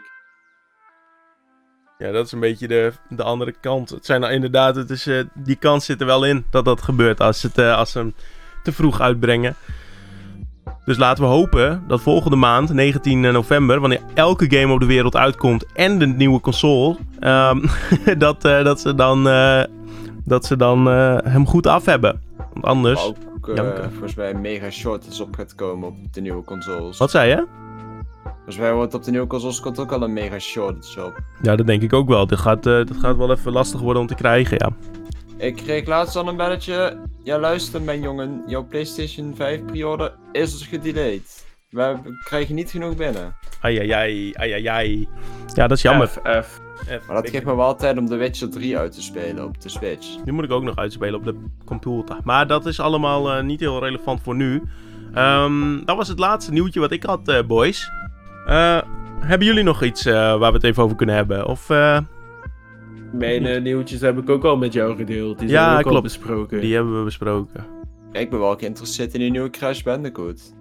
Ja, 1.98 2.12
dat 2.12 2.26
is 2.26 2.32
een 2.32 2.40
beetje 2.40 2.68
de, 2.68 2.92
de 3.10 3.24
andere 3.24 3.52
kant. 3.62 3.90
Het 3.90 4.06
zijn 4.06 4.22
nou 4.22 4.34
inderdaad, 4.34 4.76
het 4.76 4.90
is, 4.90 5.08
eh, 5.08 5.24
die 5.34 5.56
kans 5.56 5.86
zit 5.86 6.00
er 6.00 6.06
wel 6.06 6.26
in 6.26 6.46
dat 6.52 6.66
dat 6.66 6.82
gebeurt 6.82 7.20
als, 7.20 7.44
het, 7.44 7.58
eh, 7.58 7.78
als 7.78 7.92
ze 7.92 7.98
hem 7.98 8.14
te 8.64 8.72
vroeg 8.72 9.02
uitbrengen. 9.02 9.56
Dus 10.86 10.98
laten 10.98 11.24
we 11.24 11.30
hopen 11.30 11.84
dat 11.88 12.02
volgende 12.02 12.38
maand, 12.38 12.74
19 12.74 13.20
november, 13.20 13.80
wanneer 13.80 14.02
elke 14.14 14.56
game 14.58 14.74
op 14.74 14.80
de 14.80 14.86
wereld 14.86 15.16
uitkomt 15.16 15.66
en 15.74 16.00
de 16.00 16.08
nieuwe 16.08 16.40
console, 16.40 16.98
ehm, 17.20 17.66
dat, 18.18 18.46
eh, 18.46 18.64
dat 18.64 18.80
ze 18.80 18.96
dan, 18.96 19.28
eh, 19.28 19.64
dat 20.24 20.46
ze 20.46 20.56
dan 20.56 20.90
eh, 20.90 21.18
hem 21.24 21.48
goed 21.48 21.68
af 21.68 21.86
hebben. 21.86 22.22
Want 22.54 22.66
anders. 22.66 23.04
Ook 23.06 23.18
eh, 23.48 23.88
volgens 23.92 24.16
mij 24.16 24.34
mega 24.34 24.70
shortage 24.70 25.24
op 25.24 25.36
gaat 25.36 25.56
komen 25.56 25.88
op 25.88 25.96
de 26.12 26.22
nieuwe 26.22 26.44
consoles. 26.44 26.98
Wat 26.98 27.12
zei 27.12 27.30
je? 27.30 27.48
Volgens 28.36 28.58
mij 28.58 28.74
wordt 28.74 28.94
op 28.94 29.04
de 29.04 29.12
nieuwe 29.12 29.28
consoles 29.28 29.60
komt 29.60 29.80
ook 29.80 29.92
al 29.92 30.02
een 30.02 30.14
mega 30.14 30.40
shortage 30.40 31.06
op. 31.06 31.20
Ja, 31.42 31.56
dat 31.56 31.68
denk 31.68 31.82
ik 31.82 31.94
ook 31.94 32.08
wel. 32.08 32.28
Dit 32.28 32.40
gaat, 32.40 32.66
eh, 32.66 32.74
dat 32.74 32.98
gaat 33.00 33.18
wel 33.18 33.32
even 33.32 33.52
lastig 33.52 33.80
worden 33.80 34.02
om 34.02 34.08
te 34.08 34.16
krijgen, 34.16 34.58
ja. 34.58 34.70
Ik 35.38 35.56
kreeg 35.56 35.86
laatst 35.86 36.16
al 36.16 36.28
een 36.28 36.36
belletje. 36.36 36.98
Ja, 37.24 37.40
luister, 37.40 37.82
mijn 37.82 38.02
jongen, 38.02 38.44
jouw 38.48 38.64
PlayStation 38.64 39.36
5 39.36 39.66
pre-order 39.66 40.14
is 40.32 40.52
dus 40.52 40.68
gedelayed. 40.68 41.46
We 41.70 41.98
krijgen 42.24 42.56
niet 42.56 42.70
genoeg 42.70 42.96
binnen. 42.96 43.36
Ai, 43.62 43.80
ai, 43.80 43.92
ai, 43.92 44.34
ai, 44.34 44.52
ai, 44.52 44.68
ai. 44.68 45.08
Ja, 45.54 45.68
dat 45.68 45.78
is 45.78 45.84
jammer. 45.84 46.08
F, 46.08 46.20
F. 46.24 46.60
F. 46.76 47.08
Maar 47.08 47.16
dat 47.22 47.30
geeft 47.30 47.46
me 47.46 47.56
wel 47.56 47.76
tijd 47.76 47.98
om 47.98 48.08
The 48.08 48.16
Witcher 48.16 48.50
3 48.50 48.78
uit 48.78 48.92
te 48.92 49.02
spelen 49.02 49.46
op 49.46 49.62
de 49.62 49.70
Switch. 49.70 50.08
Nu 50.26 50.32
moet 50.32 50.44
ik 50.44 50.52
ook 50.52 50.64
nog 50.64 50.76
uitspelen 50.76 51.16
op 51.16 51.24
de 51.24 51.36
computer. 51.66 52.18
Maar 52.24 52.48
dat 52.48 52.66
is 52.66 52.80
allemaal 52.80 53.32
eh, 53.32 53.44
niet 53.44 53.60
heel 53.60 53.80
relevant 53.80 54.22
voor 54.22 54.36
nu. 54.36 54.64
Ehm, 55.14 55.86
dat 55.86 55.98
was 55.98 56.08
het 56.08 56.20
laatste 56.20 56.52
nieuwtje 56.52 56.80
wat 56.80 56.92
ik 56.92 57.04
had, 57.04 57.28
eh, 57.28 57.44
boys. 57.44 57.90
Eh, 58.46 58.82
hebben 59.20 59.48
jullie 59.48 59.64
nog 59.64 59.84
iets 59.84 60.06
eh, 60.06 60.14
waar 60.14 60.50
we 60.52 60.58
het 60.58 60.64
even 60.64 60.84
over 60.84 60.96
kunnen 60.96 61.16
hebben? 61.16 61.46
Of 61.46 61.70
eh, 61.70 61.98
Mijn 63.18 63.46
eh, 63.46 63.62
nieuwtjes 63.62 64.02
heb 64.02 64.18
ik 64.18 64.30
ook 64.30 64.44
al 64.44 64.58
met 64.58 64.74
jou 64.74 64.96
gedeeld. 64.96 65.40
Die 65.40 65.48
Ja, 65.50 65.64
zijn 65.66 65.78
ook 65.78 65.84
al 65.86 65.90
klopt. 65.92 66.04
besproken. 66.04 66.62
die 66.62 66.74
hebben 66.74 66.98
we 66.98 67.04
besproken? 67.04 67.66
Ik 68.12 68.30
ben 68.30 68.40
wel 68.40 68.58
geïnteresseerd 68.58 69.14
in 69.14 69.20
die 69.20 69.32
nieuwe 69.32 69.50
Crash 69.50 69.82
Bandicoot. 69.82 70.54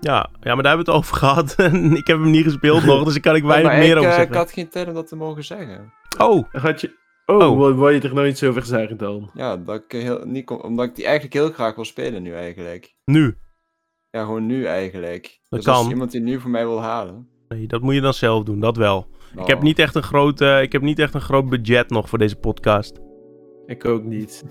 Ja, 0.00 0.30
ja, 0.40 0.54
maar 0.54 0.62
daar 0.62 0.76
hebben 0.76 0.84
we 0.86 0.90
het 0.92 1.00
over 1.00 1.16
gehad. 1.26 1.54
En 1.54 1.96
ik 1.96 2.06
heb 2.06 2.18
hem 2.18 2.30
niet 2.30 2.44
gespeeld 2.44 2.84
nog, 2.84 3.04
dus 3.04 3.12
daar 3.12 3.22
kan 3.22 3.34
ik 3.36 3.42
Ja, 3.46 3.48
weinig 3.48 3.70
maar 3.70 3.80
meer 3.80 3.90
ik, 3.90 3.96
over 3.96 4.08
eh, 4.08 4.14
zeggen. 4.14 4.32
ik 4.32 4.38
had 4.40 4.52
geen 4.52 4.68
tijd 4.68 4.88
om 4.88 4.94
dat 4.94 5.08
te 5.08 5.16
mogen 5.16 5.44
zeggen. 5.44 5.92
Oh, 6.18 6.44
Had 6.52 6.80
je... 6.80 6.88
Oh, 7.26 7.36
Oh. 7.36 7.56
Wil, 7.58 7.76
wil 7.76 7.88
je 7.88 8.00
er 8.00 8.14
nog 8.14 8.26
iets 8.26 8.42
over 8.42 8.64
zeggen 8.64 8.96
dan? 8.96 9.30
Ja, 9.34 9.56
dat 9.56 9.82
ik 9.88 9.92
heel, 10.02 10.22
niet 10.26 10.44
kon, 10.44 10.62
omdat 10.62 10.86
ik 10.86 10.94
die 10.94 11.04
eigenlijk 11.04 11.34
heel 11.34 11.50
graag 11.52 11.74
wil 11.74 11.84
spelen 11.84 12.22
nu 12.22 12.32
eigenlijk. 12.34 12.94
nu. 13.04 13.36
Ja, 14.10 14.24
gewoon 14.24 14.46
nu 14.46 14.64
eigenlijk. 14.64 15.40
Dat 15.48 15.58
dus 15.60 15.68
als 15.68 15.80
kan. 15.82 15.90
iemand 15.90 16.10
die 16.10 16.20
nu 16.20 16.40
voor 16.40 16.50
mij 16.50 16.66
wil 16.66 16.82
halen. 16.82 17.28
Nee, 17.48 17.66
dat 17.66 17.80
moet 17.80 17.94
je 17.94 18.00
dan 18.00 18.14
zelf 18.14 18.44
doen, 18.44 18.60
dat 18.60 18.76
wel. 18.76 19.06
Ik, 19.36 19.46
heb 19.46 19.62
niet 19.62 19.78
echt 19.78 19.94
een 19.94 20.02
groot, 20.02 20.40
ik 20.40 20.72
heb 20.72 20.82
niet 20.82 20.98
echt 20.98 21.14
een 21.14 21.20
groot 21.20 21.48
budget 21.48 21.90
nog 21.90 22.08
voor 22.08 22.18
deze 22.18 22.36
podcast. 22.36 23.00
Ik 23.70 23.84
ook 23.84 24.04
niet. 24.04 24.44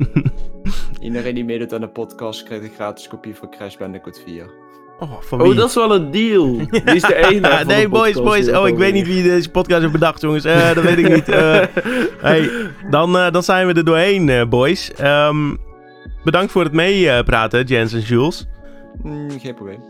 Iedereen 1.00 1.34
die 1.34 1.44
meedoet 1.44 1.72
aan 1.72 1.80
de 1.80 1.88
podcast 1.88 2.42
krijgt 2.42 2.64
een 2.64 2.70
gratis 2.70 3.08
kopie 3.08 3.34
van 3.34 3.50
Crash 3.50 3.76
Bandicoot 3.76 4.22
4. 4.24 4.50
oh, 4.98 5.20
van 5.20 5.38
wie? 5.38 5.50
Oh, 5.50 5.56
dat 5.56 5.68
is 5.68 5.74
wel 5.74 5.94
een 5.94 6.10
deal. 6.10 6.56
Die 6.84 6.94
is 6.94 7.02
de 7.02 7.38
van 7.42 7.66
nee, 7.66 7.82
de 7.82 7.88
boys, 7.88 8.22
boys. 8.22 8.50
Oh, 8.50 8.68
ik 8.68 8.76
weet 8.76 8.92
niet 8.92 9.06
wie 9.06 9.22
deze 9.22 9.50
podcast 9.50 9.80
heeft 9.80 9.92
bedacht, 9.92 10.20
jongens. 10.20 10.44
Eh, 10.44 10.74
dat 10.74 10.84
weet 10.84 10.98
ik 10.98 11.08
niet. 11.08 11.28
Eh, 11.36 11.62
hey, 12.18 12.50
dan, 12.90 13.16
eh, 13.16 13.30
dan 13.30 13.42
zijn 13.42 13.66
we 13.66 13.72
er 13.72 13.84
doorheen, 13.84 14.28
eh, 14.28 14.48
boys. 14.48 14.92
Ehm, 14.94 15.54
bedankt 16.24 16.52
voor 16.52 16.62
het 16.62 16.72
meepraten, 16.72 17.64
Jens 17.64 17.92
en 17.92 18.00
Jules. 18.00 18.46
Hmm, 19.02 19.30
geen 19.40 19.54
probleem. 19.54 19.80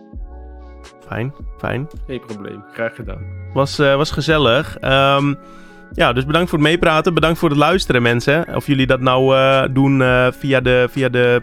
Fijn, 1.06 1.34
fijn. 1.58 1.88
Geen 2.06 2.20
probleem, 2.26 2.64
graag 2.72 2.94
gedaan. 2.94 3.45
Was, 3.56 3.78
eh, 3.78 3.96
was 3.96 4.10
gezellig. 4.10 4.78
Ehm, 4.78 5.34
ja, 5.92 6.12
dus 6.12 6.26
bedankt 6.26 6.50
voor 6.50 6.58
het 6.58 6.68
meepraten. 6.68 7.14
Bedankt 7.14 7.38
voor 7.38 7.48
het 7.48 7.58
luisteren, 7.58 8.02
mensen. 8.02 8.54
Of 8.54 8.66
jullie 8.66 8.86
dat 8.86 9.00
nou 9.00 9.36
eh, 9.36 9.62
doen 9.70 10.02
eh, 10.02 10.26
via 10.30 10.60
de, 10.60 10.88
via 10.90 11.08
de 11.08 11.42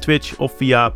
Twitch 0.00 0.36
of 0.36 0.56
via 0.56 0.92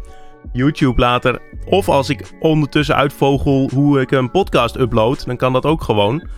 YouTube 0.53 1.01
later. 1.01 1.39
Of 1.65 1.89
als 1.89 2.09
ik 2.09 2.33
ondertussen 2.41 2.95
uitvogel 2.95 3.71
hoe 3.75 4.01
ik 4.01 4.11
een 4.11 4.31
podcast 4.31 4.77
upload, 4.77 5.27
dan 5.27 5.37
kan 5.37 5.53
dat 5.53 5.67
ook 5.67 5.83
gewoon. 5.83 6.29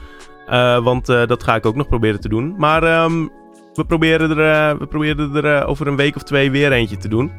Want 0.83 1.07
dat 1.07 1.43
ga 1.43 1.55
ik 1.55 1.67
ook 1.67 1.77
nog 1.77 1.89
proberen 1.89 2.21
te 2.21 2.29
doen. 2.29 2.55
Maar 2.57 2.83
ehm, 2.83 3.27
we 3.75 3.85
proberen 3.87 4.39
er, 4.39 4.79
we 4.79 4.87
proberen 4.87 5.45
er 5.45 5.67
over 5.67 5.87
een 5.87 5.97
week 5.97 6.17
of 6.17 6.23
twee 6.23 6.51
weer 6.51 6.73
eentje 6.73 6.97
te 6.97 7.09
doen. 7.09 7.33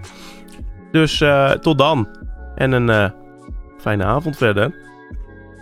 Dus 0.91 1.23
tot 1.61 1.77
dan. 1.77 2.07
En 2.55 2.71
een 2.71 3.11
fijne 3.77 4.03
avond 4.03 4.37
verder. 4.37 4.82